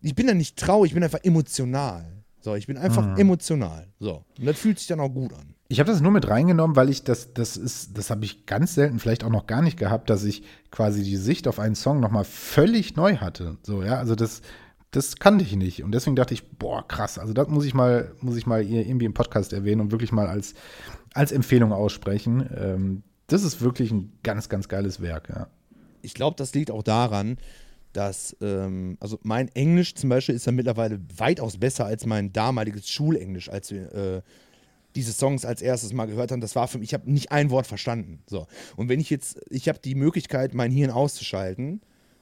[0.00, 2.06] Ich bin dann nicht traurig, ich bin einfach emotional.
[2.42, 3.86] So, ich bin einfach emotional.
[4.00, 4.24] So.
[4.38, 5.54] Und das fühlt sich dann auch gut an.
[5.68, 8.74] Ich habe das nur mit reingenommen, weil ich das, das ist, das habe ich ganz
[8.74, 12.00] selten, vielleicht auch noch gar nicht gehabt, dass ich quasi die Sicht auf einen Song
[12.00, 13.58] nochmal völlig neu hatte.
[13.62, 14.42] So, ja, also das,
[14.90, 15.84] das kannte ich nicht.
[15.84, 18.84] Und deswegen dachte ich, boah, krass, also das muss ich mal, muss ich mal hier
[18.84, 20.54] irgendwie im Podcast erwähnen und wirklich mal als,
[21.14, 22.50] als Empfehlung aussprechen.
[22.54, 25.46] Ähm, das ist wirklich ein ganz, ganz geiles Werk, ja.
[26.02, 27.38] ich glaube, das liegt auch daran,
[27.92, 32.88] dass, ähm, also mein Englisch zum Beispiel ist ja mittlerweile weitaus besser als mein damaliges
[32.88, 34.22] Schulenglisch, als wir äh,
[34.94, 36.40] diese Songs als erstes mal gehört haben.
[36.40, 38.22] Das war für mich, ich habe nicht ein Wort verstanden.
[38.26, 38.46] So.
[38.76, 41.80] Und wenn ich jetzt, ich habe die Möglichkeit, mein Hirn auszuschalten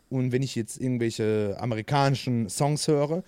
[0.09, 3.23] und wenn ich jetzt irgendwelche amerikanischen Songs höre,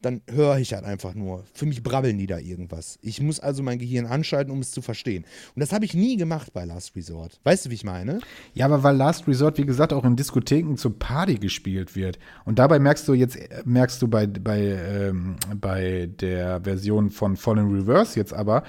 [0.00, 1.44] dann höre ich halt einfach nur.
[1.52, 2.98] Für mich brabbeln die da irgendwas.
[3.02, 5.24] Ich muss also mein Gehirn anschalten, um es zu verstehen.
[5.54, 7.38] Und das habe ich nie gemacht bei Last Resort.
[7.44, 8.20] Weißt du, wie ich meine?
[8.54, 12.18] Ja, aber weil Last Resort, wie gesagt, auch in Diskotheken zur Party gespielt wird.
[12.44, 17.70] Und dabei merkst du jetzt, merkst du bei, bei, ähm, bei der Version von Fallen
[17.70, 18.62] Reverse jetzt aber,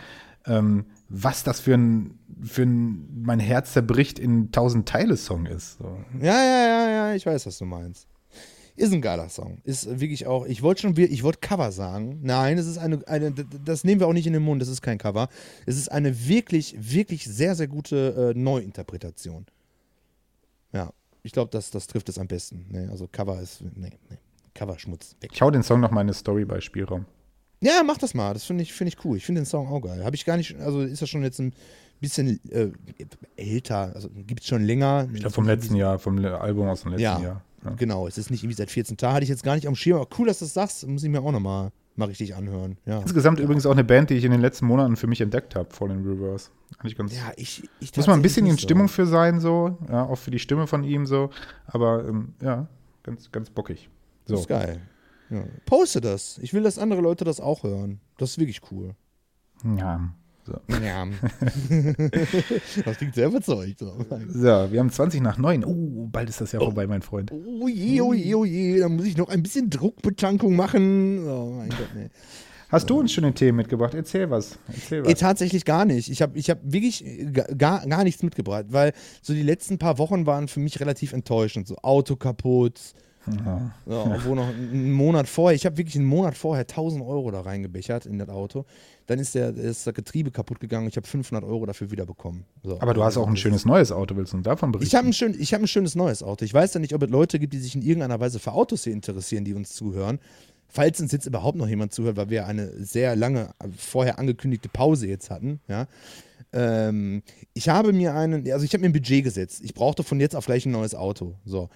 [0.45, 5.77] ähm, was das für ein, für ein mein Herz zerbricht in tausend Teile Song ist.
[5.77, 5.97] So.
[6.19, 8.07] Ja, ja, ja, ja, ich weiß, was du meinst.
[8.81, 9.59] Ist ein geiler Song.
[9.63, 12.17] Ist wirklich auch, ich wollte schon, ich wollte Cover sagen.
[12.23, 13.31] Nein, es ist eine, eine,
[13.63, 15.29] das nehmen wir auch nicht in den Mund, das ist kein Cover.
[15.67, 19.45] Es ist eine wirklich, wirklich sehr, sehr gute äh, Neuinterpretation.
[20.73, 22.65] Ja, ich glaube, das, das trifft es am besten.
[22.69, 24.17] Nee, also Cover ist, nee, nee,
[24.55, 25.15] Cover-Schmutz.
[25.21, 25.29] Weg.
[25.31, 27.05] Ich hau den Song noch mal in eine Story bei Spielraum.
[27.61, 29.17] Ja, mach das mal, das finde ich, find ich cool.
[29.17, 30.03] Ich finde den Song auch geil.
[30.03, 31.53] Habe ich gar nicht, also ist ja schon jetzt ein
[31.99, 32.71] bisschen äh,
[33.35, 35.07] älter, also gibt es schon länger.
[35.13, 37.43] Ich glaube vom letzten Jahr, vom Album aus dem letzten Ja, Jahr.
[37.63, 37.71] Ja.
[37.71, 39.97] Genau, es ist nicht irgendwie seit 14 Tagen, hatte ich jetzt gar nicht am Schirm,
[40.01, 42.77] aber cool, dass du das sagst, muss ich mir auch nochmal mal richtig anhören.
[42.85, 42.99] Ja.
[43.01, 45.69] Insgesamt übrigens auch eine Band, die ich in den letzten Monaten für mich entdeckt habe,
[45.73, 46.49] Fallen Reverse.
[46.79, 47.13] Eigentlich ganz.
[47.15, 49.77] Ja, ich, ich muss man ein bisschen in Stimmung nicht für sein, so.
[49.89, 51.29] Ja, auch für die Stimme von ihm, so.
[51.67, 52.67] Aber ähm, ja,
[53.03, 53.89] ganz, ganz bockig.
[54.25, 54.35] so.
[54.35, 54.41] Das So.
[54.43, 54.81] ist geil.
[55.29, 55.43] Ja.
[55.65, 56.39] Poste das.
[56.39, 57.99] Ich will, dass andere Leute das auch hören.
[58.17, 58.95] Das ist wirklich cool.
[59.77, 60.13] Ja.
[60.45, 60.53] So.
[60.83, 61.07] Ja.
[62.85, 63.79] das klingt sehr überzeugt.
[63.79, 63.93] So.
[64.71, 65.63] wir haben 20 nach 9.
[65.65, 67.31] Oh, bald ist das ja vorbei, mein Freund.
[67.31, 71.27] Oh je, oh je, oh je, da muss ich noch ein bisschen Druckbetankung machen.
[71.27, 72.09] Oh mein Gott, nee.
[72.71, 73.93] Hast du uns schöne Themen mitgebracht?
[73.93, 74.57] Erzähl was.
[74.69, 75.19] Erzähl was.
[75.19, 76.09] tatsächlich gar nicht.
[76.09, 77.03] Ich habe ich hab wirklich
[77.57, 81.67] gar, gar nichts mitgebracht, weil so die letzten paar Wochen waren für mich relativ enttäuschend.
[81.67, 82.79] So Auto kaputt,
[83.45, 83.71] Ja.
[83.85, 87.41] ja, wo noch einen Monat vorher, ich habe wirklich einen Monat vorher 1000 Euro da
[87.41, 88.65] reingebechert in das Auto.
[89.05, 90.87] Dann ist, der, ist das Getriebe kaputt gegangen.
[90.87, 92.45] Ich habe 500 Euro dafür wieder bekommen.
[92.63, 92.79] So.
[92.81, 94.87] Aber du hast auch ein schönes neues Auto, willst du davon berichten?
[94.87, 96.45] Ich habe ein, schön, ich hab ein schönes neues Auto.
[96.45, 98.83] Ich weiß ja nicht, ob es Leute gibt, die sich in irgendeiner Weise für Autos
[98.85, 100.19] hier interessieren, die uns zuhören.
[100.67, 105.07] Falls uns jetzt überhaupt noch jemand zuhört, weil wir eine sehr lange vorher angekündigte Pause
[105.07, 105.87] jetzt hatten, ja.
[106.53, 109.61] Ähm, ich habe mir einen, also ich habe mir ein Budget gesetzt.
[109.63, 111.35] Ich brauchte von jetzt auf gleich ein neues Auto.
[111.45, 111.69] So.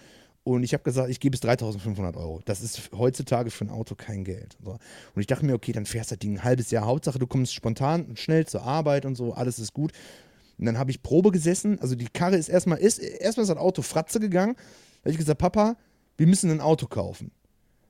[0.45, 2.39] Und ich habe gesagt, ich gebe es 3500 Euro.
[2.45, 4.55] Das ist heutzutage für ein Auto kein Geld.
[4.63, 4.79] Und
[5.19, 6.85] ich dachte mir, okay, dann fährst du das Ding ein halbes Jahr.
[6.85, 9.91] Hauptsache, du kommst spontan und schnell zur Arbeit und so, alles ist gut.
[10.59, 11.79] Und dann habe ich Probe gesessen.
[11.79, 14.53] Also die Karre ist erstmal, ist, erstmal ist das Auto Fratze gegangen.
[14.55, 15.77] Da habe ich gesagt, Papa,
[16.15, 17.31] wir müssen ein Auto kaufen.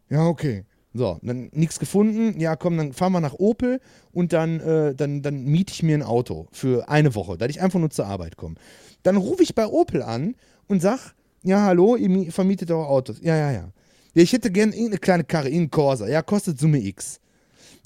[0.10, 0.64] Ja, okay.
[0.94, 2.40] So, dann nichts gefunden.
[2.40, 3.82] Ja, komm, dann fahren wir nach Opel
[4.14, 7.62] und dann, äh, dann, dann miete ich mir ein Auto für eine Woche, dass ich
[7.62, 8.56] einfach nur zur Arbeit komme.
[9.04, 10.36] Dann rufe ich bei Opel an
[10.68, 11.14] und sag,
[11.46, 13.18] ja, hallo, ihr mi- vermietet eure Autos.
[13.22, 13.72] Ja, ja, ja.
[14.14, 16.08] Ja, ich hätte gerne irgendeine kleine Karre, irgendeinen Corsa.
[16.08, 17.20] Ja, kostet Summe X.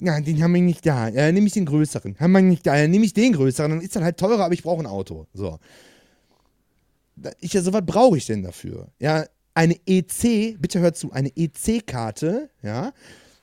[0.00, 1.08] Ja, den haben wir nicht da.
[1.08, 2.16] Ja, nehme ich den größeren.
[2.18, 2.76] Haben wir nicht da.
[2.76, 3.70] Ja, nehme ich den größeren.
[3.70, 5.26] Dann ist das halt teurer, aber ich brauche ein Auto.
[5.34, 5.58] So.
[7.40, 8.88] Ich, ja, so was brauche ich denn dafür?
[8.98, 12.92] Ja, eine EC, bitte hört zu, eine EC-Karte, ja,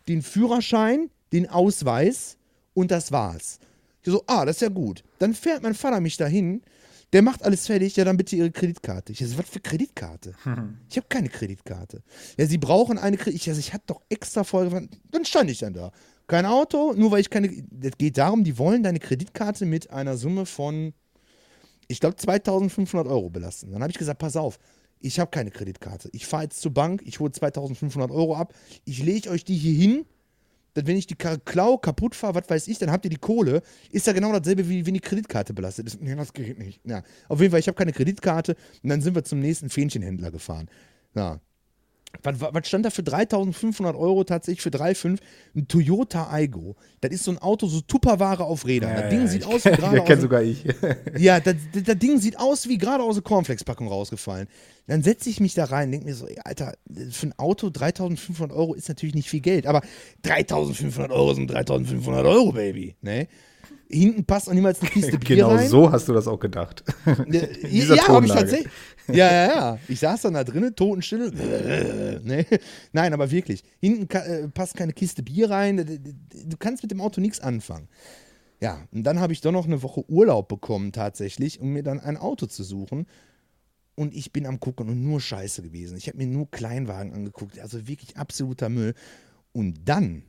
[0.08, 2.38] den Führerschein, den Ausweis
[2.74, 3.60] und das war's.
[4.02, 5.04] Ich so, ah, das ist ja gut.
[5.20, 6.62] Dann fährt mein Vater mich dahin,
[7.14, 9.14] der macht alles fertig, ja, dann bitte Ihre Kreditkarte.
[9.14, 10.36] Ich so, was für Kreditkarte?
[10.90, 12.04] Ich habe keine Kreditkarte.
[12.38, 13.60] Ja, Sie brauchen eine Kreditkarte.
[13.60, 15.92] Ich, ich hatte doch extra vorher, dann stand ich dann da.
[16.28, 20.18] Kein Auto, nur weil ich keine, das geht darum, die wollen deine Kreditkarte mit einer
[20.18, 20.94] Summe von,
[21.88, 23.72] ich glaube, 2500 Euro belasten.
[23.72, 24.60] Dann habe ich gesagt, pass auf,
[25.00, 26.10] ich habe keine Kreditkarte.
[26.12, 28.54] Ich fahre jetzt zur Bank, ich hole 2500 Euro ab,
[28.84, 30.06] ich lege euch die hier hin,
[30.78, 33.62] dass wenn ich die klau, kaputt fahre, was weiß ich, dann habt ihr die Kohle.
[33.92, 36.02] Ist ja genau dasselbe, wie wenn die Kreditkarte belastet ist.
[36.02, 36.82] Nee, das geht nicht.
[36.86, 40.30] Ja, auf jeden Fall, ich habe keine Kreditkarte und dann sind wir zum nächsten Fähnchenhändler
[40.30, 40.70] gefahren.
[41.16, 41.40] Ja.
[42.24, 45.20] Was, was stand da für 3500 Euro tatsächlich für 3,5?
[45.56, 46.76] Ein Toyota Aygo.
[47.02, 48.96] Das ist so ein Auto, so Tupperware auf Rädern.
[48.96, 50.64] das Ding sieht aus wie gerade Der aus sogar ich.
[51.18, 54.48] ja, das, das, das Ding sieht aus wie gerade aus der Cornflakes-Packung rausgefallen.
[54.88, 56.74] Dann setze ich mich da rein, denke mir so, ey, Alter,
[57.12, 59.82] für ein Auto 3500 Euro ist natürlich nicht viel Geld, aber
[60.24, 62.96] 3500 Euro sind 3500 Euro, Baby.
[63.02, 63.28] Ne?
[63.90, 65.70] Hinten passt auch niemals eine Kiste Bier genau rein.
[65.70, 66.84] so hast du das auch gedacht.
[67.30, 68.72] Ja, ja, hab ich tatsächlich.
[69.08, 69.80] Ja, ja, ja.
[69.88, 71.32] Ich saß dann da drinnen, Totenstille.
[72.24, 72.46] nee.
[72.92, 73.64] Nein, aber wirklich.
[73.80, 75.78] Hinten äh, passt keine Kiste Bier rein.
[76.46, 77.88] Du kannst mit dem Auto nichts anfangen.
[78.60, 82.00] Ja, und dann habe ich doch noch eine Woche Urlaub bekommen, tatsächlich, um mir dann
[82.00, 83.06] ein Auto zu suchen.
[83.96, 85.98] Und ich bin am Gucken und nur Scheiße gewesen.
[85.98, 88.94] Ich habe mir nur Kleinwagen angeguckt, also wirklich absoluter Müll.
[89.54, 90.24] Und dann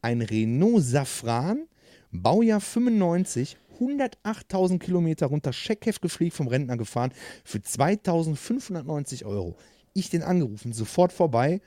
[0.00, 1.66] ein Renault Safran,
[2.14, 7.12] Baujahr 95, 108.000 Kilometer runter, Scheckheft gepflegt vom Rentner gefahren
[7.44, 9.56] für 2.590 Euro.
[9.94, 11.60] Ich den angerufen, sofort vorbei,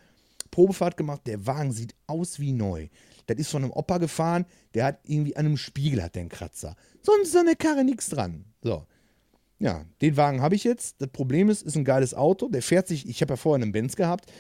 [0.50, 2.88] Probefahrt gemacht, der Wagen sieht aus wie neu.
[3.26, 6.76] Das ist von einem Opa gefahren, der hat irgendwie an einem Spiegel hat einen Kratzer.
[7.02, 8.46] Sonst ist an der Karre nichts dran.
[8.64, 8.86] So.
[9.60, 11.02] Ja, den Wagen habe ich jetzt.
[11.02, 12.48] Das Problem ist, ist ein geiles Auto.
[12.48, 14.32] Der fährt sich, ich habe ja vorher einen Benz gehabt,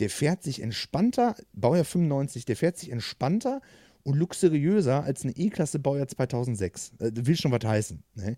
[0.00, 3.60] der fährt sich entspannter, Baujahr 95, der fährt sich entspannter
[4.04, 6.92] und luxuriöser als eine E-Klasse Baujahr 2006.
[6.98, 8.02] Äh, will schon was heißen.
[8.14, 8.36] Ne?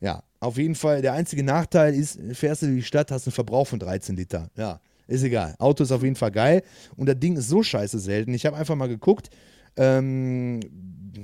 [0.00, 1.00] Ja, auf jeden Fall.
[1.00, 4.50] Der einzige Nachteil ist, fährst du durch die Stadt, hast einen Verbrauch von 13 Liter.
[4.56, 5.54] Ja, ist egal.
[5.58, 6.62] Auto ist auf jeden Fall geil
[6.96, 8.34] und das Ding ist so scheiße selten.
[8.34, 9.30] Ich habe einfach mal geguckt.
[9.76, 10.60] Ähm,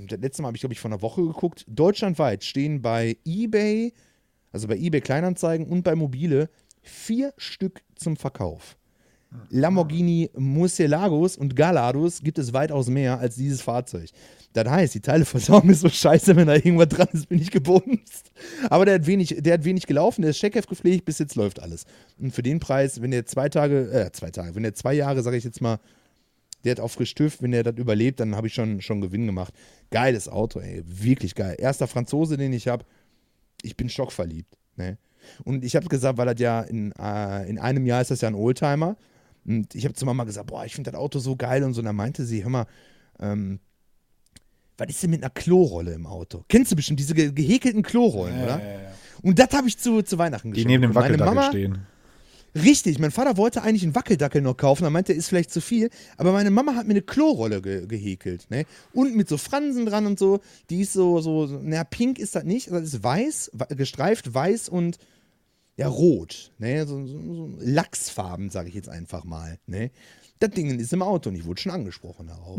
[0.09, 1.65] das letzte Mal habe ich, glaube ich, vor einer Woche geguckt.
[1.69, 3.93] Deutschlandweit stehen bei eBay,
[4.53, 6.49] also bei eBay Kleinanzeigen und bei Mobile
[6.83, 8.78] vier Stück zum Verkauf.
[9.51, 14.11] Lamborghini Murcielagos und Galados gibt es weitaus mehr als dieses Fahrzeug.
[14.55, 18.33] Das heißt, die Teileversorgung ist so scheiße, wenn da irgendwas dran ist, bin ich gebumst.
[18.71, 21.61] Aber der hat wenig, der hat wenig gelaufen, der ist Checkheft gepflegt, bis jetzt läuft
[21.61, 21.85] alles.
[22.19, 25.23] Und für den Preis, wenn der zwei Tage, äh, zwei Tage, wenn der zwei Jahre,
[25.23, 25.79] sage ich jetzt mal,
[26.65, 29.27] der hat auf frisch TÜV, wenn der das überlebt, dann habe ich schon, schon Gewinn
[29.27, 29.55] gemacht.
[29.91, 31.55] Geiles Auto, ey, wirklich geil.
[31.59, 32.85] Erster Franzose, den ich habe,
[33.63, 34.57] ich bin schockverliebt.
[34.77, 34.99] Ne?
[35.45, 38.29] Und ich habe gesagt, weil das ja in, äh, in einem Jahr ist das ja
[38.29, 38.97] ein Oldtimer.
[39.49, 41.81] Und ich habe zu Mama gesagt, boah, ich finde das Auto so geil und so.
[41.81, 42.67] Und dann meinte sie, hör mal,
[43.19, 43.61] ähm,
[44.77, 46.45] was ist denn mit einer Klorolle im Auto?
[46.49, 48.61] Kennst du bestimmt diese ge gehäkelten Klorollen, oder?
[49.23, 50.71] Und das habe ich zu, zu Weihnachten Die geschenkt.
[50.71, 51.79] neben dem Wackeldackel Mama, stehen.
[52.55, 55.91] Richtig, mein Vater wollte eigentlich einen Wackeldackel noch kaufen, er meinte, ist vielleicht zu viel,
[56.17, 58.65] aber meine Mama hat mir eine Klorolle ge gehäkelt, ne?
[58.93, 60.41] Und mit so Fransen dran und so,
[60.71, 64.99] die ist so, so, na, pink ist das nicht, das ist weiß, gestreift weiß und
[65.79, 66.85] ja, rot, ne?
[66.87, 69.93] So, so, so Lachsfarben, sage ich jetzt einfach mal, ne?
[70.41, 72.59] Das Ding ist im Auto und ich wurde schon angesprochen darauf.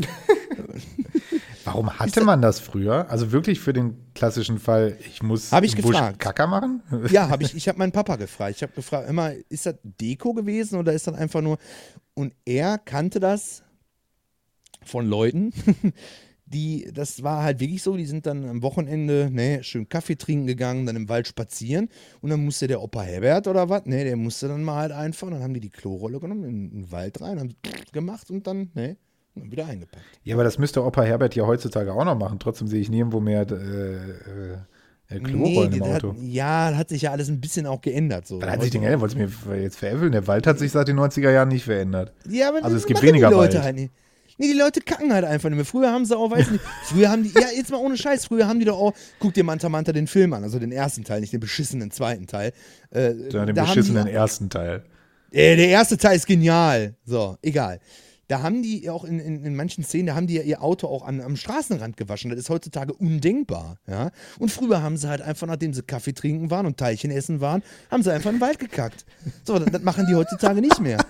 [1.64, 3.10] Warum hatte man das früher?
[3.10, 6.18] Also wirklich für den klassischen Fall, ich muss Hab ich im Busch gefragt.
[6.18, 6.82] Kacker machen?
[7.10, 8.56] Ja, habe ich, ich habe meinen Papa gefragt.
[8.56, 11.58] Ich habe gefragt, immer, ist das Deko gewesen oder ist das einfach nur.
[12.14, 13.62] Und er kannte das
[14.82, 15.52] von Leuten,
[16.52, 20.46] die, das war halt wirklich so, die sind dann am Wochenende, ne, schön Kaffee trinken
[20.46, 21.88] gegangen, dann im Wald spazieren
[22.20, 25.30] und dann musste der Opa Herbert oder was, ne, der musste dann mal halt einfach,
[25.30, 27.54] dann haben die die Klorolle genommen, in, den Wald rein, haben
[27.92, 28.96] gemacht und dann, ne,
[29.36, 30.04] dann wieder eingepackt.
[30.24, 32.38] Ja, aber das müsste Opa Herbert ja heutzutage auch noch machen.
[32.40, 36.10] Trotzdem sehe ich nirgendwo mehr äh, äh, äh, Klorollen im das Auto.
[36.10, 38.26] Hat, ja, hat sich ja alles ein bisschen auch geändert.
[38.26, 38.42] So.
[38.42, 39.00] Was hat sich denn geändert?
[39.00, 40.12] Wolltest du mir jetzt veräppeln?
[40.12, 42.12] Der Wald hat sich seit den 90er Jahren nicht verändert.
[42.28, 43.64] Ja, aber Also es gibt weniger die Leute Wald.
[43.64, 43.92] halt nicht.
[44.40, 45.64] Nee, die Leute kacken halt einfach nicht mehr.
[45.66, 48.48] Früher haben sie auch, weiß nicht, früher haben die, ja, jetzt mal ohne Scheiß, früher
[48.48, 51.20] haben die doch auch, guck dir Manta Manta den Film an, also den ersten Teil,
[51.20, 52.52] nicht den beschissenen zweiten Teil.
[52.90, 54.82] Äh, Ja, den beschissenen die, ersten Teil.
[55.30, 56.94] äh, der erste Teil ist genial.
[57.04, 57.80] So, egal.
[58.30, 60.86] Da haben die auch in, in, in manchen Szenen, da haben die ja ihr Auto
[60.86, 62.30] auch an, am Straßenrand gewaschen.
[62.30, 63.78] Das ist heutzutage undenkbar.
[63.88, 64.12] Ja?
[64.38, 67.64] Und früher haben sie halt einfach, nachdem sie Kaffee trinken waren und Teilchen essen waren,
[67.90, 69.04] haben sie einfach in den Wald gekackt.
[69.42, 71.04] So, das, das machen die heutzutage nicht mehr.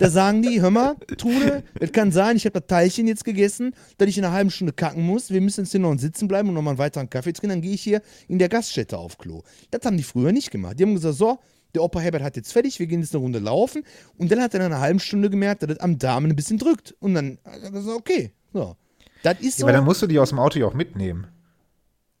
[0.00, 3.72] Da sagen die, hör mal, Trude, es kann sein, ich habe das Teilchen jetzt gegessen,
[3.98, 5.30] dass ich in einer halben Stunde kacken muss.
[5.30, 7.50] Wir müssen jetzt hier noch sitzen bleiben und nochmal einen weiteren Kaffee trinken.
[7.50, 9.42] Dann gehe ich hier in der Gaststätte auf Klo.
[9.70, 10.80] Das haben die früher nicht gemacht.
[10.80, 11.38] Die haben gesagt, so,
[11.74, 13.82] der Opa Herbert hat jetzt fertig, wir gehen jetzt eine Runde laufen.
[14.18, 16.58] Und dann hat er nach einer halben Stunde gemerkt, dass das am Darm ein bisschen
[16.58, 16.94] drückt.
[17.00, 18.76] Und dann hat er gesagt, okay, so.
[19.22, 19.64] Das ist Ja, so.
[19.64, 21.26] aber dann musst du die aus dem Auto ja auch mitnehmen.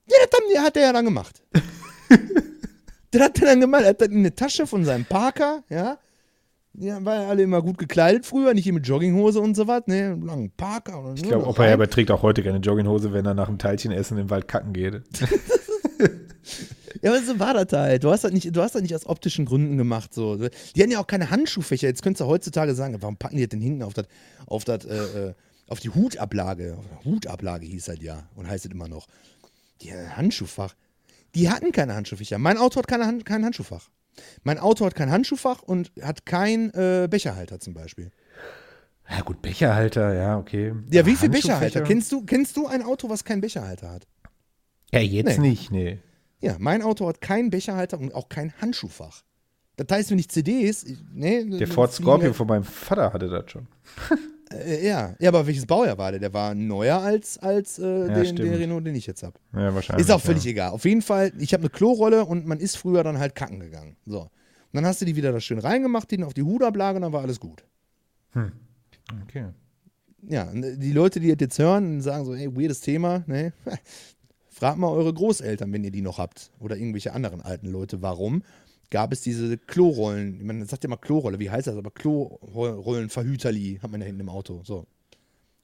[0.08, 1.42] ja, das haben, hat er ja dann gemacht.
[3.10, 3.82] das hat er dann gemacht.
[3.82, 5.98] Er hat dann in eine Tasche von seinem Parker, ja.
[6.76, 9.86] Ja, waren ja alle immer gut gekleidet früher, nicht hier mit Jogginghose und so was,
[9.86, 10.18] ne?
[10.20, 10.98] Langen Parker.
[10.98, 14.18] Und Ich glaube, Opa Herbert trägt auch heute keine Jogginghose, wenn er nach dem Teilchenessen
[14.18, 15.02] im Wald kacken geht.
[17.02, 18.04] Ja, aber so war das halt.
[18.04, 20.14] Du hast das nicht, du hast das nicht aus optischen Gründen gemacht.
[20.14, 20.36] So.
[20.36, 21.88] Die hatten ja auch keine Handschuhfächer.
[21.88, 24.06] Jetzt könntest du heutzutage sagen, warum packen die das denn hinten auf, das,
[24.46, 25.34] auf, das, äh, äh,
[25.68, 26.76] auf die Hutablage?
[27.04, 29.06] Hutablage hieß halt ja und heißt es immer noch.
[29.80, 30.74] Die hatten ein Handschuhfach.
[31.34, 32.38] Die hatten keine Handschuhfächer.
[32.38, 33.88] Mein Auto hat keine Hand, kein Handschuhfach.
[34.44, 38.12] Mein Auto hat kein Handschuhfach und hat kein äh, Becherhalter zum Beispiel.
[39.10, 40.72] Ja, gut, Becherhalter, ja, okay.
[40.90, 41.28] Ja, wie viel?
[41.28, 41.82] Becherhalter?
[41.82, 44.06] Kennst du, kennst du ein Auto, was keinen Becherhalter hat?
[44.92, 45.48] Ja, jetzt Nee.
[45.48, 45.98] nicht, nee.
[46.44, 49.22] Ja, mein Auto hat keinen Becherhalter und auch kein Handschuhfach.
[49.76, 53.66] Das heißt, wenn ich CDs, nee, Der Ford Scorpio von meinem Vater hatte das schon.
[54.52, 55.16] Äh, ja.
[55.18, 56.20] ja, aber welches Baujahr war der?
[56.20, 58.38] Der war neuer als, als äh, den, stimmt.
[58.40, 59.34] den Renault, den ich jetzt habe.
[59.54, 60.06] Ja, wahrscheinlich.
[60.06, 60.50] Ist auch völlig ja.
[60.50, 60.70] egal.
[60.70, 63.96] Auf jeden Fall, ich habe eine Klorolle und man ist früher dann halt kacken gegangen.
[64.04, 64.20] So.
[64.20, 64.30] Und
[64.72, 67.22] dann hast du die wieder da schön reingemacht, die auf die Hudablage und dann war
[67.22, 67.64] alles gut.
[69.22, 69.46] Okay.
[70.28, 73.52] Ja, und die Leute, die das jetzt hören, sagen so, ey, weirdes Thema, ne?
[74.54, 76.52] Fragt mal eure Großeltern, wenn ihr die noch habt.
[76.60, 78.44] Oder irgendwelche anderen alten Leute, warum
[78.88, 80.46] gab es diese Klorollen?
[80.46, 81.76] Man sagt ja mal Klorolle, wie heißt das?
[81.76, 84.62] Aber Klorollenverhüterli hat man da hinten im Auto.
[84.62, 84.86] So.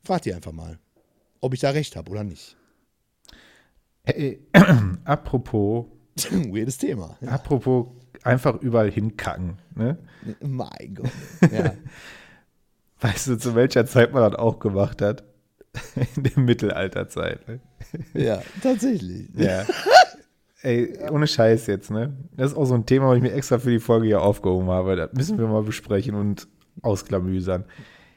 [0.03, 0.80] Fragt ihr einfach mal,
[1.41, 2.57] ob ich da recht habe oder nicht.
[4.03, 4.41] Hey,
[5.05, 5.86] apropos,
[6.30, 7.16] weirdes Thema.
[7.20, 7.28] Ja.
[7.28, 7.86] apropos
[8.24, 9.59] einfach überall hinkacken.
[9.76, 9.99] Ne?
[10.41, 11.12] Mein Gott.
[11.53, 11.74] Ja.
[13.01, 15.22] Weißt du, zu welcher Zeit man das auch gemacht hat?
[16.16, 17.46] In der Mittelalterzeit.
[17.48, 17.60] Ne?
[18.14, 19.28] ja, tatsächlich.
[19.36, 19.64] Ja.
[20.62, 22.14] Ey, ohne Scheiß jetzt, ne?
[22.36, 24.68] Das ist auch so ein Thema, was ich mir extra für die Folge hier aufgehoben
[24.68, 24.94] habe.
[24.94, 26.48] Das müssen wir mal besprechen und
[26.82, 27.64] ausklamüsern.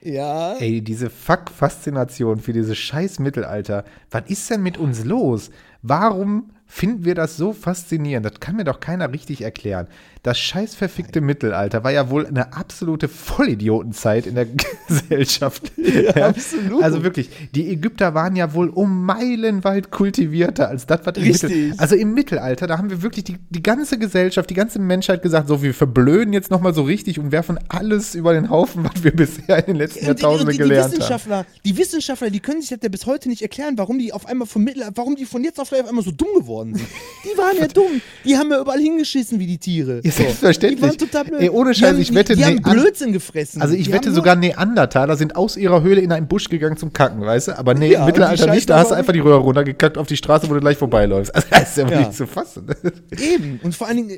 [0.01, 0.55] Ja.
[0.55, 3.85] Ey, diese Fuck-Faszination für dieses scheiß Mittelalter.
[4.11, 5.51] Was ist denn mit uns los?
[5.81, 8.25] Warum finden wir das so faszinierend?
[8.25, 9.85] Das kann mir doch keiner richtig erklären.
[10.23, 14.47] Das scheiß verfickte Mittelalter war ja wohl eine absolute Vollidiotenzeit in der
[14.87, 15.71] Gesellschaft.
[15.77, 16.81] Ja, absolut.
[16.81, 21.23] Also wirklich, die Ägypter waren ja wohl um Meilen weit kultivierter als das, was im
[21.23, 21.49] Richtig.
[21.49, 25.21] Mittel Also im Mittelalter, da haben wir wirklich die, die ganze Gesellschaft, die ganze Menschheit
[25.21, 29.03] gesagt, so, wir verblöden jetzt nochmal so richtig und werfen alles über den Haufen, was
[29.03, 30.91] wir bisher in den letzten die, Jahrtausenden die, die gelernt haben.
[30.93, 34.25] Wissenschaftler, die Wissenschaftler, die können sich das ja bis heute nicht erklären, warum die auf
[34.25, 36.75] einmal vom Mittel, warum die von jetzt auf gleich auf einmal so dumm geworden geworden
[36.75, 36.89] sind.
[37.23, 38.01] Die waren ja dumm.
[38.25, 40.01] Die haben ja überall hingeschissen wie die Tiere.
[40.03, 40.79] Ja, selbstverständlich.
[40.81, 41.41] Die waren total blöd.
[41.41, 43.61] Ey, ohne Scheiß, ich wette, Die, die haben Blödsinn gefressen.
[43.61, 46.93] Also ich die wette sogar Neandertaler sind aus ihrer Höhle in einen Busch gegangen zum
[46.93, 47.57] Kacken, weißt du?
[47.57, 50.17] Aber nee, Ja, im Mittelalter nicht, da hast du einfach die Röhre runtergekackt auf die
[50.17, 51.33] Straße, wo du gleich vorbeiläufst.
[51.33, 51.99] Also das ist ja, Ja.
[51.99, 52.67] nicht zu fassen.
[53.21, 53.59] Eben.
[53.63, 54.13] Und vor allen Dingen äh,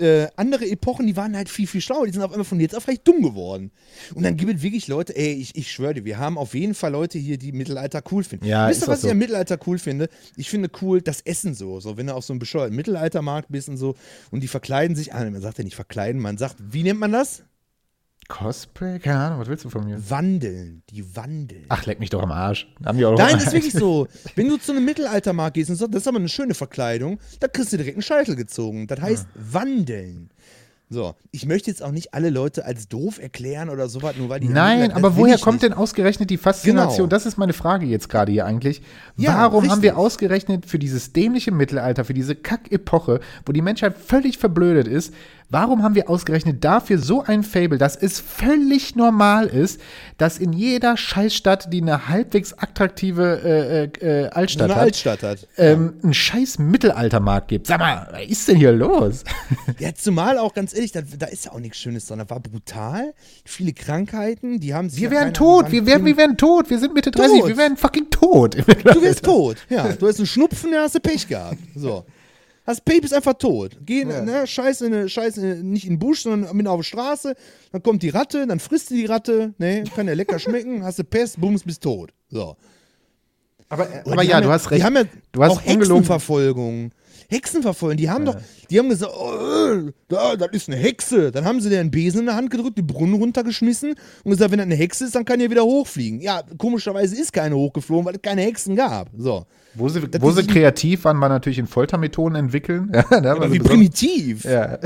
[0.00, 2.06] äh, äh, andere Epochen, die waren halt viel, viel schlauer.
[2.06, 3.70] Die sind auf einmal von jetzt auf recht dumm geworden.
[4.14, 6.74] Und dann gibt es wirklich Leute, ey, ich, ich schwöre dir, wir haben auf jeden
[6.74, 8.46] Fall Leute hier, die Mittelalter cool finden.
[8.46, 9.08] Ja, Wisst ihr, was so.
[9.08, 10.08] ich am Mittelalter cool finde?
[10.36, 11.78] Ich finde cool das Essen so.
[11.78, 13.94] So, wenn du auf so einem bescheuerten Mittelaltermarkt bist und so
[14.30, 17.12] und die verkleiden sich, ah, man sagt ja nicht verkleiden, man sagt, wie nennt man
[17.12, 17.44] das?
[18.30, 18.98] Cosplay?
[19.00, 19.98] Keine Ahnung, was willst du von mir?
[20.08, 20.82] Wandeln.
[20.88, 21.66] Die wandeln.
[21.68, 22.72] Ach, leck mich doch am Arsch.
[22.84, 24.06] Haben die auch Nein, das ist wirklich so.
[24.36, 27.48] Wenn du zu einem Mittelaltermarkt gehst und sagst, das ist aber eine schöne Verkleidung, da
[27.48, 28.86] kriegst du direkt einen Scheitel gezogen.
[28.86, 30.30] Das heißt wandeln.
[30.92, 34.40] So, ich möchte jetzt auch nicht alle Leute als doof erklären oder sowas, nur weil
[34.40, 34.48] die.
[34.48, 35.72] Nein, aber woher kommt nicht.
[35.72, 36.96] denn ausgerechnet die Faszination?
[36.96, 37.06] Genau.
[37.06, 38.82] Das ist meine Frage jetzt gerade hier eigentlich.
[39.16, 40.04] Ja, Warum haben wir richtig.
[40.04, 45.14] ausgerechnet für dieses dämliche Mittelalter, für diese Kack-Epoche, wo die Menschheit völlig verblödet ist,
[45.50, 49.80] warum haben wir ausgerechnet dafür so ein Fable, dass es völlig normal ist,
[50.16, 55.22] dass in jeder Scheißstadt, die eine halbwegs attraktive äh, äh, äh, Altstadt eine hat, Altstadt
[55.22, 55.48] hat?
[55.56, 57.66] ähm, einen scheiß Mittelaltermarkt gibt?
[57.66, 59.24] Sag mal, was ist denn hier los?
[59.78, 62.18] Ja, zumal auch ganz ehrlich, da, da ist ja auch nichts Schönes dran.
[62.18, 63.14] Da war brutal,
[63.44, 65.00] viele Krankheiten, die haben sich.
[65.00, 67.48] Wir ja werden keiner- tot, wir werden, wir werden tot, wir sind Mitte 30, Tot.
[67.48, 68.56] wir werden fucking tot.
[68.84, 69.56] Du wirst tot.
[69.68, 71.56] Ja, du hast einen Schnupfen, dann hast du Pech gehabt.
[71.74, 72.04] So.
[72.70, 73.76] Hast Pech, bist einfach tot.
[73.84, 77.34] Geh, ne, scheiß, in, scheiß in, nicht in den Busch, sondern mit auf die Straße.
[77.72, 79.54] Dann kommt die Ratte, dann frisst du die Ratte.
[79.58, 80.84] Ne, kann ja lecker schmecken.
[80.84, 82.12] Hast du Pest, bums, bist tot.
[82.28, 82.56] So.
[83.68, 84.80] Aber, Und aber ja, haben du hast recht.
[84.80, 85.96] Die haben ja du hast auch ungelogen.
[85.96, 86.92] Hexenverfolgung.
[87.30, 87.96] Hexenverfolgung.
[87.96, 88.36] Die haben doch,
[88.68, 91.30] die haben gesagt, oh, äh, da, das ist eine Hexe.
[91.32, 93.94] Dann haben sie dir einen Besen in der Hand gedrückt, den Brunnen runtergeschmissen
[94.24, 96.20] und gesagt, wenn das eine Hexe ist, dann kann die wieder hochfliegen.
[96.20, 99.08] Ja, komischerweise ist keine hochgeflogen, weil es keine Hexen gab.
[99.16, 99.46] So.
[99.74, 102.90] Wo sie, Das wo sie kreativ waren, war natürlich in Foltermethoden entwickeln.
[103.10, 104.44] Ja, ne, Aber also wie primitiv.
[104.44, 104.78] ja,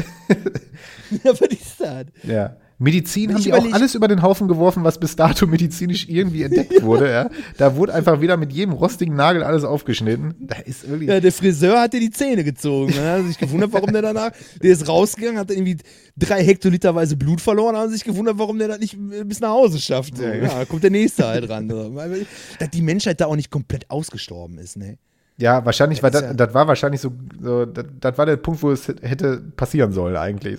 [1.24, 2.04] Ja, was ist das?
[2.22, 2.56] ja.
[2.78, 6.42] Medizin Ich haben die auch alles über den Haufen geworfen, was bis dato medizinisch irgendwie
[6.42, 7.10] entdeckt wurde.
[7.10, 7.30] Ja.
[7.56, 10.34] Da wurde einfach wieder mit jedem rostigen Nagel alles aufgeschnitten.
[10.40, 11.06] Da ist irgendwie.
[11.06, 12.92] Ja, der Friseur hat dir die Zähne gezogen.
[12.94, 13.00] Ne?
[13.12, 14.32] Hat sich gewundert, warum der danach,
[14.62, 15.76] der ist rausgegangen, hat irgendwie
[16.16, 19.78] drei Hektoliterweise Blut verloren, haben sich gewundert, warum der das nicht äh, bis nach Hause
[19.80, 20.16] schafft.
[20.16, 20.24] So.
[20.24, 21.70] Ja, da kommt der nächste halt ran.
[21.94, 22.26] Weil-
[22.58, 24.98] Dass die Menschheit da auch nicht komplett ausgestorben ist, ne?
[25.36, 28.70] Ja, wahrscheinlich war Das das, war wahrscheinlich so, so das, das war der Punkt, wo
[28.70, 30.58] es hätte passieren sollen eigentlich.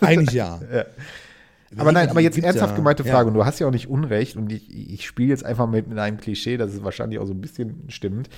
[0.00, 0.58] Eigentlich ja.
[1.76, 2.76] Aber nein, aber jetzt ernsthaft ja.
[2.76, 3.12] gemeinte Ja.
[3.12, 5.88] Frage, und du hast ja auch nicht Unrecht, und ich, ich spiele jetzt einfach mit,
[5.88, 8.28] mit einem Klischee, das ist wahrscheinlich auch so ein bisschen stimmt.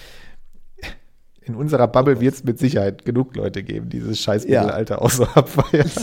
[1.45, 4.63] In unserer Bubble wird es mit Sicherheit genug Leute geben, die dieses scheiß Ja.
[4.63, 5.91] Mittelalter auch so abfeiern.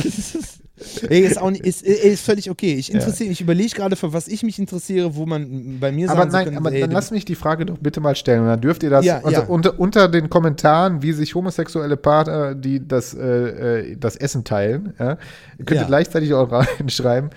[1.09, 2.75] Ey, ist, auch nicht, ist, ist völlig okay.
[2.75, 6.19] Ich interessiere, ich überlege gerade, für was ich mich interessiere, wo man bei mir Aber
[6.21, 8.41] sagen nein, kann, aber ey, dann lass mich die Frage doch bitte mal stellen.
[8.43, 9.47] Und dann dürft ihr das Ja, also ja.
[9.47, 14.93] Unter, unter den Kommentaren, wie sich homosexuelle Paare, die das, äh, äh, das Essen teilen,
[14.97, 15.17] ja,
[15.57, 15.83] könnt ihr Ja.
[15.87, 16.49] gleichzeitig auch
[16.79, 17.29] reinschreiben,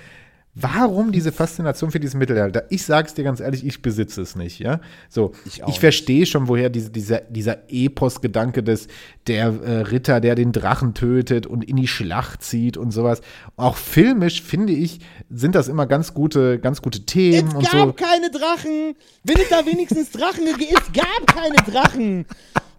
[0.54, 2.64] warum diese Faszination für dieses Mittelalter?
[2.68, 4.80] Ich sag's dir ganz ehrlich, ich besitze es nicht, ja.
[5.08, 8.88] So, Ich ich, verstehe schon, woher diese, dieser, dieser Epos-Gedanke des,
[9.26, 13.22] der äh, Ritter, der den Drachen tötet und in die Schlacht zieht und sowas.
[13.56, 15.00] Auch filmisch, finde ich,
[15.30, 17.92] sind das immer ganz gute, ganz gute Themen Es und gab so.
[17.94, 18.94] keine Drachen.
[19.24, 22.26] Wenn es da wenigstens Drachen gegeben Es gab keine Drachen.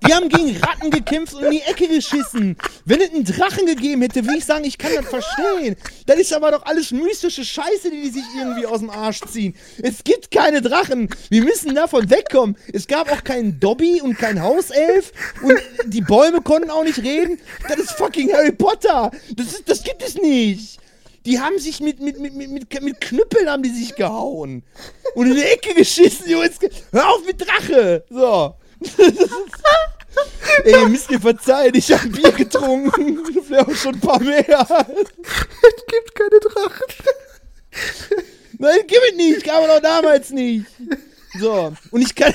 [0.05, 2.57] Die haben gegen Ratten gekämpft und in die Ecke geschissen.
[2.85, 5.75] Wenn es einen Drachen gegeben hätte, würde ich sagen, ich kann das verstehen.
[6.05, 9.55] Das ist aber doch alles mystische Scheiße, die die sich irgendwie aus dem Arsch ziehen.
[9.81, 11.09] Es gibt keine Drachen.
[11.29, 12.57] Wir müssen davon wegkommen.
[12.73, 15.13] Es gab auch keinen Dobby und keinen Hauself.
[15.41, 17.39] Und die Bäume konnten auch nicht reden.
[17.67, 19.11] Das ist fucking Harry Potter.
[19.35, 20.79] Das, ist, das gibt es nicht.
[21.25, 24.63] Die haben sich mit, mit, mit, mit, mit, mit Knüppeln haben die sich gehauen.
[25.15, 26.25] Und in die Ecke geschissen.
[26.27, 28.03] Hör auf mit Drache.
[28.09, 28.55] So.
[30.63, 33.19] Ey, ihr müsst mir verzeihen, ich habe Bier getrunken.
[33.45, 34.45] Vielleicht auch schon ein paar mehr.
[34.45, 36.87] Es gibt keine Drachen.
[38.59, 39.43] Nein, gib es nicht.
[39.43, 40.65] Gab es auch damals nicht.
[41.39, 41.73] So.
[41.91, 42.33] Und ich kann.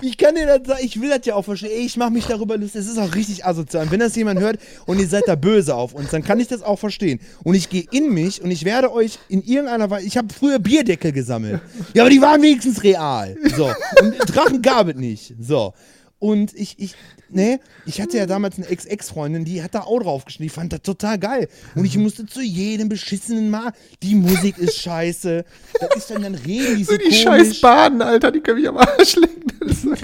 [0.00, 1.70] Ich kann dir das sagen, ich will das ja auch verstehen.
[1.70, 2.80] Ey, ich mache mich darüber lustig.
[2.80, 3.84] Es ist auch richtig asozial.
[3.84, 6.48] Und wenn das jemand hört und ihr seid da böse auf uns, dann kann ich
[6.48, 7.20] das auch verstehen.
[7.42, 10.06] Und ich gehe in mich und ich werde euch in irgendeiner Weise.
[10.06, 11.60] Ich habe früher Bierdeckel gesammelt.
[11.92, 13.36] Ja, aber die waren wenigstens real.
[13.54, 13.70] So.
[14.00, 15.34] Und Drachen gab es nicht.
[15.38, 15.74] So.
[16.22, 16.94] Und ich, ich,
[17.30, 20.44] ne, ich hatte ja damals eine Ex-Ex-Freundin, die hat da auch drauf geschnitten.
[20.44, 21.48] Die fand das total geil.
[21.74, 23.72] Und ich musste zu jedem beschissenen Mal,
[24.04, 25.44] die Musik ist scheiße.
[25.80, 27.22] Das ist dann, dann reden die so Die komisch.
[27.22, 29.42] scheiß Baden, Alter, die können mich am Arsch lecken.
[29.58, 29.94] Das ist so.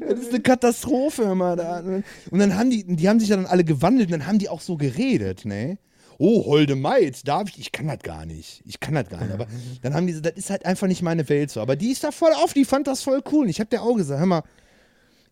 [0.00, 1.80] Das ist eine Katastrophe immer da.
[1.80, 4.48] Und dann haben die, die haben sich ja dann alle gewandelt und dann haben die
[4.48, 5.76] auch so geredet, ne?
[6.18, 7.58] Oh, holde Maid, darf ich?
[7.58, 8.62] Ich kann das gar nicht.
[8.66, 9.32] Ich kann das gar nicht.
[9.32, 9.46] Aber
[9.82, 11.60] dann haben die, so, das ist halt einfach nicht meine Welt so.
[11.60, 13.44] Aber die ist da voll auf, die fand das voll cool.
[13.44, 14.42] Und ich hab der auch gesagt, hör mal,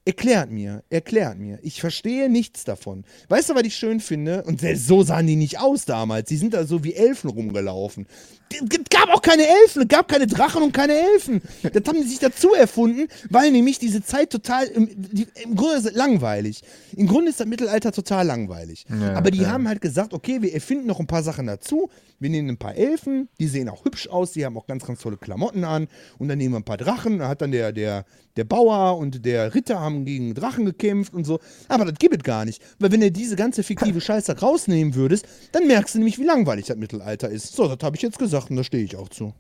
[0.07, 1.59] Erklärt mir, erklärt mir.
[1.63, 3.05] Ich verstehe nichts davon.
[3.29, 4.43] Weißt du, was ich schön finde?
[4.45, 6.29] Und selbst so sahen die nicht aus damals.
[6.29, 8.07] Die sind da so wie Elfen rumgelaufen.
[8.53, 11.41] Es gab auch keine Elfen, es gab keine Drachen und keine Elfen.
[11.63, 15.77] Das haben die sich dazu erfunden, weil nämlich diese Zeit total, im, die, im Grunde
[15.77, 16.63] ist langweilig.
[16.97, 18.87] Im Grunde ist das Mittelalter total langweilig.
[18.89, 19.51] Ja, Aber die ja.
[19.51, 21.91] haben halt gesagt, okay, wir erfinden noch ein paar Sachen dazu.
[22.19, 25.01] Wir nehmen ein paar Elfen, die sehen auch hübsch aus, die haben auch ganz, ganz
[25.01, 25.89] tolle Klamotten an.
[26.19, 27.19] Und dann nehmen wir ein paar Drachen.
[27.19, 28.05] Da hat dann der, der,
[28.37, 31.41] der Bauer und der Ritter haben gegen Drachen gekämpft und so.
[31.69, 32.63] Aber das gibt es gar nicht.
[32.79, 36.67] Weil wenn du diese ganze fiktive Scheiße rausnehmen würdest, dann merkst du nämlich, wie langweilig
[36.67, 37.55] das Mittelalter ist.
[37.55, 39.35] So, das habe ich jetzt gesagt und da stehe ich auch zu.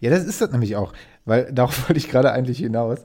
[0.00, 0.92] Ja, das ist das nämlich auch,
[1.24, 2.98] weil darauf wollte ich gerade eigentlich hinaus.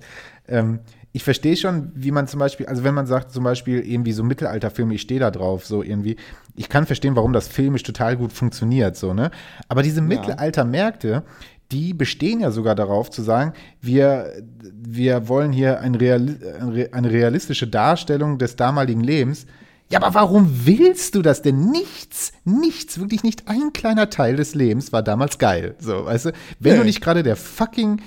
[0.48, 0.80] Ähm,
[1.12, 4.24] ich verstehe schon, wie man zum Beispiel, also wenn man sagt zum Beispiel irgendwie so
[4.24, 6.18] Mittelalterfilme, ich stehe da drauf, so irgendwie,
[6.56, 9.32] ich kann verstehen, warum das filmisch total gut funktioniert, so, ne?
[9.68, 11.24] Aber diese Mittelaltermärkte,
[11.72, 14.34] die bestehen ja sogar darauf zu sagen, wir,
[14.74, 19.46] wir wollen hier ein Reali ein Re- eine realistische Darstellung des damaligen Lebens.
[19.91, 21.72] Ja, aber warum willst du das denn?
[21.72, 25.76] Nichts, nichts, wirklich nicht ein kleiner Teil des Lebens war damals geil.
[25.80, 26.86] So, weißt du, wenn du Nee.
[26.88, 28.00] nicht gerade der fucking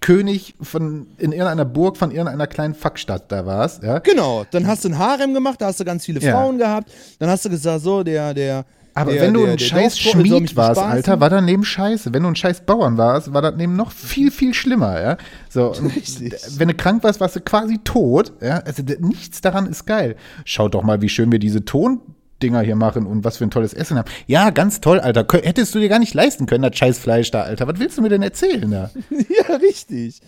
[0.00, 4.00] König von in irgendeiner Burg von irgendeiner kleinen Fuckstadt da warst, ja.
[4.00, 6.32] Genau, dann hast du ein Harem gemacht, da hast du ganz viele Ja.
[6.32, 6.90] Frauen gehabt.
[7.18, 8.64] Dann hast du gesagt, so, der, der.
[8.94, 10.84] Aber der, wenn du der, ein der scheiß Schmied warst, bespaßen.
[10.84, 12.14] Alter, war daneben scheiße.
[12.14, 15.16] Wenn du ein scheiß Bauern warst, war das neben noch viel, viel schlimmer, ja.
[15.48, 15.74] So,
[16.58, 18.58] wenn du krank warst, warst du quasi tot, ja.
[18.58, 20.14] Also nichts daran ist geil.
[20.44, 23.74] Schaut doch mal, wie schön wir diese Tondinger hier machen und was für ein tolles
[23.74, 24.08] Essen haben.
[24.28, 25.26] Ja, ganz toll, Alter.
[25.42, 27.66] Hättest du dir gar nicht leisten können, das scheiß Fleisch da, Alter.
[27.66, 28.90] Was willst du mir denn erzählen da?
[29.10, 30.20] Ja, richtig.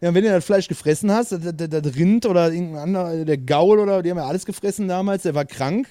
[0.00, 0.08] Ja.
[0.08, 3.38] und wenn du das Fleisch gefressen hast, das, das, das Rind oder irgendein anderer, der
[3.38, 5.88] Gaul oder die haben ja alles gefressen damals, der war krank.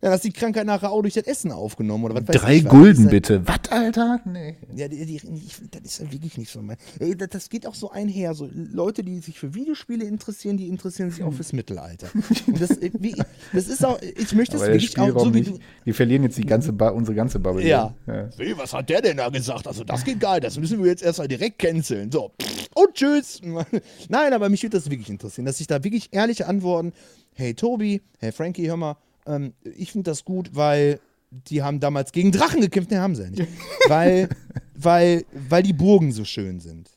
[0.00, 2.56] Dann hast du die Krankheit nachher auch durch das Essen aufgenommen oder was weiß Drei
[2.56, 2.70] ich was.
[2.70, 3.42] Gulden ja- bitte.
[3.48, 4.20] Was, Alter?
[4.24, 4.56] Nee.
[4.76, 6.76] Ja, die, die, ich, das ist ja wirklich nicht so mein.
[7.16, 8.34] Das, das geht auch so einher.
[8.34, 12.06] So Leute, die sich für Videospiele interessieren, die interessieren sich auch fürs Mittelalter.
[12.46, 13.16] Und das, äh, wie,
[13.52, 15.50] das ist auch, ich möchte es wirklich auch so wie nicht.
[15.50, 15.58] du.
[15.84, 17.66] Wir verlieren jetzt die ganze ba unsere ganze Bubble.
[17.66, 17.92] Ja.
[18.04, 18.14] hier.
[18.14, 18.38] ja.
[18.38, 19.66] Wie, was hat der denn da gesagt?
[19.66, 20.44] Also das geht gar nicht.
[20.44, 22.12] Das müssen wir jetzt erstmal direkt canceln.
[22.12, 22.30] So,
[22.74, 23.40] und tschüss.
[24.08, 26.92] Nein, aber mich würde das wirklich interessieren, dass ich da wirklich ehrliche Antworten.
[27.34, 28.96] Hey Tobi, hey Frankie, hör mal,
[29.28, 31.00] ähm, ich finde das gut, weil
[31.30, 32.90] die haben damals gegen Drachen gekämpft.
[32.90, 33.48] Ne, haben sie ja nicht.
[33.88, 34.28] weil,
[34.74, 36.90] weil, weil die Burgen so schön sind.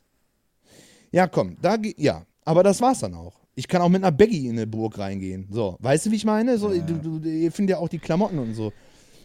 [1.10, 3.40] Ja, komm, da ja, aber das war's dann auch.
[3.54, 5.46] Ich kann auch mit einer Baggy in eine Burg reingehen.
[5.50, 6.56] So, weißt du, wie ich meine?
[6.56, 8.72] So, du, du, ihr findet ja auch die Klamotten und so.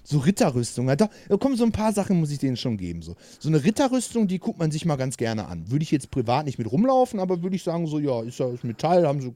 [0.04, 0.88] So Ritterrüstung.
[0.88, 3.02] Ja, da, da kommen so ein paar Sachen, muss ich denen schon geben.
[3.02, 3.16] So.
[3.40, 5.70] so eine Ritterrüstung, die guckt man sich mal ganz gerne an.
[5.70, 8.50] Würde ich jetzt privat nicht mit rumlaufen, aber würde ich sagen, so, ja, ist ja
[8.50, 9.36] ist Metall, haben so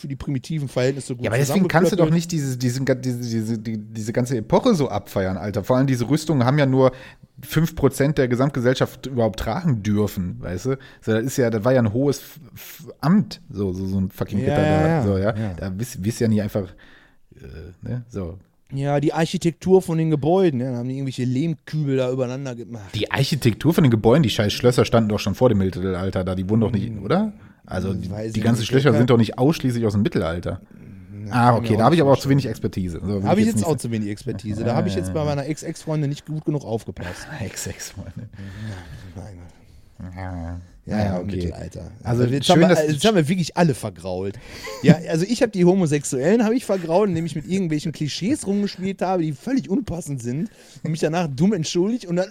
[0.00, 3.18] für die primitiven Verhältnisse gut Ja, aber deswegen kannst du doch nicht diese, diese, diese,
[3.20, 5.62] diese, die, diese ganze Epoche so abfeiern, Alter.
[5.62, 6.92] Vor allem diese Rüstungen haben ja nur
[7.46, 10.78] 5% der Gesamtgesellschaft überhaupt tragen dürfen, weißt du?
[11.00, 12.22] So, das ist ja, das war ja ein hohes
[13.00, 14.88] Amt, so, so, so ein fucking Ja, Ritter da.
[14.88, 15.36] ja, so, ja?
[15.36, 15.54] ja.
[15.54, 16.68] Da bist, bist ja nicht einfach,
[17.36, 18.38] äh, ne, so.
[18.72, 22.94] Ja, die Architektur von den Gebäuden, ja, da haben die irgendwelche Lehmkübel da übereinander gemacht.
[22.94, 26.34] Die Architektur von den Gebäuden, die scheiß Schlösser standen doch schon vor dem Mittelalter da,
[26.34, 27.32] die wurden doch nicht, oder?
[27.70, 28.98] Also die, Weiß die ich ganzen Ja.
[28.98, 30.60] sind doch nicht ausschließlich aus dem Mittelalter.
[31.30, 33.00] ah, okay, da habe ich aber auch zu wenig Expertise.
[33.00, 34.64] So, will Habe ich jetzt auch zu wenig Expertise.
[34.64, 37.26] Da habe ich jetzt bei meiner Ex-Ex-Freundin nicht gut genug aufgepasst.
[37.40, 38.28] Ex-Ex-Freundin.
[39.14, 40.60] Gott.
[40.90, 41.36] Ja, Ja, ja, okay.
[41.36, 41.90] Mittelalter.
[42.02, 44.38] Also jetzt, schön, haben wir, dass- jetzt haben wir wirklich alle vergrault.
[44.82, 49.02] Ja, also ich habe die Homosexuellen habe ich vergrault, indem ich mit irgendwelchen Klischees rumgespielt
[49.02, 50.48] habe, die völlig unpassend sind
[50.82, 52.28] und mich danach dumm entschuldigt und dann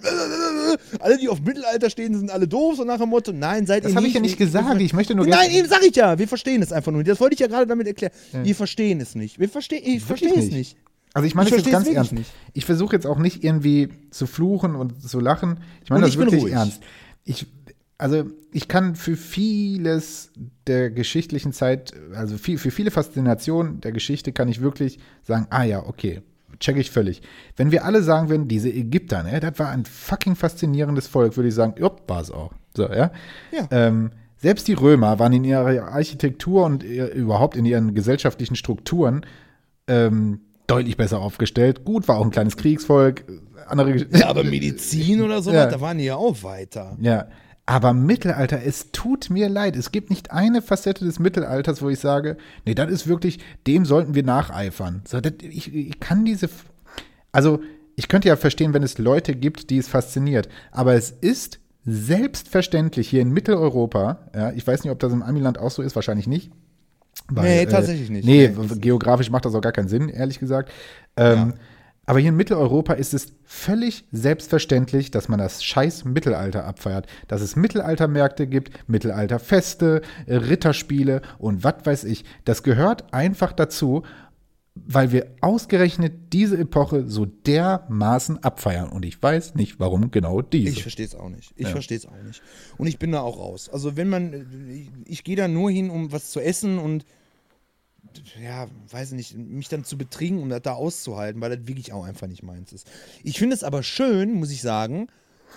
[1.00, 3.92] alle, die auf Mittelalter stehen, sind alle doof, so nach dem Motto, nein, seid Das
[3.92, 4.10] ihr habe nicht.
[4.10, 4.80] ich ja nicht gesagt.
[4.80, 7.00] Ich möchte nur Nein, eben sag ich ja, wir verstehen es einfach nur.
[7.02, 7.10] nicht.
[7.10, 8.12] Das wollte ich ja gerade damit erklären.
[8.42, 9.38] Wir verstehen es nicht.
[9.38, 10.76] Wir verstehen, ich verstehe es nicht.
[11.14, 12.12] Also ich meine Ich das jetzt ganz ernst.
[12.12, 12.30] nicht.
[12.52, 15.58] Ich versuche jetzt auch nicht irgendwie zu fluchen und zu lachen.
[15.84, 16.80] Ich meine das wirklich ernst.
[17.24, 17.46] Ich,
[18.00, 20.32] also ich kann für vieles
[20.66, 25.64] der geschichtlichen Zeit, also viel, für viele Faszinationen der Geschichte kann ich wirklich sagen, ah
[25.64, 26.22] ja, okay,
[26.58, 27.22] check ich völlig.
[27.56, 31.48] Wenn wir alle sagen würden, diese Ägypter, ne, das war ein fucking faszinierendes Volk, würde
[31.48, 32.52] ich sagen, ja, war es auch.
[32.76, 33.10] So, ja.
[33.52, 33.68] Ja.
[33.70, 39.26] Ähm, selbst die Römer waren in ihrer Architektur und ihr, überhaupt in ihren gesellschaftlichen Strukturen
[39.86, 41.84] ähm, deutlich besser aufgestellt.
[41.84, 43.24] Gut, war auch ein kleines Kriegsvolk.
[43.66, 45.66] Andere Ja, aber Medizin oder sowas, Ja.
[45.66, 46.96] da waren die ja auch weiter.
[47.00, 47.26] Ja,
[47.70, 49.76] aber Mittelalter, es tut mir leid.
[49.76, 52.36] Es gibt nicht eine Facette des Mittelalters, wo ich sage,
[52.66, 53.38] nee, das ist wirklich,
[53.68, 55.02] dem sollten wir nacheifern.
[55.06, 56.48] So, das, ich, ich kann diese,
[57.30, 57.60] also
[57.94, 63.08] ich könnte ja verstehen, wenn es Leute gibt, die es fasziniert, aber es ist selbstverständlich
[63.08, 66.26] hier in Mitteleuropa, ja, ich weiß nicht, ob das im Amiland auch so ist, wahrscheinlich
[66.26, 66.50] nicht.
[67.28, 68.24] Weil, Nee, tatsächlich nicht.
[68.24, 68.76] Nee, Nee.
[68.80, 70.72] geografisch macht das auch gar keinen Sinn, ehrlich gesagt.
[71.16, 71.54] Ähm,
[72.10, 77.06] Aber hier in Mitteleuropa ist es völlig selbstverständlich, dass man das scheiß Mittelalter abfeiert.
[77.28, 82.24] Dass es Mittelaltermärkte gibt, Mittelalterfeste, äh, Ritterspiele und was weiß ich.
[82.44, 84.02] Das gehört einfach dazu,
[84.74, 88.88] weil wir ausgerechnet diese Epoche so dermaßen abfeiern.
[88.88, 90.72] Und ich weiß nicht, warum genau diese.
[90.72, 91.52] Ich verstehe es auch nicht.
[91.54, 91.70] Ich ja.
[91.70, 92.42] verstehe es auch nicht.
[92.76, 93.68] Und ich bin da auch raus.
[93.68, 97.04] Also wenn man, ich, ich gehe da nur hin, um was zu essen und
[98.42, 102.04] ja, weiß nicht, mich dann zu betrinken, um das da auszuhalten, weil das wirklich auch
[102.04, 102.86] einfach nicht meins ist.
[103.22, 105.08] Ich finde es aber schön, muss ich sagen,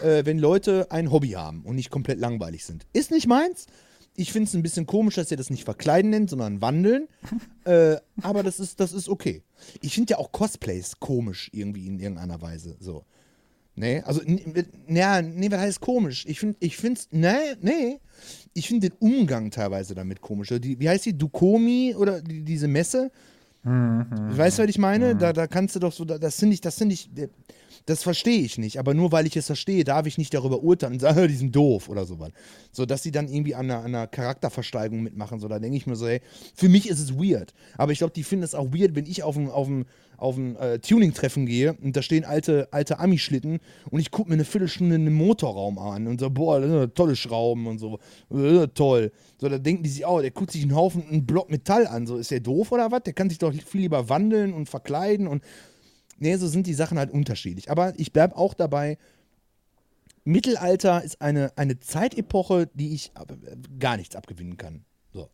[0.01, 2.85] äh, wenn Leute ein Hobby haben und nicht komplett langweilig sind.
[2.93, 3.67] Ist nicht meins.
[4.15, 7.07] Ich finde es ein bisschen komisch, dass ihr das nicht verkleiden nennt, sondern wandeln.
[7.65, 9.41] äh, aber das ist, das ist okay.
[9.81, 12.77] Ich finde ja auch Cosplays komisch irgendwie in irgendeiner Weise.
[12.80, 13.05] So.
[13.75, 14.21] Nee, also,
[14.88, 16.25] ja, nee, was heißt komisch?
[16.27, 17.99] Ich finde, ich finde nee, nee.
[18.53, 20.51] Ich finde den Umgang teilweise damit komisch.
[20.51, 21.17] Also die, wie heißt die?
[21.17, 23.11] Dukomi oder die, diese Messe?
[23.63, 24.05] Mhm,
[24.38, 25.13] weißt du, was ich meine?
[25.13, 25.19] Mhm.
[25.19, 27.09] Da, da kannst du doch so, das finde ich, das finde ich,
[27.85, 30.93] das verstehe ich nicht, aber nur weil ich es verstehe, darf ich nicht darüber urteilen
[30.93, 32.31] und sagen, die sind doof oder sowas.
[32.72, 35.39] So, dass sie dann irgendwie an einer, an einer Charakterversteigerung mitmachen.
[35.39, 36.22] So, da denke ich mir so, hey,
[36.55, 37.53] für mich ist es weird.
[37.77, 39.85] Aber ich glaube, die finden es auch weird, wenn ich auf ein, auf ein,
[40.18, 44.35] auf ein äh, Tuning-Treffen gehe und da stehen alte, alte Ami-Schlitten und ich gucke mir
[44.35, 47.99] eine Viertelstunde einen Motorraum an und so, boah, das sind tolle Schrauben und so,
[48.73, 49.11] toll.
[49.41, 52.07] So, da denken die sich, oh, der guckt sich einen Haufen, einen Block Metall an.
[52.07, 53.03] So, ist der doof oder was?
[53.03, 55.43] Der kann sich doch viel lieber wandeln und verkleiden und
[56.18, 57.69] Nee, so sind die Sachen halt unterschiedlich.
[57.72, 58.98] Aber ich bleibe auch dabei,
[60.26, 63.11] Mittelalter ist eine, eine Zeitepoche, die ich
[63.80, 64.85] gar nichts abgewinnen kann.
[65.11, 65.30] So.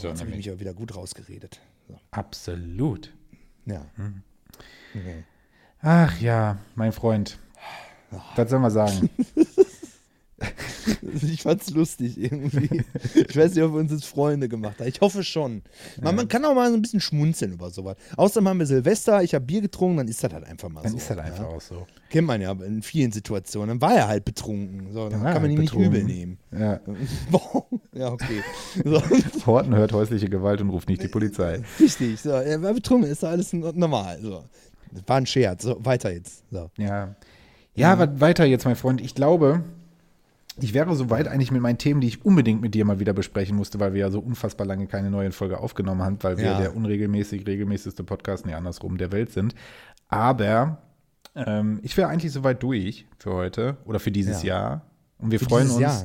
[0.00, 1.60] so Jetzt habe ich mich aber wieder gut rausgeredet.
[1.88, 1.98] So.
[2.10, 3.14] Absolut.
[3.64, 3.86] Ja.
[3.96, 4.22] Hm.
[4.94, 5.24] Okay.
[5.80, 7.38] Ach ja, mein Freund.
[8.36, 9.10] Was soll man sagen?
[11.22, 12.84] ich fand's lustig irgendwie.
[13.14, 14.88] Ich weiß nicht, ob wir uns jetzt Freunde gemacht haben.
[14.88, 15.62] Ich hoffe schon.
[15.96, 16.12] Man, ja.
[16.12, 17.96] man kann auch mal so ein bisschen schmunzeln über sowas.
[18.16, 20.92] Außerdem haben wir Silvester, ich habe Bier getrunken, dann ist das halt einfach mal dann
[20.92, 20.98] so.
[20.98, 21.56] Dann ist das einfach ja.
[21.56, 21.86] auch so.
[22.10, 23.68] Kennt man ja in vielen Situationen.
[23.68, 24.92] Dann war er halt betrunken.
[24.92, 25.92] So, dann kann man halt ihn betrunken.
[25.92, 26.38] nicht übel nehmen.
[26.52, 26.80] Ja,
[27.92, 28.42] ja okay.
[28.84, 29.02] So.
[29.46, 31.62] Horten hört häusliche Gewalt und ruft nicht die Polizei.
[31.80, 32.30] Richtig, so.
[32.30, 34.18] er war betrunken, ist alles normal.
[34.22, 34.44] So.
[35.06, 35.62] War ein Scherz.
[35.62, 36.44] So, weiter jetzt.
[36.50, 36.70] So.
[36.78, 37.14] Ja.
[37.74, 38.20] Ja, ja.
[38.20, 39.00] weiter jetzt, mein Freund.
[39.00, 39.62] Ich glaube,
[40.58, 43.56] ich wäre soweit eigentlich mit meinen Themen, die ich unbedingt mit dir mal wieder besprechen
[43.56, 46.58] musste, weil wir ja so unfassbar lange keine neue Folge aufgenommen haben, weil wir ja.
[46.58, 49.54] der unregelmäßig regelmäßigste Podcast, nee, andersrum, der Welt sind.
[50.08, 50.78] Aber
[51.34, 54.54] ähm, ich wäre eigentlich soweit durch für heute oder für dieses ja.
[54.54, 54.82] Jahr.
[55.18, 56.04] Und wir für freuen uns Jahr.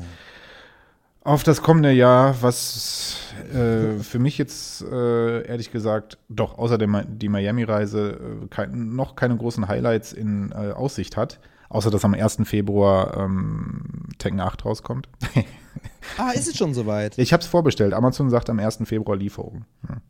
[1.24, 7.06] auf das kommende Jahr, was äh, für mich jetzt äh, ehrlich gesagt doch außer der,
[7.06, 11.40] die Miami-Reise äh, kein, noch keine großen Highlights in äh, Aussicht hat.
[11.72, 12.40] Außer dass am 1.
[12.44, 15.08] Februar ähm, Tekken 8 rauskommt.
[16.18, 17.18] ah, ist es schon soweit?
[17.18, 17.94] Ich habe es vorbestellt.
[17.94, 18.80] Amazon sagt am 1.
[18.84, 19.64] Februar Lieferung.
[19.88, 20.02] Ja.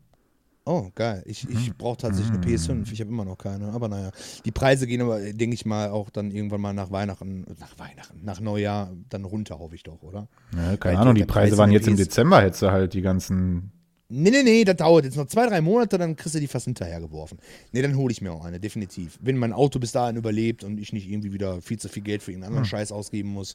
[0.64, 1.22] Oh, geil.
[1.24, 1.74] Ich, ich mhm.
[1.78, 2.92] brauche tatsächlich eine PS5.
[2.92, 3.72] Ich habe immer noch keine.
[3.72, 4.10] Aber naja,
[4.44, 8.24] die Preise gehen aber, denke ich mal, auch dann irgendwann mal nach Weihnachten, nach Weihnachten,
[8.24, 10.26] nach Neujahr dann runter, hoffe ich doch, oder?
[10.56, 13.70] Ja, keine Weil Ahnung, die Preise waren jetzt im Dezember, hättest du halt die ganzen
[14.14, 16.66] Nee, nee, nee, das dauert jetzt noch zwei, drei Monate, dann kriegst du die fast
[16.66, 17.38] hinterhergeworfen.
[17.72, 19.18] Nee, dann hole ich mir auch eine, definitiv.
[19.22, 22.22] Wenn mein Auto bis dahin überlebt und ich nicht irgendwie wieder viel zu viel Geld
[22.22, 22.70] für irgendeinen anderen hm.
[22.70, 23.54] Scheiß ausgeben muss,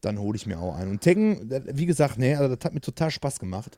[0.00, 0.90] dann hole ich mir auch eine.
[0.90, 3.76] Und Tekken, wie gesagt, nee, also das hat mir total Spaß gemacht.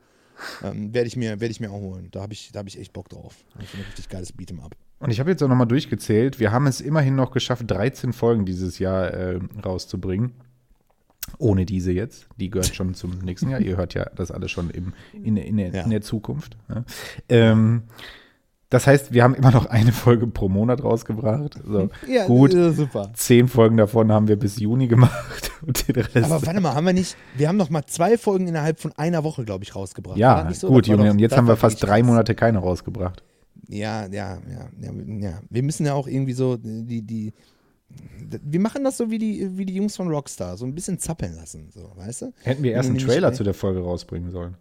[0.63, 2.09] Ähm, Werde ich, mir, werd ich mir auch holen.
[2.11, 3.35] Da habe ich, hab ich echt Bock drauf.
[3.59, 4.75] Ich finde ein richtig geiles Beat'em Up.
[4.99, 6.39] Und ich habe jetzt auch nochmal durchgezählt.
[6.39, 10.31] Wir haben es immerhin noch geschafft, 13 Folgen dieses Jahr äh, rauszubringen.
[11.37, 12.27] Ohne diese jetzt.
[12.37, 13.59] Die gehört schon zum nächsten Jahr.
[13.59, 15.83] Ihr hört ja das alles schon im, in, in, der, ja.
[15.83, 16.57] in der Zukunft.
[16.69, 16.85] Ja.
[17.29, 17.83] Ähm,
[18.69, 21.59] das heißt, wir haben immer noch eine Folge pro Monat rausgebracht.
[21.65, 22.51] So, ja, gut.
[22.51, 23.11] super.
[23.13, 25.51] Zehn Folgen davon haben wir bis Juni gemacht.
[26.15, 29.23] Aber warte mal, haben wir nicht, wir haben noch mal zwei Folgen innerhalb von einer
[29.23, 30.17] Woche, glaube ich, rausgebracht.
[30.17, 30.67] Ja, so?
[30.67, 33.23] gut, Junge, und jetzt haben wir fast drei Monate keine rausgebracht.
[33.67, 35.39] Ja, ja, ja, ja, ja.
[35.49, 37.33] Wir müssen ja auch irgendwie so die, die,
[37.87, 41.35] wir machen das so wie die, wie die Jungs von Rockstar, so ein bisschen zappeln
[41.35, 42.33] lassen, so, weißt du?
[42.43, 44.57] Hätten wir erst einen Trailer zu der Folge rausbringen sollen.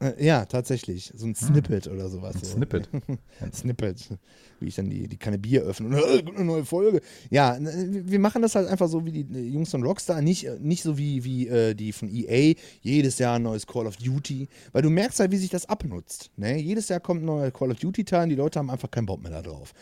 [0.00, 1.12] Äh, ja, tatsächlich.
[1.14, 1.48] So ein hm.
[1.48, 1.92] Snippet hm.
[1.92, 2.34] oder sowas.
[2.36, 2.44] Ein.
[2.44, 2.88] Snippet.
[3.40, 4.18] ein Snippet.
[4.60, 7.00] Wie ich dann die, die Kanne Bier öffne und äh, eine neue Folge.
[7.30, 10.98] Ja, wir machen das halt einfach so wie die Jungs von Rockstar, nicht, nicht so
[10.98, 14.90] wie, wie äh, die von EA, jedes Jahr ein neues Call of Duty, weil du
[14.90, 16.30] merkst halt, wie sich das abnutzt.
[16.36, 16.58] Ne?
[16.58, 19.22] Jedes Jahr kommt ein neuer Call of Duty-Teil und die Leute haben einfach keinen Bock
[19.22, 19.72] mehr da drauf.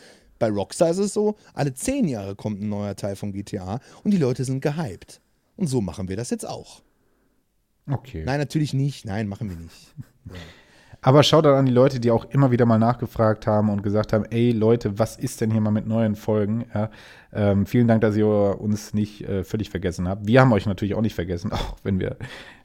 [0.43, 4.11] Bei Rockstar ist es so, alle zehn Jahre kommt ein neuer Teil von GTA und
[4.11, 5.21] die Leute sind gehypt.
[5.55, 6.83] Und so machen wir das jetzt auch.
[7.89, 8.25] Okay.
[8.27, 9.05] Nein, natürlich nicht.
[9.05, 9.95] Nein, machen wir nicht.
[10.27, 10.35] Ja.
[11.01, 14.13] Aber schau dann an die Leute, die auch immer wieder mal nachgefragt haben und gesagt
[14.13, 16.65] haben, ey Leute, was ist denn hier mal mit neuen Folgen?
[16.75, 16.91] Ja,
[17.33, 20.27] ähm, vielen Dank, dass ihr uns nicht äh, völlig vergessen habt.
[20.27, 22.17] Wir haben euch natürlich auch nicht vergessen, auch wenn wir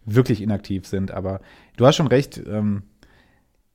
[0.03, 1.11] wirklich inaktiv sind.
[1.11, 1.41] Aber
[1.75, 2.81] du hast schon recht, ähm,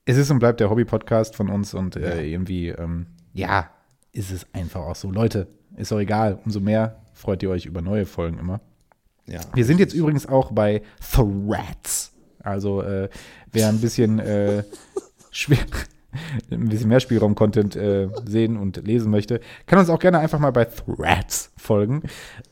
[0.06, 2.20] es ist und bleibt der Hobby-Podcast von uns und äh, ja.
[2.20, 3.70] irgendwie, ähm, ja,
[4.12, 5.10] ist es einfach auch so.
[5.10, 6.38] Leute, ist doch egal.
[6.44, 8.60] Umso mehr freut ihr euch über neue Folgen immer.
[9.26, 9.40] Ja.
[9.54, 12.12] Wir sind jetzt übrigens auch bei Threads.
[12.40, 13.08] Also äh,
[13.52, 14.64] wer ein bisschen äh,
[15.30, 15.58] schwer,
[16.50, 20.50] ein bisschen mehr Spielraum-Content äh, sehen und lesen möchte, kann uns auch gerne einfach mal
[20.50, 22.02] bei Threads folgen.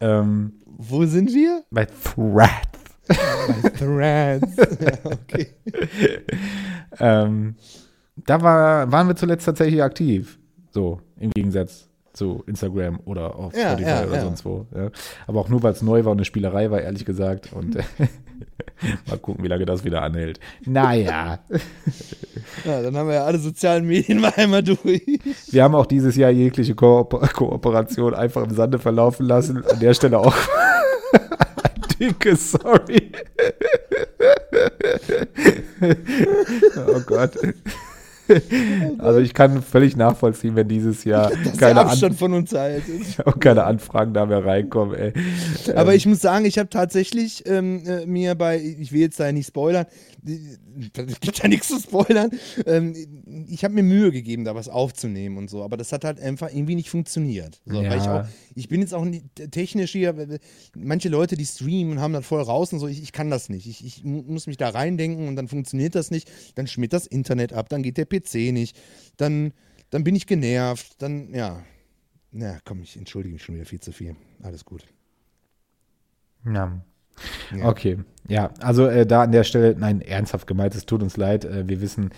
[0.01, 1.65] Ähm, Wo sind wir?
[1.71, 2.81] bei Threads.
[3.09, 4.57] Bei Threads.
[4.57, 5.49] ja, okay.
[6.99, 7.57] Ähm,
[8.17, 10.40] da war, waren wir zuletzt tatsächlich aktiv.
[10.71, 14.21] So, im Gegensatz zu Instagram oder auf Ja, Spotify ja, oder ja.
[14.23, 14.67] sonst wo.
[15.27, 17.53] Aber auch nur, weil es neu war und eine Spielerei war, ehrlich gesagt.
[17.53, 17.77] Und
[19.09, 20.41] mal gucken, wie lange das wieder anhält.
[20.65, 21.39] Naja,
[22.65, 25.03] Ja, dann haben wir ja alle sozialen Medien mal einmal durch.
[25.51, 29.65] wir haben auch dieses Jahr jegliche Kooper Kooperation einfach im Sande verlaufen lassen.
[29.65, 30.35] An der Stelle auch
[31.13, 33.13] ein dickes Sorry.
[36.89, 37.33] oh Gott.
[38.99, 43.01] Also ich kann völlig nachvollziehen, wenn dieses Jahr Dass keine, An Abstand von uns haltet.
[43.25, 44.95] auch keine Anfragen da mehr reinkommen.
[44.95, 45.13] Ey.
[45.75, 49.31] Aber ich muss sagen, ich habe tatsächlich ähm, äh, mir bei, ich will jetzt da
[49.33, 49.87] nicht spoilern,
[50.25, 52.31] es gibt ja nichts zu spoilern,
[52.67, 52.95] ähm,
[53.49, 56.51] ich habe mir Mühe gegeben, da was aufzunehmen und so, aber das hat halt einfach
[56.53, 57.61] irgendwie nicht funktioniert.
[57.65, 57.95] So, Ja.
[57.97, 58.25] ich, auch,
[58.55, 59.07] ich bin jetzt auch
[59.51, 60.39] technisch hier,
[60.77, 63.67] manche Leute, die streamen, haben das voll raus und so, ich, ich kann das nicht.
[63.67, 67.07] Ich, ich mu- muss mich da reindenken und dann funktioniert das nicht, dann schmiert das
[67.07, 68.79] Internet ab, dann geht der PC nicht,
[69.17, 69.53] dann,
[69.91, 71.65] dann bin ich genervt, dann, ja.
[72.33, 74.15] Na komm, ich entschuldige mich schon wieder viel zu viel.
[74.43, 74.85] Alles gut.
[76.47, 76.81] Ja.
[77.57, 77.69] Ja.
[77.69, 77.99] Okay,
[78.29, 81.69] ja, also äh, da an der Stelle, nein, ernsthaft gemeint, es tut uns leid, äh,
[81.69, 82.11] wir wissen,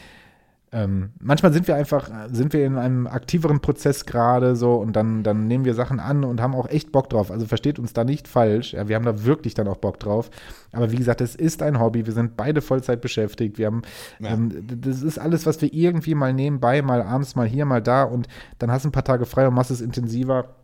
[0.75, 5.23] ähm, manchmal sind wir einfach, sind wir in einem aktiveren Prozess gerade so und dann,
[5.23, 7.31] dann nehmen wir Sachen an und haben auch echt Bock drauf.
[7.31, 10.31] Also versteht uns da nicht falsch, ja, wir haben da wirklich dann auch Bock drauf.
[10.73, 13.83] Aber wie gesagt, es ist ein Hobby, wir sind beide Vollzeit beschäftigt, wir haben,
[14.19, 14.31] Ja.
[14.31, 18.05] ähm, das ist alles, was wir irgendwie mal nebenbei, mal abends, mal hier, mal da
[18.05, 18.27] und
[18.59, 20.55] dann hast du ein paar Tage frei und machst es intensiver.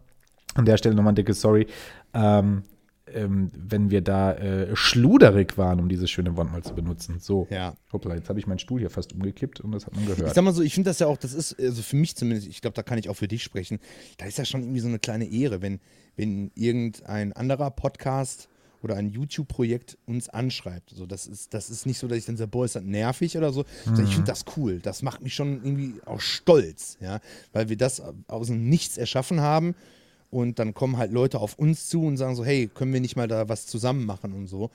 [0.54, 1.66] An der Stelle nochmal ein dickes Sorry.
[2.14, 2.62] Ähm,
[3.14, 7.18] ähm, wenn wir da äh, schluderig waren, um dieses schöne Wort mal zu benutzen.
[7.20, 7.46] So.
[7.50, 7.74] Ja.
[7.92, 10.34] Hoppla, jetzt habe ich meinen Stuhl hier fast umgekippt und das hat man Ich gehört.
[10.34, 12.60] sag mal so, ich finde das ja auch, das ist, also für mich zumindest, ich
[12.60, 13.78] glaube, da kann ich auch für dich sprechen,
[14.16, 15.80] da ist ja schon irgendwie so eine kleine Ehre, wenn,
[16.16, 18.48] wenn irgendein anderer Podcast
[18.82, 20.90] oder ein YouTube-Projekt uns anschreibt.
[20.90, 23.36] So, das, ist, das ist nicht so, dass ich dann sage, boah, ist das nervig
[23.36, 23.64] oder so.
[23.84, 24.78] sondern Ich finde das cool.
[24.80, 27.20] Das macht mich schon irgendwie auch stolz, ja,
[27.52, 29.74] weil wir das aus dem Nichts erschaffen haben.
[30.30, 33.16] Und dann kommen halt Leute auf uns zu und sagen so, hey, können wir nicht
[33.16, 34.70] mal da was zusammen machen und so.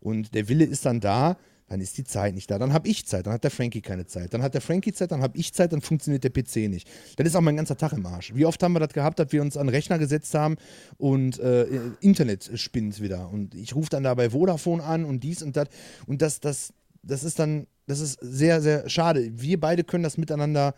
[0.00, 1.36] Und der Wille ist dann da,
[1.68, 2.58] dann ist die Zeit nicht da.
[2.58, 4.32] Dann habe ich Zeit, dann hat der Frankie keine Zeit.
[4.32, 6.88] Dann hat der Frankie Zeit, dann habe ich Zeit, dann funktioniert der PC nicht.
[7.16, 8.34] Dann ist auch mein ganzer Tag im Arsch.
[8.34, 10.56] Wie oft haben wir das gehabt, dass wir uns an den Rechner gesetzt haben
[10.96, 11.66] und äh,
[12.00, 13.30] Internet spinnt wieder.
[13.30, 15.68] Und ich rufe dann da bei Vodafone an und dies und das.
[16.06, 16.72] Und das, das,
[17.02, 19.32] das ist dann, das ist sehr, sehr schade.
[19.34, 20.74] Wir beide können das miteinander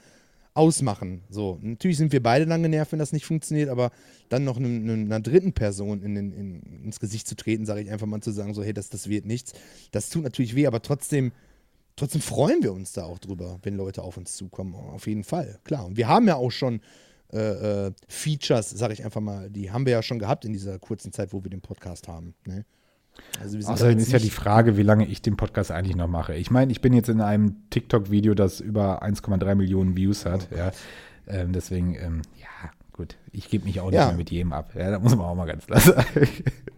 [0.58, 1.22] ausmachen.
[1.30, 3.90] So, natürlich sind wir beide dann genervt, wenn das nicht funktioniert, aber
[4.28, 7.80] dann noch einem- einem- einer dritten Person in, den- in, ins Gesicht zu treten, sage
[7.80, 9.52] ich einfach mal zu sagen, so, hey, das, das wird nichts.
[9.92, 11.32] Das tut natürlich weh, aber trotzdem,
[11.96, 14.74] trotzdem freuen wir uns da auch drüber, wenn Leute auf uns zukommen.
[14.74, 15.86] Auf jeden Fall, klar.
[15.86, 16.80] Und wir haben ja auch schon
[17.32, 20.78] äh, äh, Features, sage ich einfach mal, die haben wir ja schon gehabt in dieser
[20.78, 22.34] kurzen Zeit, wo wir den Podcast haben.
[22.46, 22.64] Ne?
[23.40, 26.34] Also Außerdem ist ja die Frage, wie lange ich den Podcast eigentlich noch mache.
[26.34, 30.48] Ich meine, ich bin jetzt in einem TikTok-Video, das über 1,3 Millionen Views hat.
[30.56, 30.72] Ja.
[31.26, 33.16] Ähm, deswegen, ähm, ja, gut.
[33.32, 34.08] Ich gebe mich auch nicht Ja.
[34.08, 34.72] mehr mit jedem ab.
[34.76, 36.04] Ja, da muss man auch mal ganz klar sagen.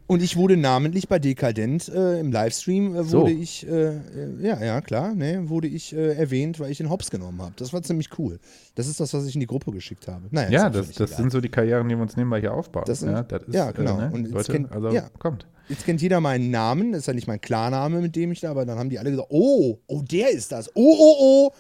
[0.07, 3.23] Und ich wurde namentlich bei Dekadent äh, im Livestream, äh, So.
[3.23, 3.99] wurde ich, äh, äh,
[4.41, 7.53] ja, ja, klar, ne, wurde ich äh, erwähnt, weil ich den Hops genommen habe.
[7.57, 8.39] Das war ziemlich cool.
[8.77, 10.27] Das ist das, was ich in die Gruppe geschickt habe.
[10.31, 12.85] Naja, Ja, das, das sind so die Karrieren, die wir uns nebenbei hier aufbauen.
[12.87, 13.99] Das sind- ja, das ist, ja, genau.
[13.99, 14.11] Äh, ne?
[14.13, 15.09] Und jetzt Leute, kennt- also ja.
[15.19, 15.47] kommt.
[15.69, 18.51] Jetzt kennt jeder meinen Namen, das ist ja nicht mein Klarname, mit dem ich da,
[18.51, 21.53] aber dann haben die alle gesagt, oh, oh, der ist das, oh, oh, oh.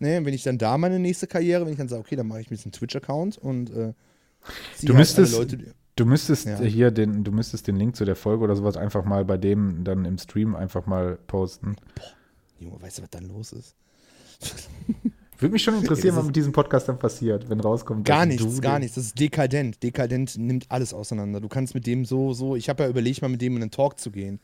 [0.00, 2.40] Ne, wenn ich dann da meine nächste Karriere, wenn ich dann sage, okay, dann mache
[2.40, 3.92] ich mir jetzt einen Twitch-Account und äh,
[4.80, 5.58] Du halt müsstest, Leute,
[5.96, 6.58] du müsstest Ja.
[6.60, 9.84] hier den, du müsstest den Link zu der Folge oder sowas einfach mal bei dem
[9.84, 11.76] dann im Stream einfach mal posten.
[12.58, 13.76] Junge, weißt du, was dann los ist?
[15.38, 18.04] Würde mich schon interessieren, was mit diesem Podcast dann passiert, wenn rauskommt.
[18.04, 18.94] Gar nichts, gar nichts.
[18.96, 19.82] Das ist dekadent.
[19.82, 21.40] Dekadent nimmt alles auseinander.
[21.40, 22.56] Du kannst mit dem so, so.
[22.56, 24.38] Ich habe ja überlegt, mal mit dem in einen Talk zu gehen.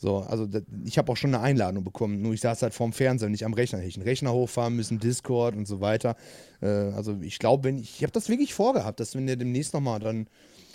[0.00, 2.22] So, also da, ich habe auch schon eine Einladung bekommen.
[2.22, 3.78] Nur ich saß halt vorm Fernseher, nicht am Rechner.
[3.80, 6.14] Hätte ich einen Rechner hochfahren müssen, Discord und so weiter.
[6.62, 9.74] Äh, also ich glaube, wenn ich, ich habe das wirklich vorgehabt, dass wenn der demnächst
[9.74, 10.28] nochmal dann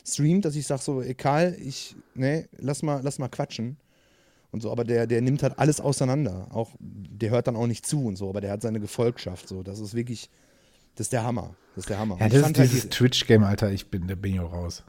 [0.06, 3.78] streamt, dass ich sage so, egal, ich, ne, lass mal, lass mal quatschen.
[4.52, 6.48] Und so, aber der, der nimmt halt alles auseinander.
[6.52, 9.48] Auch, der hört dann auch nicht zu und so, aber der hat seine Gefolgschaft.
[9.48, 10.30] So, das ist wirklich,
[10.96, 11.56] das ist der Hammer.
[11.76, 12.18] Das ist der Hammer.
[12.20, 13.72] Ja, das ist halt dieses die- Twitch-Game, Alter.
[13.72, 14.84] Ich bin, da bin ich auch raus.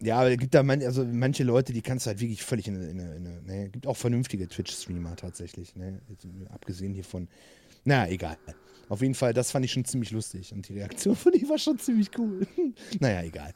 [0.00, 2.68] Ja, aber es gibt da man, also manche Leute, die kannst du halt wirklich völlig
[2.68, 2.90] in eine.
[2.90, 3.68] In eine, in eine ne?
[3.68, 5.74] gibt auch vernünftige Twitch-Streamer tatsächlich.
[5.74, 6.00] Ne?
[6.50, 7.28] Abgesehen hiervon.
[7.84, 8.36] Na, egal.
[8.88, 10.52] Auf jeden Fall, das fand ich schon ziemlich lustig.
[10.52, 12.46] Und die Reaktion von ihm war schon ziemlich cool.
[13.00, 13.52] naja, egal.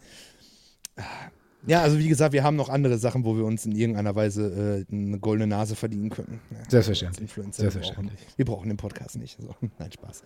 [1.67, 4.85] Ja, also wie gesagt, wir haben noch andere Sachen, wo wir uns in irgendeiner Weise
[4.91, 6.41] äh, eine goldene Nase verdienen können.
[6.51, 7.23] Ja, Selbstverständlich.
[7.23, 8.19] Influencer, Selbstverständlich.
[8.19, 9.39] Wir brauchen, wir brauchen den Podcast nicht.
[9.41, 10.23] So, nein, Spaß.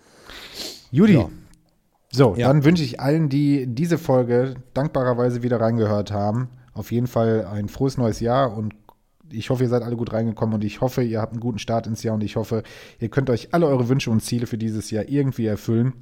[0.91, 1.15] Judy.
[1.15, 1.31] Ja.
[2.13, 2.49] So, ja.
[2.49, 7.69] dann wünsche ich allen, die diese Folge dankbarerweise wieder reingehört haben, auf jeden Fall ein
[7.69, 8.75] frohes neues Jahr und
[9.31, 11.87] ich hoffe, ihr seid alle gut reingekommen und ich hoffe, ihr habt einen guten Start
[11.87, 12.63] ins Jahr und ich hoffe,
[13.01, 15.95] ihr könnt euch alle eure Wünsche und Ziele für dieses Jahr irgendwie erfüllen.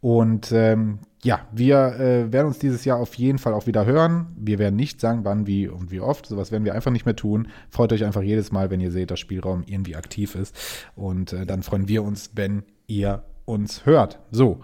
[0.00, 4.26] Und ähm, ja, wir äh, werden uns dieses Jahr auf jeden Fall auch wieder hören.
[4.36, 6.26] Wir werden nicht sagen, wann, wie und wie oft.
[6.26, 7.48] Sowas werden wir einfach nicht mehr tun.
[7.70, 10.54] Freut euch einfach jedes Mal, wenn ihr seht, dass Spielraum irgendwie aktiv ist.
[10.94, 14.20] Und äh, dann freuen wir uns, wenn ihr uns hört.
[14.30, 14.60] So.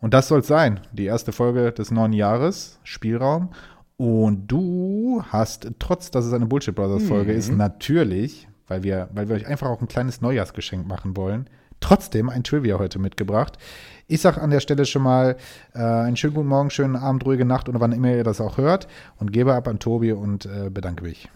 [0.00, 0.80] Und das soll es sein.
[0.92, 3.50] Die erste Folge des neuen Jahres, Spielraum.
[3.96, 7.38] Und du hast, trotz dass es eine Bullshit Brothers Folge mhm.
[7.38, 11.50] ist, natürlich, weil wir, weil wir euch einfach auch ein kleines Neujahrsgeschenk machen wollen,
[11.80, 13.58] trotzdem ein Trivia heute mitgebracht.
[14.06, 15.36] Ich sage an der Stelle schon mal
[15.74, 18.56] äh, einen schönen guten Morgen, schönen Abend, ruhige Nacht oder wann immer ihr das auch
[18.56, 18.86] hört
[19.18, 21.28] und gebe ab an Tobi und äh, bedanke mich.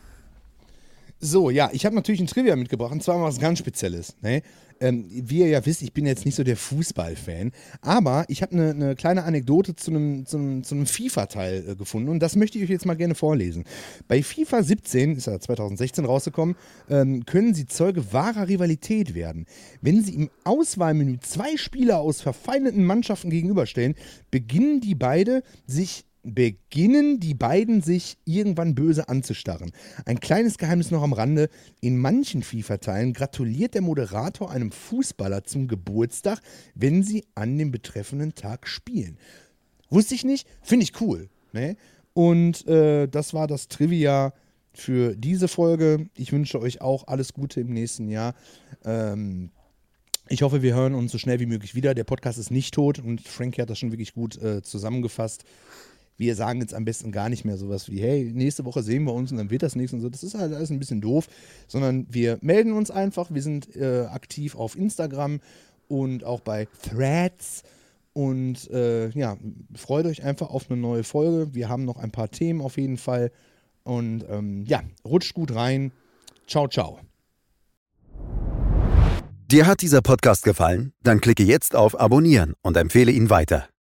[1.24, 4.16] So, ja, ich habe natürlich ein Trivia mitgebracht, und zwar was ganz Spezielles.
[4.22, 4.42] Ne?
[4.80, 8.54] Ähm, wie ihr ja wisst, ich bin jetzt nicht so der Fußballfan, aber ich habe
[8.54, 12.64] eine ne kleine Anekdote zu einem zu zu FIFA-Teil äh, gefunden und das möchte ich
[12.64, 13.62] euch jetzt mal gerne vorlesen.
[14.08, 16.56] Bei FIFA 17, ist ja 2016 rausgekommen,
[16.90, 19.46] ähm, können sie Zeuge wahrer Rivalität werden.
[19.80, 23.94] Wenn sie im Auswahlmenü zwei Spieler aus verfeindeten Mannschaften gegenüberstellen,
[24.32, 29.72] beginnen die beide sich beginnen die beiden sich irgendwann böse anzustarren.
[30.06, 31.48] Ein kleines Geheimnis noch am Rande.
[31.80, 36.40] In manchen FIFA-Teilen gratuliert der Moderator einem Fußballer zum Geburtstag,
[36.74, 39.18] wenn sie an dem betreffenden Tag spielen.
[39.90, 41.28] Wusste ich nicht, finde ich cool.
[41.52, 41.76] Ne?
[42.14, 44.32] Und äh, das war das Trivia
[44.72, 46.08] für diese Folge.
[46.14, 48.34] Ich wünsche euch auch alles Gute im nächsten Jahr.
[48.84, 49.50] Ähm,
[50.28, 51.94] ich hoffe, wir hören uns so schnell wie möglich wieder.
[51.94, 55.44] Der Podcast ist nicht tot und Frankie hat das schon wirklich gut äh, zusammengefasst
[56.16, 59.12] wir sagen jetzt am besten gar nicht mehr sowas wie, hey, nächste Woche sehen wir
[59.12, 60.08] uns und dann wird das nichts und so.
[60.08, 61.26] Das ist halt alles ein bisschen doof,
[61.66, 63.32] sondern wir melden uns einfach.
[63.32, 65.40] Wir sind äh, aktiv auf Instagram
[65.88, 67.62] und auch bei Threads.
[68.14, 69.38] Und äh, ja,
[69.74, 71.54] freut euch einfach auf eine neue Folge.
[71.54, 73.30] Wir haben noch ein paar Themen auf jeden Fall.
[73.84, 75.92] Und ähm, ja, rutscht gut rein.
[76.46, 77.00] Ciao, ciao.
[79.50, 80.92] Dir hat dieser Podcast gefallen?
[81.02, 83.71] Dann klicke jetzt auf Abonnieren und empfehle ihn weiter.